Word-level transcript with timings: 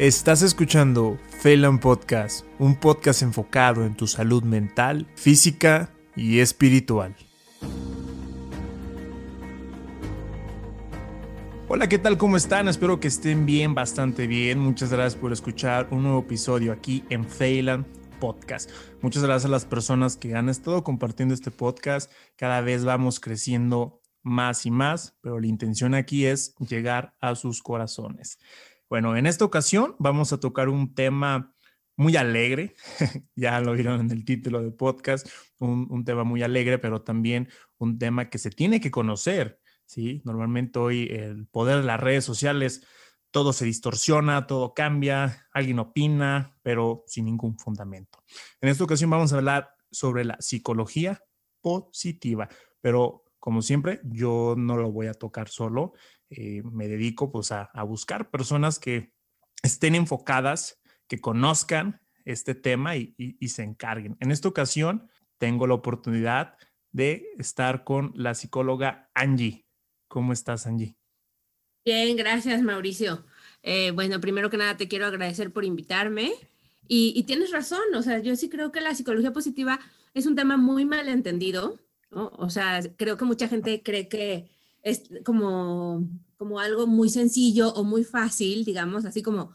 Estás 0.00 0.42
escuchando 0.42 1.20
Phelan 1.40 1.78
Podcast, 1.78 2.44
un 2.58 2.74
podcast 2.74 3.22
enfocado 3.22 3.84
en 3.84 3.94
tu 3.94 4.08
salud 4.08 4.42
mental, 4.42 5.06
física 5.14 5.88
y 6.16 6.40
espiritual. 6.40 7.14
Hola, 11.68 11.88
¿qué 11.88 12.00
tal? 12.00 12.18
¿Cómo 12.18 12.36
están? 12.36 12.66
Espero 12.66 12.98
que 12.98 13.06
estén 13.06 13.46
bien, 13.46 13.76
bastante 13.76 14.26
bien. 14.26 14.58
Muchas 14.58 14.90
gracias 14.90 15.14
por 15.14 15.32
escuchar 15.32 15.86
un 15.92 16.02
nuevo 16.02 16.18
episodio 16.18 16.72
aquí 16.72 17.04
en 17.08 17.24
Phelan 17.24 17.86
Podcast. 18.18 18.72
Muchas 19.00 19.22
gracias 19.22 19.44
a 19.44 19.52
las 19.52 19.64
personas 19.64 20.16
que 20.16 20.34
han 20.34 20.48
estado 20.48 20.82
compartiendo 20.82 21.34
este 21.34 21.52
podcast. 21.52 22.10
Cada 22.34 22.62
vez 22.62 22.84
vamos 22.84 23.20
creciendo 23.20 24.02
más 24.24 24.66
y 24.66 24.72
más, 24.72 25.16
pero 25.20 25.38
la 25.38 25.46
intención 25.46 25.94
aquí 25.94 26.26
es 26.26 26.56
llegar 26.56 27.14
a 27.20 27.36
sus 27.36 27.62
corazones. 27.62 28.40
Bueno, 28.88 29.16
en 29.16 29.26
esta 29.26 29.44
ocasión 29.44 29.96
vamos 29.98 30.32
a 30.32 30.40
tocar 30.40 30.68
un 30.68 30.94
tema 30.94 31.54
muy 31.96 32.16
alegre, 32.16 32.74
ya 33.36 33.60
lo 33.60 33.72
vieron 33.72 34.00
en 34.00 34.10
el 34.10 34.24
título 34.24 34.60
del 34.60 34.74
podcast, 34.74 35.28
un, 35.58 36.04
tema 36.04 36.24
muy 36.24 36.42
alegre, 36.42 36.78
pero 36.78 37.02
también 37.02 37.48
un 37.78 37.98
tema 37.98 38.28
que 38.28 38.38
se 38.38 38.50
tiene 38.50 38.80
que 38.80 38.90
conocer, 38.90 39.60
¿sí? 39.86 40.22
Normalmente 40.24 40.78
hoy 40.78 41.08
el 41.10 41.46
poder 41.46 41.78
de 41.78 41.84
las 41.84 42.00
redes 42.00 42.24
sociales, 42.24 42.86
todo 43.30 43.52
se 43.52 43.64
distorsiona, 43.64 44.46
todo 44.46 44.74
cambia, 44.74 45.48
alguien 45.52 45.78
opina, 45.78 46.58
pero 46.62 47.04
sin 47.06 47.24
ningún 47.24 47.58
fundamento. 47.58 48.22
En 48.60 48.68
esta 48.68 48.84
ocasión 48.84 49.10
vamos 49.10 49.32
a 49.32 49.36
hablar 49.36 49.70
sobre 49.90 50.24
la 50.24 50.36
psicología 50.40 51.22
positiva, 51.60 52.48
pero 52.80 53.24
como 53.44 53.60
siempre, 53.60 54.00
yo 54.04 54.54
no 54.56 54.78
lo 54.78 54.90
voy 54.90 55.06
a 55.06 55.12
tocar 55.12 55.50
solo. 55.50 55.92
Eh, 56.30 56.62
me 56.64 56.88
dedico 56.88 57.30
pues 57.30 57.52
a, 57.52 57.70
buscar 57.84 58.30
personas 58.30 58.78
que 58.78 59.12
estén 59.62 59.94
enfocadas, 59.94 60.80
que 61.06 61.20
conozcan 61.20 62.00
este 62.24 62.54
tema 62.54 62.96
y, 62.96 63.14
se 63.48 63.62
encarguen. 63.62 64.16
En 64.20 64.30
esta 64.30 64.48
ocasión 64.48 65.08
tengo 65.38 65.66
la 65.66 65.74
oportunidad 65.74 66.56
de 66.92 67.26
estar 67.38 67.84
con 67.84 68.12
la 68.14 68.34
psicóloga 68.34 69.10
Angie. 69.14 69.66
¿Cómo 70.08 70.32
estás, 70.32 70.66
Angie? 70.66 70.96
Bien, 71.84 72.16
gracias, 72.16 72.62
Mauricio. 72.62 73.24
Eh, 73.62 73.90
bueno, 73.90 74.20
primero 74.20 74.48
que 74.48 74.56
nada 74.56 74.76
te 74.76 74.88
quiero 74.88 75.06
agradecer 75.06 75.52
por 75.52 75.64
invitarme 75.64 76.32
y, 76.88 77.12
y, 77.16 77.24
tienes 77.24 77.50
razón, 77.50 77.94
o 77.94 78.02
sea, 78.02 78.18
yo 78.20 78.36
sí 78.36 78.48
creo 78.48 78.72
que 78.72 78.80
la 78.80 78.94
psicología 78.94 79.32
positiva 79.32 79.80
es 80.14 80.26
un 80.26 80.36
tema 80.36 80.56
muy 80.56 80.84
mal 80.84 81.08
entendido, 81.08 81.78
¿no? 82.10 82.30
O 82.36 82.50
sea, 82.50 82.80
creo 82.96 83.16
que 83.16 83.24
mucha 83.24 83.48
gente 83.48 83.82
cree 83.82 84.08
que 84.08 84.48
es 84.84 85.02
como, 85.24 86.06
como 86.36 86.60
algo 86.60 86.86
muy 86.86 87.08
sencillo 87.08 87.72
o 87.72 87.82
muy 87.82 88.04
fácil, 88.04 88.64
digamos, 88.64 89.04
así 89.04 89.22
como 89.22 89.54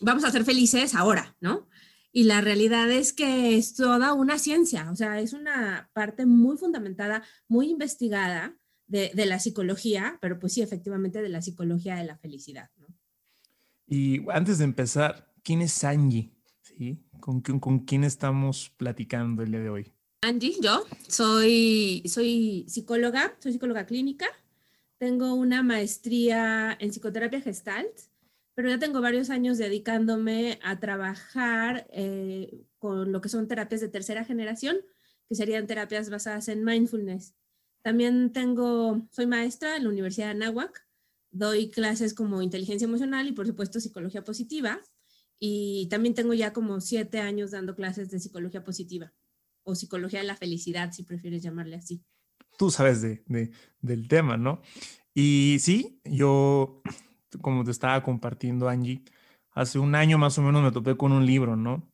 vamos 0.00 0.24
a 0.24 0.32
ser 0.32 0.44
felices 0.44 0.94
ahora, 0.94 1.36
¿no? 1.40 1.68
Y 2.10 2.24
la 2.24 2.40
realidad 2.40 2.90
es 2.90 3.12
que 3.12 3.56
es 3.56 3.74
toda 3.74 4.12
una 4.14 4.38
ciencia, 4.38 4.90
o 4.90 4.96
sea, 4.96 5.20
es 5.20 5.32
una 5.32 5.90
parte 5.92 6.26
muy 6.26 6.56
fundamentada, 6.56 7.22
muy 7.48 7.70
investigada 7.70 8.56
de, 8.86 9.12
de 9.14 9.26
la 9.26 9.38
psicología, 9.38 10.18
pero 10.20 10.38
pues 10.38 10.54
sí, 10.54 10.62
efectivamente 10.62 11.22
de 11.22 11.28
la 11.28 11.40
psicología 11.40 11.96
de 11.96 12.04
la 12.04 12.16
felicidad, 12.16 12.70
¿no? 12.78 12.88
Y 13.86 14.26
antes 14.30 14.58
de 14.58 14.64
empezar, 14.64 15.34
¿quién 15.42 15.60
es 15.60 15.84
Angie? 15.84 16.32
¿Sí? 16.62 16.98
¿Con, 17.20 17.42
con, 17.42 17.60
con 17.60 17.80
quién 17.80 18.04
estamos 18.04 18.72
platicando 18.78 19.42
el 19.42 19.50
día 19.50 19.60
de 19.60 19.68
hoy? 19.68 19.92
Angie, 20.22 20.56
yo 20.62 20.84
soy, 21.08 22.02
soy 22.06 22.64
psicóloga, 22.68 23.36
soy 23.38 23.52
psicóloga 23.52 23.84
clínica, 23.84 24.26
tengo 25.02 25.34
una 25.34 25.64
maestría 25.64 26.76
en 26.78 26.90
psicoterapia 26.90 27.40
gestalt, 27.40 28.02
pero 28.54 28.68
ya 28.68 28.78
tengo 28.78 29.00
varios 29.00 29.30
años 29.30 29.58
dedicándome 29.58 30.60
a 30.62 30.78
trabajar 30.78 31.88
eh, 31.90 32.62
con 32.78 33.10
lo 33.10 33.20
que 33.20 33.28
son 33.28 33.48
terapias 33.48 33.80
de 33.80 33.88
tercera 33.88 34.24
generación, 34.24 34.76
que 35.28 35.34
serían 35.34 35.66
terapias 35.66 36.08
basadas 36.08 36.46
en 36.46 36.62
mindfulness. 36.62 37.34
También 37.82 38.32
tengo, 38.32 39.04
soy 39.10 39.26
maestra 39.26 39.76
en 39.76 39.82
la 39.82 39.88
Universidad 39.90 40.26
de 40.26 40.44
Anáhuac, 40.44 40.86
doy 41.32 41.68
clases 41.68 42.14
como 42.14 42.40
inteligencia 42.40 42.84
emocional 42.84 43.26
y 43.26 43.32
por 43.32 43.48
supuesto 43.48 43.80
psicología 43.80 44.22
positiva. 44.22 44.80
Y 45.40 45.88
también 45.90 46.14
tengo 46.14 46.32
ya 46.32 46.52
como 46.52 46.80
siete 46.80 47.18
años 47.18 47.50
dando 47.50 47.74
clases 47.74 48.08
de 48.08 48.20
psicología 48.20 48.62
positiva 48.62 49.12
o 49.64 49.74
psicología 49.74 50.20
de 50.20 50.26
la 50.26 50.36
felicidad, 50.36 50.92
si 50.92 51.02
prefieres 51.02 51.42
llamarle 51.42 51.74
así 51.74 52.04
tú 52.58 52.70
sabes 52.70 53.02
de, 53.02 53.50
del 53.80 54.08
tema, 54.08 54.36
¿no? 54.36 54.62
Y 55.14 55.58
sí, 55.60 56.00
yo, 56.04 56.82
como 57.40 57.64
te 57.64 57.70
estaba 57.70 58.02
compartiendo, 58.02 58.68
Angie, 58.68 59.04
hace 59.50 59.78
un 59.78 59.94
año 59.94 60.18
más 60.18 60.38
o 60.38 60.42
menos 60.42 60.62
me 60.62 60.72
topé 60.72 60.96
con 60.96 61.12
un 61.12 61.26
libro, 61.26 61.56
¿no? 61.56 61.90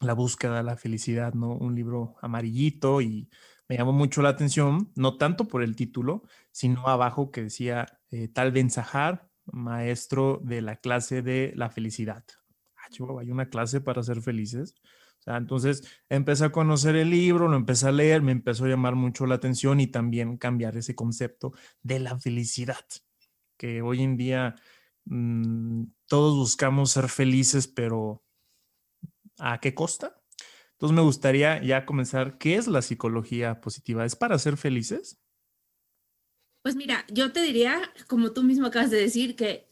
La 0.00 0.14
búsqueda 0.14 0.56
de 0.56 0.62
la 0.62 0.76
felicidad, 0.76 1.34
¿no? 1.34 1.52
Un 1.52 1.74
libro 1.74 2.16
amarillito 2.22 3.00
y 3.00 3.28
me 3.68 3.76
llamó 3.76 3.92
mucho 3.92 4.22
la 4.22 4.30
atención, 4.30 4.92
no 4.96 5.16
tanto 5.18 5.46
por 5.48 5.62
el 5.62 5.76
título, 5.76 6.22
sino 6.52 6.88
abajo 6.88 7.30
que 7.30 7.44
decía 7.44 8.00
eh, 8.10 8.28
Tal 8.28 8.52
Ben 8.52 8.70
Sahar, 8.70 9.28
maestro 9.46 10.40
de 10.42 10.62
la 10.62 10.76
clase 10.76 11.22
de 11.22 11.52
la 11.56 11.70
felicidad. 11.70 12.24
Ah, 12.76 12.88
hay 13.20 13.30
una 13.30 13.48
clase 13.48 13.80
para 13.80 14.02
ser 14.02 14.20
felices 14.22 14.74
entonces 15.26 15.82
empecé 16.08 16.44
a 16.44 16.52
conocer 16.52 16.96
el 16.96 17.10
libro, 17.10 17.48
lo 17.48 17.56
empecé 17.56 17.88
a 17.88 17.92
leer, 17.92 18.22
me 18.22 18.32
empezó 18.32 18.64
a 18.64 18.68
llamar 18.68 18.94
mucho 18.94 19.26
la 19.26 19.36
atención 19.36 19.80
y 19.80 19.86
también 19.86 20.36
cambiar 20.36 20.76
ese 20.76 20.94
concepto 20.94 21.52
de 21.82 22.00
la 22.00 22.18
felicidad, 22.18 22.84
que 23.56 23.82
hoy 23.82 24.02
en 24.02 24.16
día 24.16 24.54
mm, 25.06 25.84
todos 26.06 26.36
buscamos 26.36 26.90
ser 26.90 27.08
felices, 27.08 27.66
pero 27.66 28.24
¿a 29.38 29.60
qué 29.60 29.74
costa? 29.74 30.20
Entonces 30.72 30.96
me 30.96 31.02
gustaría 31.02 31.62
ya 31.62 31.86
comenzar, 31.86 32.36
¿qué 32.36 32.56
es 32.56 32.66
la 32.66 32.82
psicología 32.82 33.60
positiva? 33.60 34.04
¿Es 34.04 34.16
para 34.16 34.38
ser 34.38 34.56
felices? 34.56 35.20
Pues 36.62 36.76
mira, 36.76 37.06
yo 37.08 37.32
te 37.32 37.42
diría, 37.42 37.92
como 38.08 38.32
tú 38.32 38.42
mismo 38.42 38.66
acabas 38.66 38.90
de 38.90 38.98
decir, 38.98 39.36
que 39.36 39.68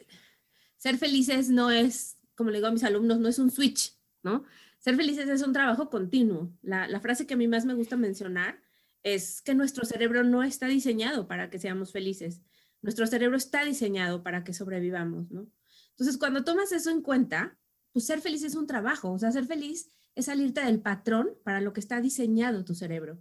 ser 0.77 0.99
felices 0.99 1.49
no 1.49 1.71
es, 1.71 2.19
como 2.35 2.51
le 2.51 2.59
digo 2.59 2.69
a 2.69 2.73
mis 2.73 2.85
alumnos, 2.85 3.19
no 3.19 3.29
es 3.29 3.39
un 3.39 3.51
switch, 3.51 3.99
¿no? 4.23 4.45
Ser 4.83 4.97
felices 4.97 5.29
es 5.29 5.43
un 5.43 5.53
trabajo 5.53 5.89
continuo. 5.91 6.53
La, 6.61 6.99
frase 7.01 7.25
que 7.25 7.35
a 7.35 7.37
mí 7.37 7.47
más 7.47 7.65
me 7.65 7.75
gusta 7.75 7.97
mencionar 7.97 8.61
es 9.05 9.41
que 9.41 9.55
nuestro 9.55 9.85
cerebro 9.85 10.25
no 10.25 10.43
está 10.43 10.67
diseñado 10.67 11.29
para 11.29 11.51
que 11.51 11.61
seamos 11.61 11.93
felices. 11.93 12.43
Nuestro 12.81 13.07
cerebro 13.07 13.37
está 13.37 13.65
diseñado 13.65 14.25
para 14.25 14.43
que 14.43 14.53
sobrevivamos, 14.53 15.31
¿no? 15.31 15.47
Entonces, 15.91 16.19
cuando 16.19 16.43
tomas 16.43 16.73
eso 16.73 16.91
en 16.91 17.01
cuenta, 17.01 17.57
pues 17.93 18.07
ser 18.07 18.21
feliz 18.21 18.43
es 18.43 18.57
un 18.57 18.67
trabajo. 18.67 19.13
O 19.13 19.19
sea, 19.21 19.31
ser 19.31 19.47
feliz 19.47 19.89
es 20.17 20.25
salirte 20.25 20.65
del 20.65 20.81
patrón 20.81 21.31
para 21.45 21.61
lo 21.61 21.73
que 21.73 21.81
está 21.81 22.01
diseñado 22.01 22.65
tu 22.65 22.75
cerebro. 22.75 23.21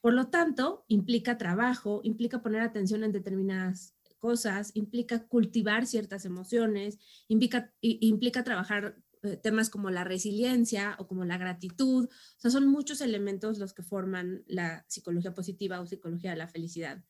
Por 0.00 0.14
lo 0.14 0.28
tanto, 0.28 0.86
implica 0.88 1.36
trabajo, 1.36 2.00
implica 2.04 2.40
poner 2.40 2.62
atención 2.62 3.04
en 3.04 3.12
determinadas 3.12 3.94
cosas, 4.18 4.70
implica 4.72 5.26
cultivar 5.26 5.84
ciertas 5.84 6.24
emociones, 6.24 6.98
implica, 7.28 7.70
implica 7.82 8.44
trabajar 8.44 8.96
temas 9.42 9.70
como 9.70 9.90
la 9.90 10.04
resiliencia 10.04 10.96
o 10.98 11.06
como 11.06 11.24
la 11.24 11.38
gratitud. 11.38 12.06
O 12.06 12.40
sea, 12.40 12.50
son 12.50 12.66
muchos 12.66 13.00
elementos 13.00 13.58
los 13.58 13.72
que 13.72 13.82
forman 13.82 14.42
la 14.46 14.84
psicología 14.88 15.34
positiva 15.34 15.80
o 15.80 15.86
psicología 15.86 16.30
de 16.30 16.36
la 16.36 16.48
felicidad. 16.48 17.02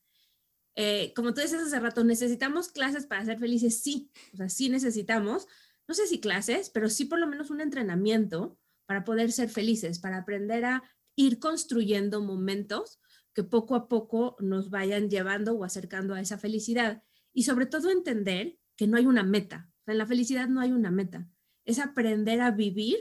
Eh, 0.74 1.12
como 1.14 1.34
tú 1.34 1.40
dices 1.40 1.60
hace 1.60 1.80
rato, 1.80 2.04
¿necesitamos 2.04 2.68
clases 2.68 3.06
para 3.06 3.24
ser 3.24 3.38
felices? 3.38 3.80
Sí, 3.82 4.10
o 4.32 4.36
sea, 4.36 4.48
sí 4.48 4.68
necesitamos, 4.68 5.46
no 5.88 5.94
sé 5.94 6.06
si 6.06 6.20
clases, 6.20 6.70
pero 6.70 6.88
sí 6.88 7.04
por 7.04 7.18
lo 7.18 7.26
menos 7.26 7.50
un 7.50 7.60
entrenamiento 7.60 8.58
para 8.86 9.04
poder 9.04 9.32
ser 9.32 9.48
felices, 9.48 9.98
para 9.98 10.18
aprender 10.18 10.64
a 10.64 10.82
ir 11.14 11.38
construyendo 11.38 12.22
momentos 12.22 13.00
que 13.34 13.44
poco 13.44 13.74
a 13.74 13.88
poco 13.88 14.36
nos 14.40 14.70
vayan 14.70 15.08
llevando 15.08 15.54
o 15.54 15.64
acercando 15.64 16.14
a 16.14 16.20
esa 16.20 16.38
felicidad. 16.38 17.02
Y 17.32 17.44
sobre 17.44 17.66
todo 17.66 17.90
entender 17.90 18.58
que 18.76 18.86
no 18.86 18.96
hay 18.96 19.06
una 19.06 19.22
meta. 19.22 19.70
en 19.86 19.98
la 19.98 20.06
felicidad 20.06 20.48
no 20.48 20.60
hay 20.60 20.72
una 20.72 20.90
meta 20.90 21.28
es 21.64 21.78
aprender 21.78 22.40
a 22.40 22.50
vivir 22.50 22.96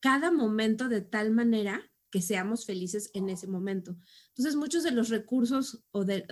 cada 0.00 0.30
momento 0.30 0.88
de 0.88 1.00
tal 1.00 1.30
manera 1.30 1.80
que 2.10 2.20
seamos 2.20 2.66
felices 2.66 3.10
en 3.14 3.30
ese 3.30 3.46
momento. 3.46 3.96
Entonces, 4.28 4.54
muchos 4.54 4.84
de 4.84 4.90
los 4.90 5.08
recursos 5.08 5.84
o 5.92 6.04
de, 6.04 6.26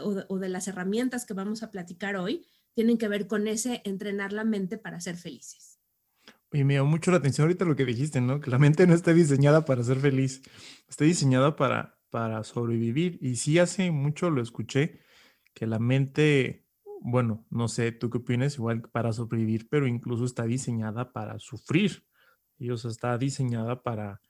las 0.48 0.68
herramientas 0.68 1.24
que 1.24 1.34
vamos 1.34 1.62
a 1.62 1.70
platicar 1.70 2.16
hoy 2.16 2.46
tienen 2.74 2.98
que 2.98 3.08
ver 3.08 3.26
con 3.26 3.48
ese 3.48 3.80
entrenar 3.84 4.32
la 4.32 4.44
mente 4.44 4.76
para 4.76 5.00
ser 5.00 5.16
felices. 5.16 5.80
Y 6.52 6.64
me 6.64 6.74
llamó 6.74 6.90
mucho 6.90 7.10
la 7.10 7.16
atención 7.16 7.46
ahorita 7.46 7.64
lo 7.64 7.76
que 7.76 7.86
dijiste, 7.86 8.20
¿no? 8.20 8.40
Que 8.40 8.50
la 8.50 8.58
mente 8.58 8.86
no 8.86 8.94
está 8.94 9.14
diseñada 9.14 9.64
para 9.64 9.82
ser 9.82 9.98
feliz, 9.98 10.42
está 10.88 11.04
diseñada 11.04 11.56
para, 11.56 11.98
para 12.10 12.44
sobrevivir. 12.44 13.18
Y 13.22 13.36
sí, 13.36 13.58
hace 13.58 13.90
mucho 13.90 14.30
lo 14.30 14.42
escuché, 14.42 15.00
que 15.54 15.66
la 15.66 15.78
mente 15.78 16.66
bueno, 17.00 17.46
no 17.50 17.68
sé, 17.68 17.92
tú 17.92 18.10
qué 18.10 18.18
opinas, 18.18 18.56
igual 18.56 18.82
para 18.82 19.12
sobrevivir, 19.12 19.68
pero 19.68 19.86
incluso 19.86 20.24
está 20.24 20.44
diseñada 20.44 21.12
para 21.12 21.38
sufrir. 21.38 22.04
Y 22.58 22.70
o 22.70 22.76
sea, 22.76 22.90
está 22.90 23.16
diseñada 23.16 23.82
para 23.82 24.20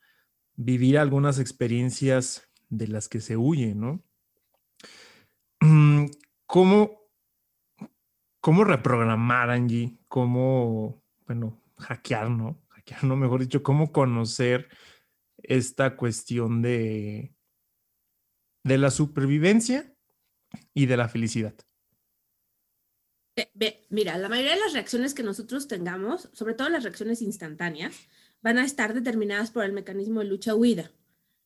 vivir 0.54 0.98
algunas 0.98 1.38
experiencias 1.38 2.48
de 2.68 2.86
las 2.88 3.08
que 3.08 3.20
se 3.20 3.36
huye, 3.36 3.74
¿no? 3.74 4.02
¿Cómo, 6.46 7.00
cómo 8.40 8.64
reprogramar, 8.64 9.50
Angie? 9.50 9.98
¿Cómo, 10.06 11.02
bueno, 11.26 11.60
hackear, 11.78 12.30
¿no? 12.30 12.62
Hackear, 12.68 13.04
no, 13.04 13.16
mejor 13.16 13.40
dicho, 13.40 13.62
cómo 13.62 13.90
conocer 13.90 14.68
esta 15.42 15.96
cuestión 15.96 16.62
de, 16.62 17.34
de 18.62 18.78
la 18.78 18.90
supervivencia 18.90 19.92
y 20.72 20.86
de 20.86 20.96
la 20.96 21.08
felicidad. 21.08 21.54
Mira, 23.90 24.18
la 24.18 24.28
mayoría 24.28 24.54
de 24.54 24.60
las 24.60 24.72
reacciones 24.72 25.14
que 25.14 25.22
nosotros 25.22 25.68
tengamos, 25.68 26.28
sobre 26.32 26.54
todo 26.54 26.68
las 26.68 26.82
reacciones 26.82 27.22
instantáneas, 27.22 27.94
van 28.42 28.58
a 28.58 28.64
estar 28.64 28.94
determinadas 28.94 29.50
por 29.50 29.64
el 29.64 29.72
mecanismo 29.72 30.20
de 30.20 30.26
lucha-huida. 30.26 30.90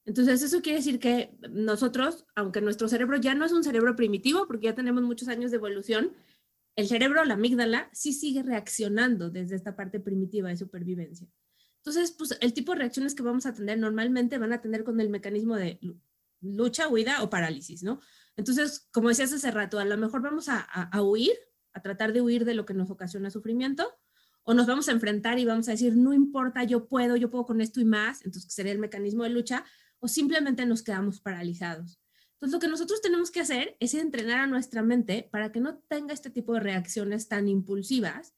Entonces, 0.06 0.42
eso 0.42 0.60
quiere 0.60 0.78
decir 0.78 0.98
que 0.98 1.36
nosotros, 1.50 2.26
aunque 2.34 2.60
nuestro 2.60 2.88
cerebro 2.88 3.16
ya 3.16 3.34
no 3.34 3.44
es 3.44 3.52
un 3.52 3.64
cerebro 3.64 3.96
primitivo, 3.96 4.46
porque 4.46 4.66
ya 4.66 4.74
tenemos 4.74 5.02
muchos 5.02 5.28
años 5.28 5.50
de 5.50 5.56
evolución, 5.56 6.12
el 6.76 6.88
cerebro, 6.88 7.24
la 7.24 7.34
amígdala, 7.34 7.88
sí 7.92 8.12
sigue 8.12 8.42
reaccionando 8.42 9.30
desde 9.30 9.56
esta 9.56 9.76
parte 9.76 10.00
primitiva 10.00 10.48
de 10.48 10.56
supervivencia. 10.56 11.28
Entonces, 11.78 12.12
pues 12.12 12.36
el 12.40 12.52
tipo 12.52 12.72
de 12.72 12.78
reacciones 12.78 13.14
que 13.14 13.22
vamos 13.22 13.46
a 13.46 13.54
tener 13.54 13.78
normalmente 13.78 14.38
van 14.38 14.52
a 14.52 14.60
tener 14.60 14.84
con 14.84 15.00
el 15.00 15.08
mecanismo 15.08 15.56
de 15.56 15.78
lucha, 16.40 16.88
huida 16.88 17.22
o 17.22 17.30
parálisis, 17.30 17.82
¿no? 17.82 18.00
Entonces, 18.36 18.88
como 18.90 19.08
decías 19.08 19.32
hace 19.32 19.50
rato, 19.50 19.78
a 19.78 19.84
lo 19.84 19.96
mejor 19.96 20.20
vamos 20.20 20.48
a, 20.48 20.60
a 20.60 21.02
huir, 21.02 21.34
a 21.74 21.82
tratar 21.82 22.12
de 22.12 22.22
huir 22.22 22.44
de 22.44 22.54
lo 22.54 22.64
que 22.64 22.74
nos 22.74 22.90
ocasiona 22.90 23.30
sufrimiento, 23.30 23.92
o 24.42 24.54
nos 24.54 24.66
vamos 24.66 24.88
a 24.88 24.92
enfrentar 24.92 25.38
y 25.38 25.44
vamos 25.44 25.68
a 25.68 25.72
decir, 25.72 25.96
no 25.96 26.12
importa, 26.12 26.64
yo 26.64 26.86
puedo, 26.86 27.16
yo 27.16 27.30
puedo 27.30 27.46
con 27.46 27.60
esto 27.60 27.80
y 27.80 27.84
más, 27.84 28.24
entonces 28.24 28.52
sería 28.52 28.72
el 28.72 28.78
mecanismo 28.78 29.24
de 29.24 29.30
lucha, 29.30 29.64
o 30.00 30.08
simplemente 30.08 30.66
nos 30.66 30.82
quedamos 30.82 31.20
paralizados. 31.20 32.00
Entonces, 32.34 32.52
lo 32.52 32.60
que 32.60 32.68
nosotros 32.68 33.00
tenemos 33.00 33.30
que 33.30 33.40
hacer 33.40 33.76
es 33.80 33.94
entrenar 33.94 34.40
a 34.40 34.46
nuestra 34.46 34.82
mente 34.82 35.28
para 35.32 35.50
que 35.50 35.60
no 35.60 35.78
tenga 35.88 36.12
este 36.12 36.30
tipo 36.30 36.52
de 36.54 36.60
reacciones 36.60 37.28
tan 37.28 37.48
impulsivas 37.48 38.34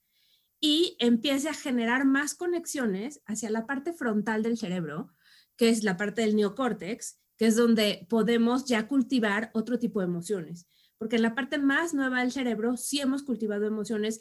y 0.60 0.96
empiece 1.00 1.48
a 1.48 1.54
generar 1.54 2.04
más 2.04 2.34
conexiones 2.34 3.20
hacia 3.26 3.50
la 3.50 3.66
parte 3.66 3.92
frontal 3.92 4.42
del 4.42 4.58
cerebro, 4.58 5.10
que 5.56 5.70
es 5.70 5.82
la 5.82 5.96
parte 5.96 6.22
del 6.22 6.36
neocórtex, 6.36 7.18
que 7.36 7.46
es 7.46 7.56
donde 7.56 8.06
podemos 8.08 8.64
ya 8.66 8.86
cultivar 8.86 9.50
otro 9.54 9.78
tipo 9.78 10.00
de 10.00 10.06
emociones. 10.06 10.66
Porque 10.98 11.16
en 11.16 11.22
la 11.22 11.34
parte 11.34 11.58
más 11.58 11.94
nueva 11.94 12.20
del 12.20 12.32
cerebro 12.32 12.76
sí 12.76 13.00
hemos 13.00 13.22
cultivado 13.22 13.66
emociones, 13.66 14.20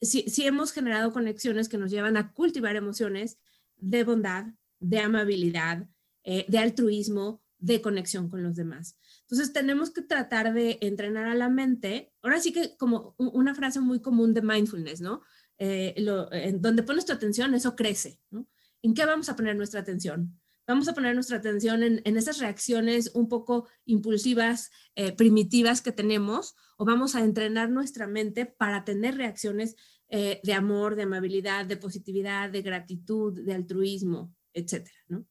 sí, 0.00 0.24
sí 0.28 0.46
hemos 0.46 0.72
generado 0.72 1.12
conexiones 1.12 1.68
que 1.68 1.78
nos 1.78 1.90
llevan 1.90 2.16
a 2.16 2.32
cultivar 2.32 2.76
emociones 2.76 3.38
de 3.76 4.04
bondad, 4.04 4.46
de 4.80 5.00
amabilidad, 5.00 5.88
eh, 6.24 6.46
de 6.48 6.58
altruismo, 6.58 7.42
de 7.58 7.80
conexión 7.80 8.28
con 8.28 8.42
los 8.42 8.56
demás. 8.56 8.98
Entonces 9.22 9.52
tenemos 9.52 9.90
que 9.90 10.02
tratar 10.02 10.52
de 10.52 10.78
entrenar 10.82 11.26
a 11.26 11.34
la 11.34 11.48
mente, 11.48 12.12
ahora 12.22 12.40
sí 12.40 12.52
que 12.52 12.76
como 12.76 13.14
una 13.16 13.54
frase 13.54 13.80
muy 13.80 14.00
común 14.00 14.34
de 14.34 14.42
mindfulness, 14.42 15.00
¿no? 15.00 15.22
Eh, 15.56 15.94
en 16.32 16.60
donde 16.60 16.82
pones 16.82 17.06
tu 17.06 17.12
atención, 17.12 17.54
eso 17.54 17.74
crece, 17.74 18.20
¿no? 18.30 18.46
¿En 18.82 18.92
qué 18.92 19.06
vamos 19.06 19.30
a 19.30 19.36
poner 19.36 19.56
nuestra 19.56 19.80
atención? 19.80 20.38
Vamos 20.66 20.88
a 20.88 20.94
poner 20.94 21.14
nuestra 21.14 21.36
atención 21.36 21.82
en, 21.82 22.16
esas 22.16 22.38
reacciones 22.38 23.10
un 23.14 23.28
poco 23.28 23.68
impulsivas, 23.84 24.70
eh, 24.94 25.12
primitivas 25.12 25.82
que 25.82 25.92
tenemos, 25.92 26.56
o 26.76 26.84
vamos 26.84 27.14
a 27.14 27.20
entrenar 27.20 27.70
nuestra 27.70 28.06
mente 28.06 28.46
para 28.46 28.84
tener 28.84 29.16
reacciones 29.16 29.76
de 30.10 30.54
amor, 30.54 30.94
de 30.94 31.02
amabilidad, 31.02 31.66
de 31.66 31.76
positividad, 31.76 32.48
de 32.48 32.62
gratitud, 32.62 33.32
de 33.44 33.52
altruismo, 33.52 34.32
etcétera, 34.52 34.96
¿no? 35.08 35.26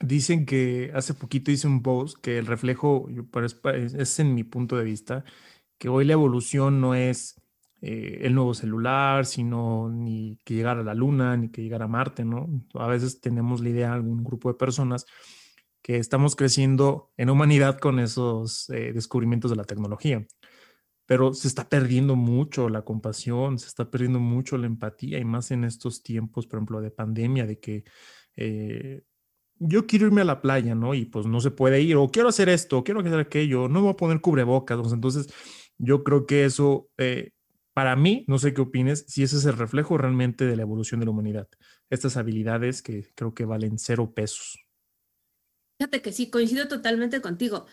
Dicen 0.00 0.44
que 0.44 0.90
hace 0.94 1.14
poquito 1.14 1.50
hice 1.50 1.66
un 1.66 1.82
post 1.82 2.18
que 2.20 2.38
el 2.38 2.46
reflejo, 2.46 3.08
es 3.74 4.18
en 4.18 4.34
mi 4.34 4.44
punto 4.44 4.76
de 4.76 4.84
vista, 4.84 5.24
que 5.78 5.88
hoy 5.88 6.04
la 6.04 6.12
evolución 6.12 6.80
no 6.80 6.94
es 6.94 7.40
eh, 7.88 8.26
el 8.26 8.34
nuevo 8.34 8.52
celular, 8.52 9.26
sino 9.26 9.88
ni 9.88 10.40
que 10.44 10.54
llegar 10.54 10.76
a 10.76 10.82
la 10.82 10.92
luna, 10.92 11.36
ni 11.36 11.50
que 11.50 11.62
llegar 11.62 11.82
a 11.82 11.86
Marte, 11.86 12.24
¿no? 12.24 12.48
A 12.74 12.88
veces 12.88 13.20
tenemos 13.20 13.60
la 13.60 13.68
idea, 13.68 13.92
algún 13.92 14.24
grupo 14.24 14.48
de 14.48 14.58
personas, 14.58 15.06
que 15.82 15.98
estamos 15.98 16.34
creciendo 16.34 17.12
en 17.16 17.30
humanidad 17.30 17.78
con 17.78 18.00
esos 18.00 18.68
eh, 18.70 18.92
descubrimientos 18.92 19.52
de 19.52 19.56
la 19.56 19.62
tecnología. 19.62 20.26
Pero 21.06 21.32
se 21.32 21.46
está 21.46 21.68
perdiendo 21.68 22.16
mucho 22.16 22.68
la 22.68 22.82
compasión, 22.82 23.56
se 23.60 23.68
está 23.68 23.88
perdiendo 23.88 24.18
mucho 24.18 24.58
la 24.58 24.66
empatía, 24.66 25.20
y 25.20 25.24
más 25.24 25.52
en 25.52 25.62
estos 25.62 26.02
tiempos, 26.02 26.48
por 26.48 26.58
ejemplo, 26.58 26.80
de 26.80 26.90
pandemia, 26.90 27.46
de 27.46 27.60
que 27.60 27.84
eh, 28.34 29.04
yo 29.60 29.86
quiero 29.86 30.06
irme 30.06 30.22
a 30.22 30.24
la 30.24 30.42
playa, 30.42 30.74
¿no? 30.74 30.92
Y 30.92 31.04
pues 31.04 31.26
no 31.26 31.40
se 31.40 31.52
puede 31.52 31.80
ir, 31.82 31.94
o 31.94 32.08
quiero 32.08 32.30
hacer 32.30 32.48
esto, 32.48 32.82
quiero 32.82 32.98
hacer 32.98 33.20
aquello, 33.20 33.68
no 33.68 33.82
voy 33.82 33.90
a 33.90 33.96
poner 33.96 34.20
cubrebocas. 34.20 34.92
Entonces, 34.92 35.32
yo 35.78 36.02
creo 36.02 36.26
que 36.26 36.46
eso, 36.46 36.88
para 37.76 37.94
mí, 37.94 38.24
no 38.26 38.38
sé 38.38 38.54
qué 38.54 38.62
opines, 38.62 39.04
si 39.06 39.22
ese 39.22 39.36
es 39.36 39.44
el 39.44 39.54
reflejo 39.54 39.98
realmente 39.98 40.46
de 40.46 40.56
la 40.56 40.62
evolución 40.62 40.98
de 40.98 41.04
la 41.04 41.12
humanidad. 41.12 41.46
Estas 41.90 42.16
habilidades 42.16 42.80
que 42.80 43.12
creo 43.14 43.34
que 43.34 43.44
valen 43.44 43.78
cero 43.78 44.14
pesos. 44.14 44.64
Fíjate 45.78 46.00
que 46.00 46.10
sí, 46.10 46.30
coincido 46.30 46.68
totalmente 46.68 47.20
contigo. 47.20 47.66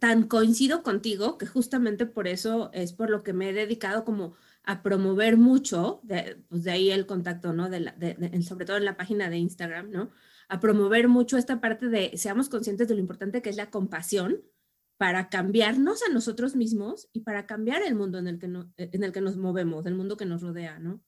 tan 0.00 0.24
coincido 0.24 0.82
contigo 0.82 1.38
que 1.38 1.46
justamente 1.46 2.04
por 2.04 2.26
eso 2.26 2.70
es 2.72 2.92
por 2.92 3.10
lo 3.10 3.22
que 3.22 3.32
me 3.32 3.50
he 3.50 3.52
dedicado 3.52 4.04
como 4.04 4.34
a 4.64 4.82
promover 4.82 5.36
mucho, 5.36 6.00
de, 6.02 6.42
pues 6.48 6.64
de 6.64 6.72
ahí 6.72 6.90
el 6.90 7.06
contacto, 7.06 7.52
¿no? 7.52 7.70
De 7.70 7.78
de, 7.96 8.42
sobre 8.42 8.66
todo 8.66 8.76
en 8.76 8.86
la 8.86 8.96
página 8.96 9.30
de 9.30 9.38
Instagram, 9.38 9.92
¿no? 9.92 10.10
a 10.48 10.60
promover 10.60 11.06
mucho 11.08 11.36
esta 11.36 11.60
parte 11.60 11.88
de 11.88 12.16
seamos 12.16 12.48
conscientes 12.48 12.88
de 12.88 12.94
lo 12.94 13.00
importante 13.00 13.42
que 13.42 13.50
es 13.50 13.56
la 13.56 13.70
compasión 13.70 14.42
para 14.98 15.28
cambiarnos 15.28 16.02
a 16.02 16.12
nosotros 16.12 16.56
mismos 16.56 17.08
y 17.12 17.20
para 17.20 17.46
cambiar 17.46 17.82
el 17.82 17.94
mundo 17.94 18.18
en 18.18 18.26
el 18.26 18.38
que, 18.38 18.48
no, 18.48 18.70
en 18.76 19.04
el 19.04 19.12
que 19.12 19.20
nos 19.20 19.36
movemos, 19.36 19.86
el 19.86 19.94
mundo 19.94 20.16
que 20.16 20.26
nos 20.26 20.42
rodea, 20.42 20.80
¿no? 20.80 21.02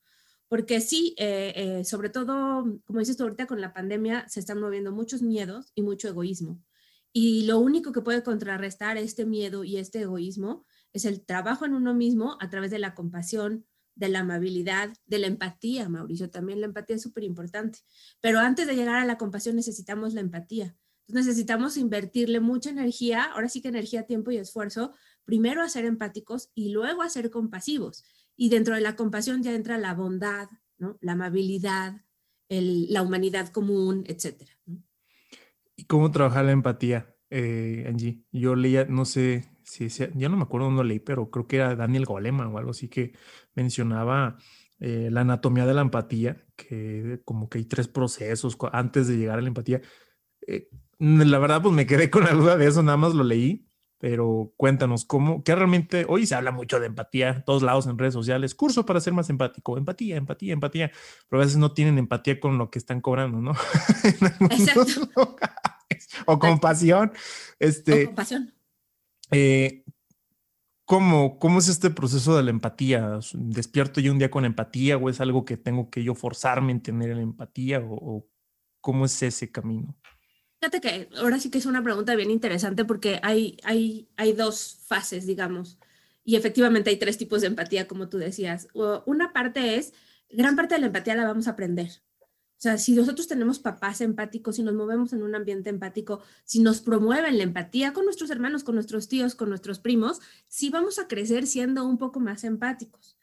Porque 0.48 0.81
sí, 0.81 1.14
eh, 1.19 1.52
eh, 1.54 1.84
sobre 1.84 2.08
todo, 2.08 2.81
como 2.84 2.98
dices 3.00 3.16
tú 3.16 3.25
ahorita 3.25 3.46
con 3.46 3.60
la 3.60 3.72
pandemia, 3.72 4.28
se 4.28 4.40
están 4.40 4.60
moviendo 4.60 4.92
muchos 4.92 5.22
miedos 5.22 5.72
y 5.75 5.82
mucho 5.82 6.08
egoísmo. 6.08 6.60
Y 7.12 7.46
lo 7.46 7.58
único 7.58 7.92
que 7.92 8.00
puede 8.00 8.22
contrarrestar 8.22 8.96
este 8.96 9.26
miedo 9.26 9.64
y 9.64 9.76
este 9.76 10.02
egoísmo 10.02 10.64
es 10.92 11.04
el 11.04 11.25
trabajo 11.25 11.66
en 11.66 11.75
uno 11.75 11.92
mismo 11.92 12.37
a 12.40 12.48
través 12.48 12.70
de 12.70 12.78
la 12.78 12.94
compasión, 12.94 13.66
de 13.96 14.08
la 14.08 14.20
amabilidad, 14.20 14.92
de 15.06 15.19
la 15.19 15.26
empatía, 15.26 15.88
Mauricio. 15.88 16.31
También 16.31 16.60
la 16.60 16.66
empatía 16.66 16.96
es 16.96 17.02
súper 17.02 17.25
importante. 17.25 17.81
Pero 18.20 18.38
antes 18.38 18.66
de 18.66 18.75
llegar 18.75 18.96
a 18.96 19.04
la 19.04 19.19
compasión 19.19 19.56
necesitamos 19.56 20.14
la 20.14 20.20
empatía. 20.20 20.76
Necesitamos 21.12 21.76
invertirle 21.76 22.40
mucha 22.40 22.70
energía, 22.70 23.24
ahora 23.24 23.48
sí 23.48 23.60
que 23.62 23.68
energía, 23.68 24.06
tiempo 24.06 24.30
y 24.30 24.36
esfuerzo, 24.36 24.94
primero 25.24 25.62
a 25.62 25.68
ser 25.68 25.84
empáticos 25.84 26.50
y 26.54 26.70
luego 26.72 27.02
a 27.02 27.08
ser 27.08 27.30
compasivos. 27.30 28.04
Y 28.36 28.48
dentro 28.48 28.74
de 28.74 28.80
la 28.80 28.96
compasión 28.96 29.42
ya 29.42 29.54
entra 29.54 29.78
la 29.78 29.94
bondad, 29.94 30.48
¿no? 30.78 30.99
la 31.00 31.12
amabilidad, 31.12 32.02
la 32.49 33.02
humanidad 33.02 33.49
común, 33.49 34.04
etc. 34.06 34.42
¿Y 35.76 35.85
cómo 35.85 36.11
trabajar 36.11 36.44
la 36.44 36.52
empatía, 36.52 37.14
eh, 37.30 37.85
Angie? 37.88 38.25
Yo 38.32 38.56
leía, 38.56 38.87
no 38.87 39.04
sé 39.04 39.50
si 39.62 39.88
ya 39.88 40.28
no 40.28 40.37
me 40.37 40.42
acuerdo 40.42 40.66
dónde 40.66 40.85
leí, 40.85 40.99
pero 40.99 41.30
creo 41.30 41.46
que 41.46 41.56
era 41.56 41.76
Daniel 41.76 42.06
Goleman 42.06 42.49
o 42.49 42.58
algo 42.58 42.73
así 42.73 42.88
que 42.88 43.12
mencionaba 43.54 44.37
eh, 44.80 45.08
la 45.12 45.20
anatomía 45.20 45.66
de 45.66 45.75
la 45.75 45.82
empatía, 45.82 46.44
que 46.56 47.20
como 47.25 47.49
que 47.49 47.58
hay 47.58 47.64
tres 47.66 47.87
procesos 47.87 48.56
antes 48.73 49.06
de 49.06 49.16
llegar 49.16 49.38
a 49.38 49.42
la 49.42 49.49
empatía. 49.49 49.80
Eh, 50.46 50.68
la 51.00 51.38
verdad, 51.38 51.62
pues 51.62 51.75
me 51.75 51.87
quedé 51.87 52.11
con 52.11 52.25
la 52.25 52.33
duda 52.33 52.57
de 52.57 52.66
eso, 52.66 52.83
nada 52.83 52.97
más 52.97 53.14
lo 53.14 53.25
leí, 53.25 53.66
pero 53.99 54.54
cuéntanos, 54.57 55.04
¿cómo, 55.04 55.42
qué 55.42 55.54
realmente, 55.54 56.07
hoy 56.09 56.26
se 56.26 56.35
habla 56.35 56.52
mucho 56.52 56.78
de 56.78 56.87
empatía, 56.87 57.45
todos 57.45 57.62
lados 57.62 57.87
en 57.87 57.99
redes 57.99 58.14
sociales, 58.14 58.54
curso 58.54 58.87
para 58.87 59.00
ser 59.00 59.12
más 59.12 59.28
empático, 59.30 59.76
empatía, 59.76 60.16
empatía, 60.16 60.52
empatía, 60.52 60.92
pero 61.28 61.42
a 61.42 61.45
veces 61.45 61.59
no 61.59 61.73
tienen 61.73 61.99
empatía 61.99 62.38
con 62.38 62.59
lo 62.59 62.71
que 62.71 62.78
están 62.78 63.00
cobrando, 63.00 63.40
¿no? 63.40 63.52
Exacto. 64.50 65.37
o 66.26 66.38
compasión. 66.38 67.12
Este, 67.59 68.04
o 68.04 68.07
compasión. 68.07 68.54
Eh, 69.33 69.85
¿Cómo, 70.90 71.38
¿Cómo 71.38 71.61
es 71.61 71.69
este 71.69 71.88
proceso 71.90 72.37
de 72.37 72.42
la 72.42 72.50
empatía? 72.50 73.21
¿Despierto 73.35 74.00
yo 74.00 74.11
un 74.11 74.19
día 74.19 74.28
con 74.28 74.45
empatía 74.45 74.97
o 74.97 75.09
es 75.09 75.21
algo 75.21 75.45
que 75.45 75.57
tengo 75.57 75.88
que 75.88 76.02
yo 76.02 76.16
forzarme 76.16 76.73
en 76.73 76.83
tener 76.83 77.14
la 77.14 77.23
empatía 77.23 77.80
o, 77.80 78.26
cómo 78.80 79.04
es 79.04 79.23
ese 79.23 79.52
camino? 79.52 79.97
Fíjate 80.61 80.81
que 80.83 81.09
ahora 81.17 81.40
sí 81.40 81.50
que 81.50 81.57
es 81.57 81.64
una 81.64 81.83
pregunta 81.83 82.14
bien 82.14 82.31
interesante 82.31 82.85
porque 82.85 83.19
hay, 83.23 83.57
hay, 83.64 84.11
hay 84.17 84.35
dos 84.35 84.79
fases, 84.87 85.25
digamos, 85.26 85.79
y 86.23 86.37
efectivamente 86.37 86.90
hay 86.90 86.99
tres 86.99 87.17
tipos 87.17 87.40
de 87.40 87.47
empatía, 87.47 87.88
como 87.88 88.11
tú 88.11 88.19
decías. 88.19 88.69
Una 89.07 89.33
parte 89.33 89.76
es, 89.76 89.95
gran 90.29 90.57
parte 90.57 90.75
de 90.75 90.81
la 90.83 90.88
empatía 90.88 91.14
la 91.14 91.25
vamos 91.25 91.49
a 91.49 91.52
aprender. 91.52 91.90
O 92.21 92.62
sea, 92.62 92.76
si 92.76 92.93
nosotros 92.93 93.26
tenemos 93.26 93.59
papás 93.59 94.02
empáticos, 94.02 94.57
si 94.57 94.62
nos 94.62 94.75
movemos 94.75 95.14
en 95.14 95.23
un 95.23 95.35
ambiente 95.35 95.71
empático, 95.71 96.21
si 96.45 96.61
nos 96.61 96.83
promueven 96.83 97.38
la 97.38 97.45
empatía 97.45 97.95
con 97.95 98.05
nuestros 98.05 98.29
hermanos, 98.29 98.62
con 98.62 98.75
nuestros 98.75 99.09
tíos, 99.09 99.35
con 99.35 99.49
nuestros 99.49 99.79
primos, 99.79 100.21
sí 100.47 100.69
vamos 100.69 100.99
a 100.99 101.09
crecer 101.09 101.47
siendo 101.47 101.87
un 101.87 101.97
poco 101.97 102.21
más 102.21 102.45
empáticos. 102.45 103.17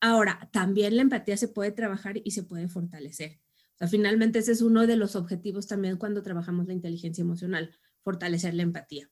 Ahora, 0.00 0.48
también 0.52 0.96
la 0.96 1.02
empatía 1.02 1.36
se 1.36 1.48
puede 1.48 1.70
trabajar 1.70 2.22
y 2.24 2.30
se 2.30 2.44
puede 2.44 2.66
fortalecer. 2.66 3.38
Finalmente 3.86 4.40
ese 4.40 4.52
es 4.52 4.62
uno 4.62 4.86
de 4.86 4.96
los 4.96 5.14
objetivos 5.14 5.66
también 5.66 5.96
cuando 5.96 6.22
trabajamos 6.22 6.66
la 6.66 6.72
inteligencia 6.72 7.22
emocional, 7.22 7.74
fortalecer 8.02 8.54
la 8.54 8.62
empatía. 8.62 9.08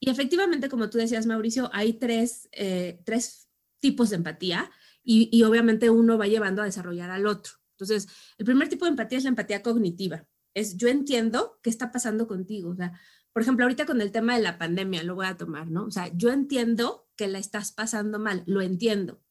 Y 0.00 0.10
efectivamente, 0.10 0.68
como 0.68 0.90
tú 0.90 0.98
decías, 0.98 1.26
Mauricio, 1.26 1.70
hay 1.72 1.92
tres, 1.92 2.48
eh, 2.52 3.00
tres 3.04 3.48
tipos 3.78 4.10
de 4.10 4.16
empatía 4.16 4.70
y, 5.02 5.42
obviamente 5.44 5.90
uno 5.90 6.18
va 6.18 6.26
llevando 6.26 6.62
a 6.62 6.64
desarrollar 6.64 7.10
al 7.10 7.26
otro. 7.26 7.52
Entonces, 7.72 8.08
el 8.38 8.44
primer 8.44 8.68
tipo 8.68 8.84
de 8.84 8.90
empatía 8.90 9.18
es 9.18 9.24
la 9.24 9.30
empatía 9.30 9.62
cognitiva. 9.62 10.26
Es 10.54 10.76
yo 10.76 10.88
entiendo 10.88 11.58
qué 11.62 11.70
está 11.70 11.90
pasando 11.90 12.26
contigo. 12.26 12.70
O 12.70 12.76
sea, 12.76 12.98
por 13.32 13.42
ejemplo, 13.42 13.64
ahorita 13.64 13.86
con 13.86 14.00
el 14.00 14.12
tema 14.12 14.36
de 14.36 14.42
la 14.42 14.58
pandemia, 14.58 15.02
lo 15.02 15.14
voy 15.14 15.26
a 15.26 15.36
tomar, 15.36 15.70
¿no? 15.70 15.84
O 15.84 15.90
sea, 15.90 16.10
yo 16.14 16.30
entiendo 16.30 17.08
que 17.16 17.28
la 17.28 17.38
estás 17.38 17.72
pasando 17.72 18.18
mal, 18.18 18.42
lo 18.46 18.60
entiendo, 18.60 19.22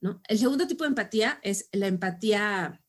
¿no? 0.00 0.20
El 0.28 0.38
segundo 0.38 0.66
tipo 0.66 0.84
de 0.84 0.88
empatía 0.88 1.40
es 1.42 1.68
la 1.72 1.86
empatía 1.86 2.79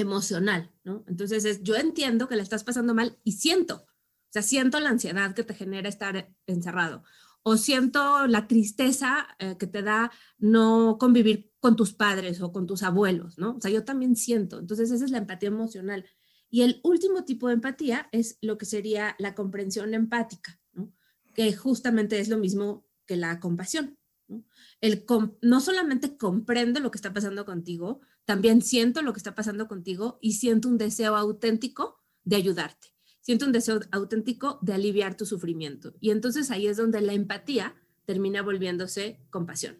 emocional, 0.00 0.72
¿no? 0.84 1.04
Entonces 1.06 1.44
es, 1.44 1.62
yo 1.62 1.76
entiendo 1.76 2.28
que 2.28 2.36
la 2.36 2.42
estás 2.42 2.64
pasando 2.64 2.94
mal 2.94 3.18
y 3.24 3.32
siento, 3.32 3.76
o 3.76 4.32
sea, 4.32 4.42
siento 4.42 4.80
la 4.80 4.90
ansiedad 4.90 5.34
que 5.34 5.44
te 5.44 5.54
genera 5.54 5.88
estar 5.88 6.32
encerrado 6.46 7.04
o 7.42 7.56
siento 7.56 8.26
la 8.26 8.46
tristeza 8.46 9.26
eh, 9.38 9.56
que 9.58 9.66
te 9.66 9.82
da 9.82 10.10
no 10.38 10.98
convivir 10.98 11.52
con 11.58 11.76
tus 11.76 11.94
padres 11.94 12.40
o 12.42 12.52
con 12.52 12.66
tus 12.66 12.82
abuelos, 12.82 13.38
¿no? 13.38 13.56
O 13.56 13.60
sea, 13.60 13.70
yo 13.70 13.84
también 13.84 14.16
siento. 14.16 14.58
Entonces, 14.58 14.90
esa 14.90 15.04
es 15.04 15.10
la 15.10 15.18
empatía 15.18 15.48
emocional. 15.48 16.04
Y 16.50 16.62
el 16.62 16.80
último 16.82 17.24
tipo 17.24 17.48
de 17.48 17.54
empatía 17.54 18.08
es 18.12 18.38
lo 18.42 18.58
que 18.58 18.66
sería 18.66 19.14
la 19.18 19.34
comprensión 19.34 19.94
empática, 19.94 20.60
¿no? 20.72 20.92
Que 21.34 21.54
justamente 21.54 22.18
es 22.20 22.28
lo 22.28 22.38
mismo 22.38 22.86
que 23.06 23.16
la 23.16 23.40
compasión. 23.40 23.98
¿no? 24.28 24.44
El 24.80 25.04
no 25.42 25.60
solamente 25.60 26.16
comprendo 26.16 26.80
lo 26.80 26.90
que 26.90 26.98
está 26.98 27.12
pasando 27.12 27.44
contigo, 27.44 28.00
también 28.24 28.62
siento 28.62 29.02
lo 29.02 29.12
que 29.12 29.18
está 29.18 29.34
pasando 29.34 29.68
contigo 29.68 30.18
y 30.20 30.34
siento 30.34 30.68
un 30.68 30.78
deseo 30.78 31.16
auténtico 31.16 32.00
de 32.24 32.36
ayudarte 32.36 32.90
siento 33.20 33.46
un 33.46 33.52
deseo 33.52 33.80
auténtico 33.92 34.58
de 34.62 34.74
aliviar 34.74 35.16
tu 35.16 35.26
sufrimiento. 35.26 35.94
Y 36.00 36.10
entonces 36.10 36.50
ahí 36.50 36.66
es 36.66 36.76
donde 36.76 37.00
la 37.00 37.12
empatía 37.12 37.74
termina 38.04 38.42
volviéndose 38.42 39.20
compasión. 39.30 39.78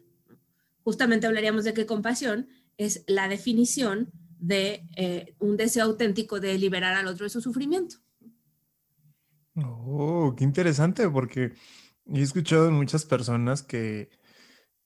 Justamente 0.83 1.27
hablaríamos 1.27 1.63
de 1.63 1.73
que 1.73 1.85
compasión 1.85 2.47
es 2.77 3.03
la 3.07 3.27
definición 3.27 4.11
de 4.39 4.87
eh, 4.95 5.35
un 5.39 5.57
deseo 5.57 5.85
auténtico 5.85 6.39
de 6.39 6.57
liberar 6.57 6.93
al 6.93 7.07
otro 7.07 7.25
de 7.25 7.29
su 7.29 7.41
sufrimiento. 7.41 7.97
Oh, 9.55 10.33
qué 10.37 10.43
interesante, 10.43 11.09
porque 11.09 11.53
he 12.07 12.21
escuchado 12.21 12.69
en 12.69 12.75
muchas 12.75 13.05
personas 13.05 13.61
que 13.61 14.09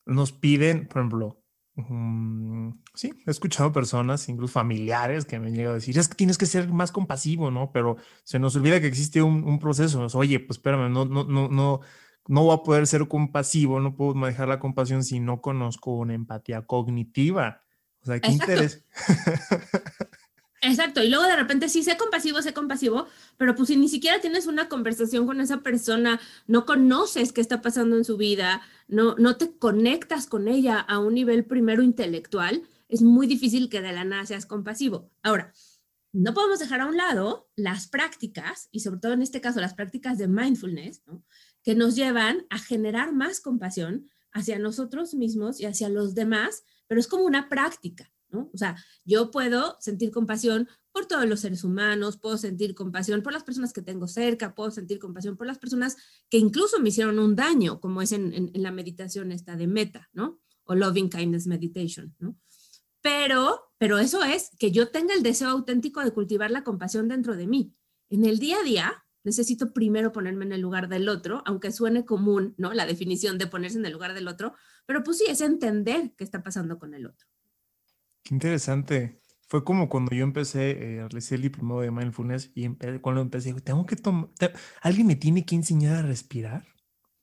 nos 0.06 0.32
piden, 0.32 0.88
por 0.88 1.02
ejemplo, 1.02 1.45
Mm, 1.76 2.72
sí, 2.94 3.14
he 3.26 3.32
escuchado 3.32 3.74
personas, 3.74 4.30
incluso 4.30 4.54
familiares, 4.54 5.26
que 5.26 5.40
me 5.40 5.48
han 5.48 5.56
llegado 5.56 5.74
a 5.74 5.80
decir, 5.80 5.98
es 5.98 6.08
que 6.08 6.16
tienes 6.16 6.38
que 6.38 6.46
ser 6.46 6.70
más 6.70 6.92
compasivo, 6.92 7.52
¿no? 7.52 7.72
Pero 7.72 7.98
se 8.24 8.40
nos 8.40 8.56
olvida 8.56 8.80
que 8.80 8.88
existe 8.88 9.22
un, 9.22 9.60
proceso. 9.60 10.08
Oye, 10.14 10.40
pues 10.40 10.58
espérame, 10.58 10.92
no, 10.92 11.06
no, 11.06 11.26
no, 11.26 11.50
no, 11.50 11.82
no 12.28 12.44
voy 12.44 12.56
a 12.56 12.64
poder 12.64 12.88
ser 12.88 13.08
compasivo, 13.08 13.80
no 13.80 13.96
puedo 13.96 14.16
manejar 14.16 14.48
la 14.48 14.60
compasión 14.60 15.04
si 15.04 15.20
no 15.20 15.42
conozco 15.42 15.98
una 15.98 16.14
empatía 16.14 16.62
cognitiva. 16.62 17.62
O 18.02 18.06
sea, 18.06 18.20
qué 18.20 18.32
interés. 18.32 18.86
Exacto, 20.68 21.04
y 21.04 21.10
luego 21.10 21.26
de 21.26 21.36
repente 21.36 21.70
sí, 21.70 21.84
sé 21.84 21.96
compasivo, 21.96 22.42
sé 22.42 22.52
compasivo, 22.52 23.06
pero 23.38 23.54
pues 23.54 23.68
si 23.68 23.78
ni 23.78 23.88
siquiera 23.88 24.20
tienes 24.20 24.48
una 24.48 24.68
conversación 24.68 25.28
con 25.28 25.40
esa 25.40 25.62
persona, 25.62 26.20
no 26.48 26.66
conoces 26.66 27.32
qué 27.34 27.42
está 27.42 27.62
pasando 27.62 27.96
en 27.98 28.04
su 28.04 28.18
vida, 28.18 28.64
no, 28.88 29.14
no 29.20 29.38
te 29.38 29.56
conectas 29.60 30.26
con 30.26 30.48
ella 30.48 30.80
a 30.80 30.98
un 30.98 31.14
nivel 31.14 31.46
primero 31.46 31.84
intelectual, 31.84 32.64
es 32.88 33.04
muy 33.04 33.28
difícil 33.28 33.70
que 33.70 33.82
de 33.82 33.94
la 33.94 34.06
nada 34.06 34.26
seas 34.26 34.48
compasivo. 34.48 35.12
Ahora, 35.22 35.54
no 36.14 36.34
podemos 36.34 36.58
dejar 36.58 36.82
a 36.82 36.88
un 36.88 36.98
lado 36.98 37.48
las 37.56 37.88
prácticas, 37.88 38.68
y 38.72 38.80
sobre 38.80 39.00
todo 39.00 39.14
en 39.14 39.22
este 39.22 39.42
caso 39.42 39.62
las 39.62 39.76
prácticas 39.76 40.18
de 40.18 40.28
mindfulness, 40.28 41.04
que 41.62 41.76
nos 41.76 41.96
llevan 41.96 42.48
a 42.50 42.58
generar 42.58 43.14
más 43.14 43.40
compasión 43.40 44.10
hacia 44.32 44.58
nosotros 44.58 45.14
mismos 45.14 45.62
y 45.62 45.66
hacia 45.66 45.90
los 45.90 46.16
demás, 46.16 46.64
pero 46.88 47.00
es 47.00 47.08
como 47.08 47.24
una 47.24 47.50
práctica. 47.50 48.12
O 48.54 48.58
sea, 48.58 48.76
yo 49.04 49.32
puedo 49.32 49.78
sentir 49.80 50.12
compasión 50.12 50.68
por 50.92 51.08
todos 51.08 51.28
los 51.28 51.42
seres 51.42 51.64
humanos, 51.64 52.18
puedo 52.18 52.38
sentir 52.38 52.74
compasión 52.74 53.22
por 53.22 53.34
las 53.34 53.44
personas 53.44 53.74
que 53.74 53.82
tengo 53.82 54.08
cerca, 54.08 54.56
puedo 54.56 54.72
sentir 54.72 55.00
compasión 55.00 55.36
por 55.36 55.46
las 55.46 55.60
personas 55.60 55.98
que 56.30 56.38
incluso 56.38 56.80
me 56.80 56.90
hicieron 56.90 57.20
un 57.20 57.36
daño, 57.36 57.82
como 57.82 58.02
es 58.02 58.12
en, 58.12 58.52
la 58.54 58.72
meditación 58.72 59.32
esta 59.32 59.56
de 59.56 59.68
meta, 59.68 60.10
¿no? 60.14 60.40
O 60.64 60.74
loving 60.74 61.10
kindness 61.10 61.48
meditation, 61.48 62.16
¿no? 62.20 62.38
Pero, 63.02 63.74
pero 63.78 64.00
eso 64.00 64.24
es 64.24 64.52
que 64.58 64.72
yo 64.72 64.90
tenga 64.90 65.14
el 65.14 65.22
deseo 65.22 65.50
auténtico 65.50 66.04
de 66.04 66.12
cultivar 66.12 66.50
la 66.50 66.64
compasión 66.64 67.08
dentro 67.08 67.36
de 67.36 67.46
mí. 67.46 67.76
En 68.10 68.26
el 68.26 68.40
día 68.40 68.58
a 68.60 68.64
día, 68.64 69.06
necesito 69.26 69.74
primero 69.74 70.12
ponerme 70.12 70.46
en 70.46 70.54
el 70.54 70.62
lugar 70.62 70.88
del 70.88 71.10
otro, 71.10 71.44
aunque 71.46 71.72
suene 71.72 72.06
común, 72.06 72.54
¿no? 72.58 72.74
La 72.74 72.86
definición 72.86 73.38
de 73.38 73.48
ponerse 73.48 73.78
en 73.78 73.86
el 73.86 73.94
lugar 73.94 74.14
del 74.14 74.28
otro, 74.28 74.54
pero 74.86 75.04
pues 75.04 75.18
sí, 75.18 75.26
es 75.28 75.42
entender 75.42 76.14
qué 76.16 76.24
está 76.24 76.42
pasando 76.42 76.80
con 76.80 76.94
el 76.94 77.06
otro. 77.06 77.28
Qué 78.26 78.34
interesante. 78.34 79.22
Fue 79.48 79.64
como 79.64 79.88
cuando 79.88 80.12
yo 80.16 80.24
empecé 80.24 80.72
eh, 80.72 81.00
a 81.02 81.08
realizar 81.08 81.36
el 81.36 81.44
diplomado 81.44 81.82
de 81.82 81.92
mindfulness 81.92 82.52
y 82.56 82.68
cuando 83.00 83.22
empecé, 83.22 83.54
tengo 83.62 83.86
que 83.86 83.96
tomar, 83.96 84.30
alguien 84.82 85.06
me 85.06 85.16
tiene 85.16 85.46
que 85.46 85.54
enseñar 85.56 85.98
a 85.98 86.02
respirar. 86.02 86.66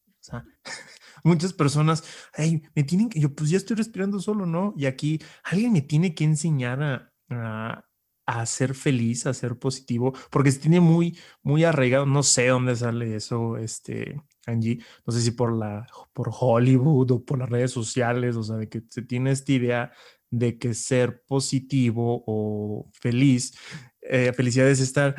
O 0.06 0.22
sea, 0.22 0.44
muchas 1.24 1.52
personas, 1.52 2.04
ay, 2.34 2.62
me 2.76 2.84
tienen 2.84 3.08
que, 3.08 3.18
yo 3.20 3.34
pues 3.34 3.50
ya 3.50 3.56
estoy 3.56 3.76
respirando 3.76 4.20
solo, 4.20 4.46
¿no? 4.46 4.74
Y 4.76 4.86
aquí 4.86 5.18
alguien 5.42 5.72
me 5.72 5.82
tiene 5.82 6.14
que 6.14 6.22
enseñar 6.22 6.80
a, 6.82 7.12
a, 7.30 7.84
a 8.26 8.46
ser 8.46 8.74
feliz, 8.74 9.26
a 9.26 9.34
ser 9.34 9.58
positivo, 9.58 10.12
porque 10.30 10.52
se 10.52 10.60
tiene 10.60 10.78
muy, 10.80 11.18
muy 11.42 11.64
arraigado, 11.64 12.06
no 12.06 12.22
sé 12.22 12.46
dónde 12.48 12.76
sale 12.76 13.16
eso, 13.16 13.56
este, 13.56 14.22
Angie, 14.46 14.78
no 15.04 15.12
sé 15.12 15.20
si 15.22 15.32
por 15.32 15.52
la, 15.56 15.88
por 16.12 16.30
Hollywood 16.32 17.10
o 17.10 17.24
por 17.24 17.38
las 17.40 17.50
redes 17.50 17.72
sociales, 17.72 18.36
o 18.36 18.44
sea, 18.44 18.56
de 18.56 18.68
que 18.68 18.82
se 18.88 19.02
tiene 19.02 19.32
esta 19.32 19.52
idea 19.52 19.92
de 20.32 20.58
que 20.58 20.72
ser 20.72 21.22
positivo 21.28 22.24
o 22.26 22.90
feliz, 22.92 23.54
eh, 24.00 24.32
felicidad 24.32 24.68
es 24.68 24.80
estar, 24.80 25.14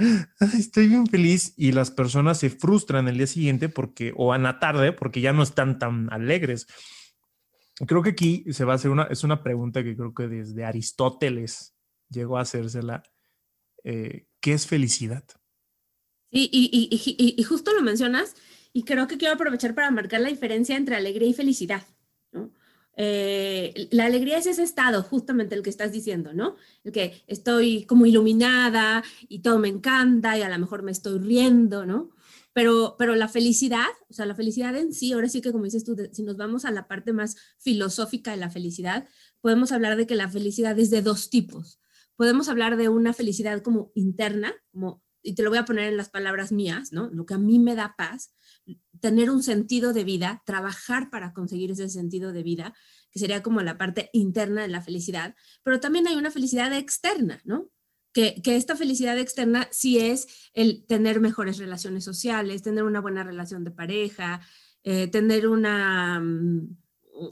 estoy 0.57 0.87
bien 0.87 1.07
feliz 1.07 1.53
y 1.55 1.71
las 1.71 1.91
personas 1.91 2.39
se 2.39 2.49
frustran 2.49 3.07
el 3.07 3.17
día 3.17 3.27
siguiente 3.27 3.69
porque, 3.69 4.11
o 4.17 4.33
a 4.33 4.37
la 4.39 4.59
tarde 4.59 4.91
porque 4.91 5.21
ya 5.21 5.31
no 5.31 5.43
están 5.43 5.79
tan 5.79 6.11
alegres. 6.11 6.67
Creo 7.87 8.01
que 8.01 8.09
aquí 8.09 8.43
se 8.51 8.65
va 8.65 8.73
a 8.73 8.75
hacer 8.75 8.91
una, 8.91 9.03
es 9.03 9.23
una 9.23 9.43
pregunta 9.43 9.83
que 9.83 9.95
creo 9.95 10.13
que 10.13 10.27
desde 10.27 10.65
Aristóteles 10.65 11.75
llegó 12.09 12.37
a 12.37 12.41
hacérsela. 12.41 13.03
Eh, 13.83 14.25
¿Qué 14.41 14.53
es 14.53 14.65
felicidad? 14.65 15.23
Sí, 16.31 16.49
y, 16.51 16.89
y, 16.91 17.35
y 17.37 17.43
justo 17.43 17.71
lo 17.73 17.83
mencionas 17.83 18.35
y 18.73 18.83
creo 18.83 19.07
que 19.07 19.17
quiero 19.17 19.35
aprovechar 19.35 19.75
para 19.75 19.91
marcar 19.91 20.21
la 20.21 20.29
diferencia 20.29 20.75
entre 20.75 20.95
alegría 20.95 21.29
y 21.29 21.33
felicidad. 21.33 21.85
Eh, 22.95 23.87
la 23.91 24.05
alegría 24.05 24.37
es 24.37 24.45
ese 24.45 24.63
estado, 24.63 25.01
justamente 25.03 25.55
el 25.55 25.63
que 25.63 25.69
estás 25.69 25.91
diciendo, 25.91 26.33
¿no? 26.33 26.55
El 26.83 26.91
que 26.91 27.23
estoy 27.27 27.85
como 27.85 28.05
iluminada 28.05 29.03
y 29.27 29.39
todo 29.39 29.59
me 29.59 29.67
encanta 29.67 30.37
y 30.37 30.41
a 30.41 30.49
lo 30.49 30.59
mejor 30.59 30.83
me 30.83 30.91
estoy 30.91 31.19
riendo, 31.19 31.85
¿no? 31.85 32.11
Pero, 32.53 32.95
pero 32.99 33.15
la 33.15 33.27
felicidad, 33.27 33.87
o 34.09 34.13
sea, 34.13 34.27
la 34.27 34.35
felicidad 34.35 34.75
en 34.75 34.93
sí, 34.93 35.11
ahora 35.11 35.27
sí 35.27 35.41
que 35.41 35.51
como 35.51 35.63
dices 35.63 35.83
tú, 35.83 35.97
si 36.11 36.21
nos 36.21 36.37
vamos 36.37 36.65
a 36.65 36.71
la 36.71 36.87
parte 36.87 37.11
más 37.11 37.35
filosófica 37.57 38.31
de 38.31 38.37
la 38.37 38.51
felicidad, 38.51 39.07
podemos 39.41 39.71
hablar 39.71 39.97
de 39.97 40.05
que 40.05 40.15
la 40.15 40.29
felicidad 40.29 40.77
es 40.77 40.91
de 40.91 41.01
dos 41.01 41.31
tipos. 41.31 41.79
Podemos 42.15 42.49
hablar 42.49 42.77
de 42.77 42.89
una 42.89 43.11
felicidad 43.11 43.63
como 43.63 43.91
interna, 43.95 44.53
como, 44.71 45.01
y 45.23 45.33
te 45.33 45.41
lo 45.41 45.49
voy 45.49 45.57
a 45.57 45.65
poner 45.65 45.89
en 45.89 45.97
las 45.97 46.09
palabras 46.09 46.51
mías, 46.51 46.93
¿no? 46.93 47.09
Lo 47.09 47.25
que 47.25 47.33
a 47.33 47.39
mí 47.39 47.57
me 47.57 47.73
da 47.73 47.95
paz, 47.97 48.35
tener 48.99 49.29
un 49.29 49.43
sentido 49.43 49.91
de 49.91 50.03
vida, 50.03 50.41
trabajar 50.45 51.09
para 51.09 51.33
conseguir 51.33 51.71
ese 51.71 51.89
sentido 51.89 52.31
de 52.31 52.43
vida, 52.43 52.73
que 53.11 53.19
sería 53.19 53.43
como 53.43 53.61
la 53.61 53.77
parte 53.77 54.09
interna 54.13 54.61
de 54.61 54.69
la 54.69 54.81
felicidad, 54.81 55.35
pero 55.61 55.79
también 55.79 56.07
hay 56.07 56.15
una 56.15 56.31
felicidad 56.31 56.71
externa, 56.73 57.41
¿no? 57.43 57.69
Que, 58.13 58.41
esta 58.45 58.75
felicidad 58.75 59.17
externa 59.17 59.67
sí 59.71 59.99
es 59.99 60.49
el 60.53 60.85
tener 60.85 61.19
mejores 61.19 61.57
relaciones 61.57 62.05
sociales, 62.05 62.61
tener 62.61 62.83
una 62.83 63.01
buena 63.01 63.23
relación 63.23 63.63
de 63.63 63.71
pareja, 63.71 64.39
eh, 64.83 65.07
tener 65.07 65.47
una, 65.47 66.19
mm, 66.21 66.77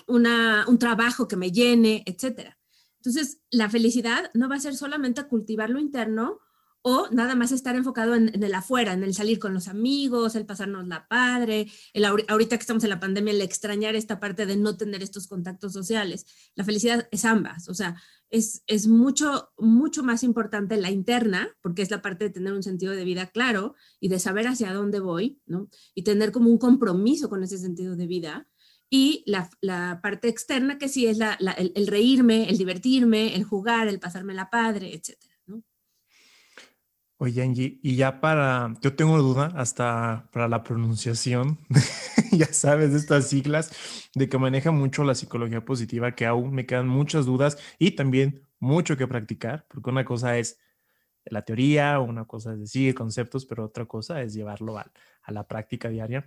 una, 0.08 0.66
un 0.68 0.78
trabajo 0.78 1.28
que 1.28 1.38
me 1.38 1.52
llene, 1.52 2.04
etc. 2.06 2.56
Entonces, 2.98 3.42
la 3.50 3.70
felicidad 3.70 4.30
no 4.34 4.50
va 4.50 4.56
a 4.56 4.60
ser 4.60 4.76
solamente 4.76 5.24
cultivar 5.24 5.70
lo 5.70 5.80
interno 5.80 6.40
o 6.84 7.08
nada 7.12 7.36
más 7.36 7.52
estar 7.52 7.76
enfocado 7.76 8.16
en, 8.16 8.44
el 8.44 8.54
afuera, 8.54 8.94
en 8.94 9.04
el 9.04 9.14
salir 9.14 9.40
con 9.40 9.54
los 9.54 9.68
amigos, 9.68 10.36
el 10.36 10.46
pasarnos 10.46 10.88
la 10.88 11.08
padre, 11.08 11.68
el 11.94 12.06
ahorita 12.06 12.58
que 12.58 12.62
estamos 12.62 12.84
en 12.84 12.90
la 12.90 13.00
pandemia, 13.00 13.34
el 13.34 13.42
extrañar 13.42 13.96
esta 13.96 14.20
parte 14.20 14.46
de 14.46 14.56
no 14.56 14.78
tener 14.78 15.04
estos 15.04 15.28
contactos 15.28 15.74
sociales. 15.74 16.26
La 16.56 16.64
felicidad 16.64 17.08
es 17.12 17.26
ambas, 17.26 17.70
o 17.70 17.74
sea, 17.74 17.96
es, 18.30 18.64
es 18.66 18.88
mucho, 18.88 19.52
mucho 19.58 20.04
más 20.04 20.24
importante 20.24 20.78
la 20.78 20.90
interna, 20.90 21.50
porque 21.62 21.82
es 21.82 21.92
la 21.92 22.02
parte 22.02 22.26
de 22.26 22.32
tener 22.32 22.54
un 22.54 22.64
sentido 22.64 22.94
de 22.94 23.04
vida 23.04 23.28
claro 23.28 23.76
y 24.00 24.08
de 24.08 24.20
saber 24.20 24.48
hacia 24.48 24.74
dónde 24.74 25.00
voy, 25.00 25.40
¿no? 25.46 25.70
Y 25.94 26.04
tener 26.04 26.32
como 26.32 26.50
un 26.50 26.58
compromiso 26.58 27.30
con 27.30 27.44
ese 27.44 27.58
sentido 27.58 27.96
de 27.96 28.08
vida. 28.08 28.48
Y 28.90 29.24
la, 29.26 30.00
parte 30.02 30.28
externa, 30.28 30.78
que 30.78 30.90
sí 30.90 31.08
es 31.08 31.18
la, 31.18 31.34
el, 31.58 31.72
el 31.76 31.88
reírme, 31.88 32.50
el 32.50 32.58
divertirme, 32.58 33.36
el 33.36 33.44
jugar, 33.44 33.88
el 33.88 34.00
pasarme 34.00 34.34
la 34.34 34.50
padre, 34.50 34.94
etcétera. 34.94 35.31
Oye, 37.24 37.44
Angie, 37.44 37.80
y 37.84 37.98
ya 37.98 38.20
para, 38.20 38.74
yo 38.82 38.96
tengo 38.96 39.16
duda 39.20 39.54
hasta 39.56 40.28
para 40.32 40.48
la 40.48 40.64
pronunciación. 40.64 41.60
ya 42.32 42.48
sabes, 42.48 42.94
de 42.94 42.98
estas 42.98 43.30
siglas, 43.30 44.10
de 44.16 44.28
que 44.28 44.40
maneja 44.40 44.72
mucho 44.72 45.04
la 45.04 45.14
psicología 45.14 45.64
positiva, 45.64 46.16
que 46.16 46.26
aún 46.26 46.52
me 46.52 46.66
quedan 46.66 46.88
muchas 46.88 47.28
dudas 47.28 47.60
y 47.78 47.92
también 47.92 48.42
mucho 48.60 48.98
que 48.98 49.06
practicar, 49.06 49.68
porque 49.70 49.92
una 49.92 50.04
cosa 50.04 50.40
es 50.40 50.58
la 51.26 51.44
teoría, 51.44 52.00
una 52.00 52.26
cosa 52.26 52.54
es 52.54 52.60
decir 52.60 52.96
conceptos, 52.96 53.46
pero 53.46 53.66
otra 53.66 53.86
cosa 53.86 54.24
es 54.24 54.34
llevarlo 54.34 54.80
a, 54.80 54.92
a 55.22 55.32
la 55.32 55.48
práctica 55.48 55.90
diaria. 55.90 56.26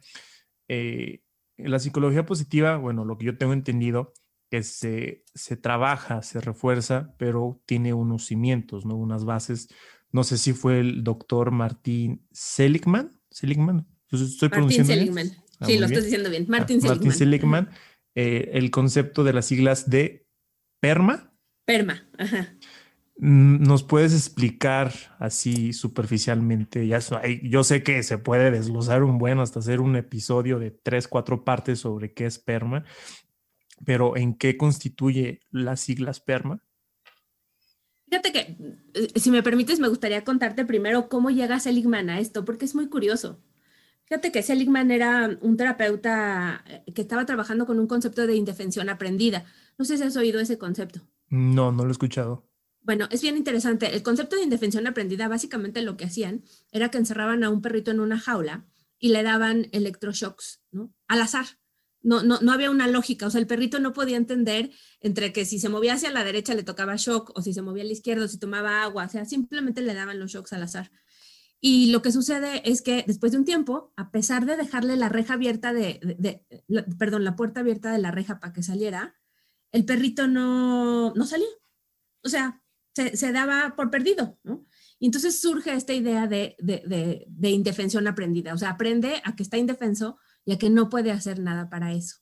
Eh, 0.69 1.25
la 1.57 1.81
psicología 1.81 2.25
positiva, 2.25 2.77
bueno, 2.77 3.05
lo 3.05 3.19
que 3.19 3.25
yo 3.25 3.37
tengo 3.37 3.53
entendido, 3.53 4.13
que 4.49 4.63
se, 4.63 5.25
se 5.35 5.57
trabaja, 5.57 6.23
se 6.23 6.41
refuerza, 6.41 7.17
pero 7.19 7.61
tiene 7.67 7.93
unos 7.95 8.27
cimientos, 8.27 8.87
¿no? 8.87 8.95
Unas 8.95 9.25
bases. 9.25 9.69
No 10.15 10.23
sé 10.23 10.39
si 10.39 10.53
fue 10.53 10.79
el 10.79 11.03
doctor 11.03 11.51
Martín 11.51 12.25
Seligman. 12.31 13.11
Seligman. 13.33 13.85
Estoy 14.13 14.49
Martín 14.49 14.85
Seligman. 14.85 15.33
Ah, 15.59 15.67
sí, 15.67 15.77
lo 15.77 15.87
estás 15.87 16.05
diciendo 16.05 16.31
bien. 16.31 16.47
Martín 16.47 16.81
Seligman. 16.81 16.99
Martín 16.99 17.13
Seligman. 17.13 17.71
Eh, 18.15 18.51
el 18.53 18.71
concepto 18.71 19.25
de 19.25 19.33
las 19.33 19.47
siglas 19.47 19.91
de 19.91 20.29
PERMA. 20.79 21.35
PERMA, 21.65 22.07
ajá. 22.17 22.55
¿Nos 23.17 23.83
puedes 23.83 24.13
explicar 24.13 24.93
así 25.19 25.73
superficialmente? 25.73 26.87
Ya 26.87 27.01
yo 27.43 27.65
sé 27.65 27.83
que 27.83 28.01
se 28.05 28.17
puede 28.17 28.53
desglosar 28.53 29.03
un 29.03 29.19
buen 29.19 29.41
hasta 29.41 29.59
hacer 29.59 29.81
un 29.81 29.97
episodio 29.97 30.61
de 30.61 30.71
tres, 30.71 31.09
cuatro 31.09 31.45
partes 31.45 31.81
sobre 31.81 32.15
qué 32.15 32.27
es 32.27 32.39
PERMA, 32.39 32.85
pero 33.85 34.17
¿en 34.17 34.35
qué 34.35 34.57
constituye 34.57 35.41
las 35.51 35.81
siglas 35.81 36.21
PERMA? 36.21 36.63
Fíjate 38.15 38.33
que, 38.33 38.57
eh, 38.95 39.09
si 39.19 39.33
me 39.33 39.43
permites, 39.43 39.81
me 39.81 39.89
gustaría 39.89 40.23
contarte 40.23 40.65
primero 40.65 41.09
cómo 41.09 41.31
llega 41.31 41.59
Seligman 41.59 42.11
a 42.11 42.21
esto, 42.21 42.45
porque 42.45 42.65
es 42.65 42.77
muy 42.77 42.89
curioso. 42.89 43.41
Fíjate 44.05 44.31
que 44.31 44.45
Seligman 44.45 44.93
era 44.93 45.37
un 45.41 45.57
terapeuta 45.57 46.63
eh, 46.69 46.93
que 46.95 47.03
estaba 47.03 47.27
trabajando 47.27 47.67
con 47.67 47.81
un 47.81 47.89
concepto 47.89 48.25
de 48.29 48.37
indefensión 48.37 48.89
aprendida. 48.89 49.47
No 49.79 49.85
sé 49.85 49.97
si 49.99 50.05
has 50.05 50.17
oído 50.17 50.39
ese 50.39 50.59
concepto. 50.59 51.01
No, 51.29 51.73
no 51.73 51.83
lo 51.83 51.89
he 51.89 51.91
escuchado. 51.91 52.47
Bueno, 52.83 53.09
es 53.11 53.21
bien 53.21 53.37
interesante. 53.37 53.93
El 53.93 54.05
concepto 54.05 54.37
de 54.37 54.43
indefensión 54.43 54.87
aprendida, 54.87 55.27
básicamente 55.27 55.83
lo 55.83 55.97
que 55.97 56.05
hacían 56.05 56.45
era 56.71 56.93
que 56.93 56.99
encerraban 56.99 57.43
a 57.43 57.51
un 57.51 57.63
perrito 57.63 57.91
en 57.91 57.99
una 57.99 58.21
jaula 58.21 58.65
y 59.01 59.09
le 59.09 59.25
daban 59.25 59.67
electroshocks, 59.73 60.63
¿no? 60.71 60.95
Al 61.09 61.21
azar. 61.21 61.47
No, 62.05 62.23
no, 62.23 62.39
no 62.41 62.53
había 62.53 62.71
una 62.71 62.87
lógica, 62.87 63.27
o 63.27 63.31
sea, 63.31 63.41
el 63.41 63.47
perrito 63.47 63.81
no 63.81 63.93
podía 63.93 64.17
entender 64.17 64.71
entre 65.01 65.33
que 65.33 65.45
si 65.45 65.59
se 65.59 65.69
movía 65.69 65.95
hacia 65.95 66.13
la 66.13 66.23
derecha 66.23 66.55
le 66.55 66.63
tocaba 66.63 66.95
shock 66.97 67.33
o 67.35 67.43
si 67.43 67.53
se 67.53 67.63
movía 67.63 67.83
a 67.83 67.87
la 67.87 67.93
izquierda 67.93 68.27
o 68.27 68.29
si 68.29 68.39
tomaba 68.39 68.83
agua, 68.83 69.07
o 69.07 69.09
sea, 69.09 69.25
simplemente 69.25 69.81
le 69.81 69.95
daban 69.95 70.21
los 70.21 70.31
shocks 70.31 70.53
al 70.53 70.63
azar. 70.63 70.93
Y 71.61 71.91
lo 71.93 72.03
que 72.03 72.13
sucede 72.13 72.61
es 72.71 72.83
que 72.83 73.05
después 73.07 73.33
de 73.33 73.39
un 73.39 73.47
tiempo, 73.47 73.95
a 73.97 74.11
pesar 74.11 74.45
de 74.45 74.59
dejarle 74.59 74.97
la 74.97 75.09
reja 75.09 75.33
abierta 75.33 75.73
de, 75.73 75.99
perdón, 76.99 77.25
la 77.25 77.37
puerta 77.37 77.61
abierta 77.61 77.91
de 77.91 77.99
la 77.99 78.11
reja 78.11 78.39
para 78.39 78.53
que 78.53 78.63
saliera, 78.63 79.15
el 79.73 79.87
perrito 79.87 80.29
no, 80.29 81.15
no 81.15 81.25
salía. 81.25 81.49
O 82.23 82.29
sea, 82.29 82.63
se, 82.95 83.33
daba 83.33 83.75
por 83.77 83.91
perdido. 83.91 84.39
Y 84.99 85.07
entonces 85.07 85.41
surge 85.41 85.73
esta 85.75 85.93
idea 85.95 86.27
de, 86.27 86.55
de, 86.59 87.51
indefensión 87.51 88.07
aprendida, 88.07 88.55
o 88.55 88.59
sea, 88.59 88.71
aprende 88.71 89.21
a 89.25 89.35
que 89.35 89.43
está 89.43 89.57
indefenso 89.57 90.19
y 90.45 90.53
a 90.53 90.59
que 90.59 90.71
no 90.71 90.89
puede 90.89 91.11
hacer 91.11 91.39
nada 91.39 91.71
para 91.71 91.93
eso. 91.93 92.17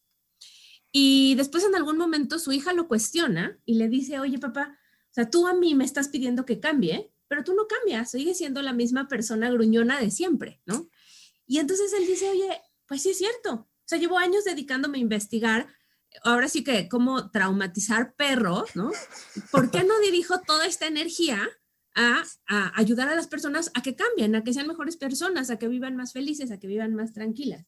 Y 0.91 1.35
después 1.37 1.65
en 1.65 1.75
algún 1.75 1.97
momento 1.97 2.39
su 2.39 2.53
hija 2.53 2.73
lo 2.73 2.89
cuestiona 2.89 3.59
y 3.65 3.75
le 3.75 3.89
dice, 3.89 4.21
oye 4.21 4.39
papá, 4.39 4.79
o 5.11 5.15
sea, 5.15 5.31
tú 5.31 5.47
a 5.47 5.55
mí 5.55 5.75
me 5.75 5.85
estás 5.85 6.09
pidiendo 6.09 6.45
que 6.45 6.61
cambie, 6.61 7.13
pero 7.29 7.45
tú 7.45 7.55
no 7.55 7.67
cambias, 7.67 8.11
sigues 8.11 8.39
siendo 8.39 8.61
la 8.63 8.73
misma 8.73 9.09
persona 9.09 9.51
gruñona 9.51 9.99
de 9.99 10.11
siempre, 10.11 10.61
¿no? 10.67 10.89
Y 11.47 11.59
entonces 11.59 11.93
él 11.95 12.07
dice, 12.07 12.31
oye, 12.31 12.61
pues 12.87 13.03
sí 13.03 13.11
es 13.11 13.19
cierto, 13.19 13.53
o 13.55 13.85
sea, 13.85 13.99
llevo 13.99 14.19
años 14.19 14.45
dedicándome 14.45 14.99
a 14.99 15.03
investigar 15.03 15.69
ahora 16.25 16.49
sí 16.49 16.65
que 16.65 16.89
cómo 16.89 17.31
traumatizar 17.31 18.15
perros, 18.15 18.75
¿no? 18.75 18.91
¿Por 19.51 19.71
qué 19.71 19.85
no 19.85 19.99
dirijo 20.01 20.41
toda 20.41 20.67
esta 20.67 20.87
energía 20.87 21.49
a, 21.95 22.23
ayudar 22.75 23.09
a 23.09 23.15
las 23.15 23.27
personas 23.27 23.71
a 23.75 23.83
que 23.83 23.97
cambien, 23.97 24.35
a 24.35 24.45
que 24.45 24.53
sean 24.53 24.67
mejores 24.67 24.97
personas, 24.97 25.51
a 25.51 25.59
que 25.59 25.69
vivan 25.69 25.97
más 25.97 26.13
felices, 26.13 26.51
a 26.51 26.59
que 26.59 26.67
vivan 26.67 26.95
más 26.95 27.13
tranquilas? 27.13 27.67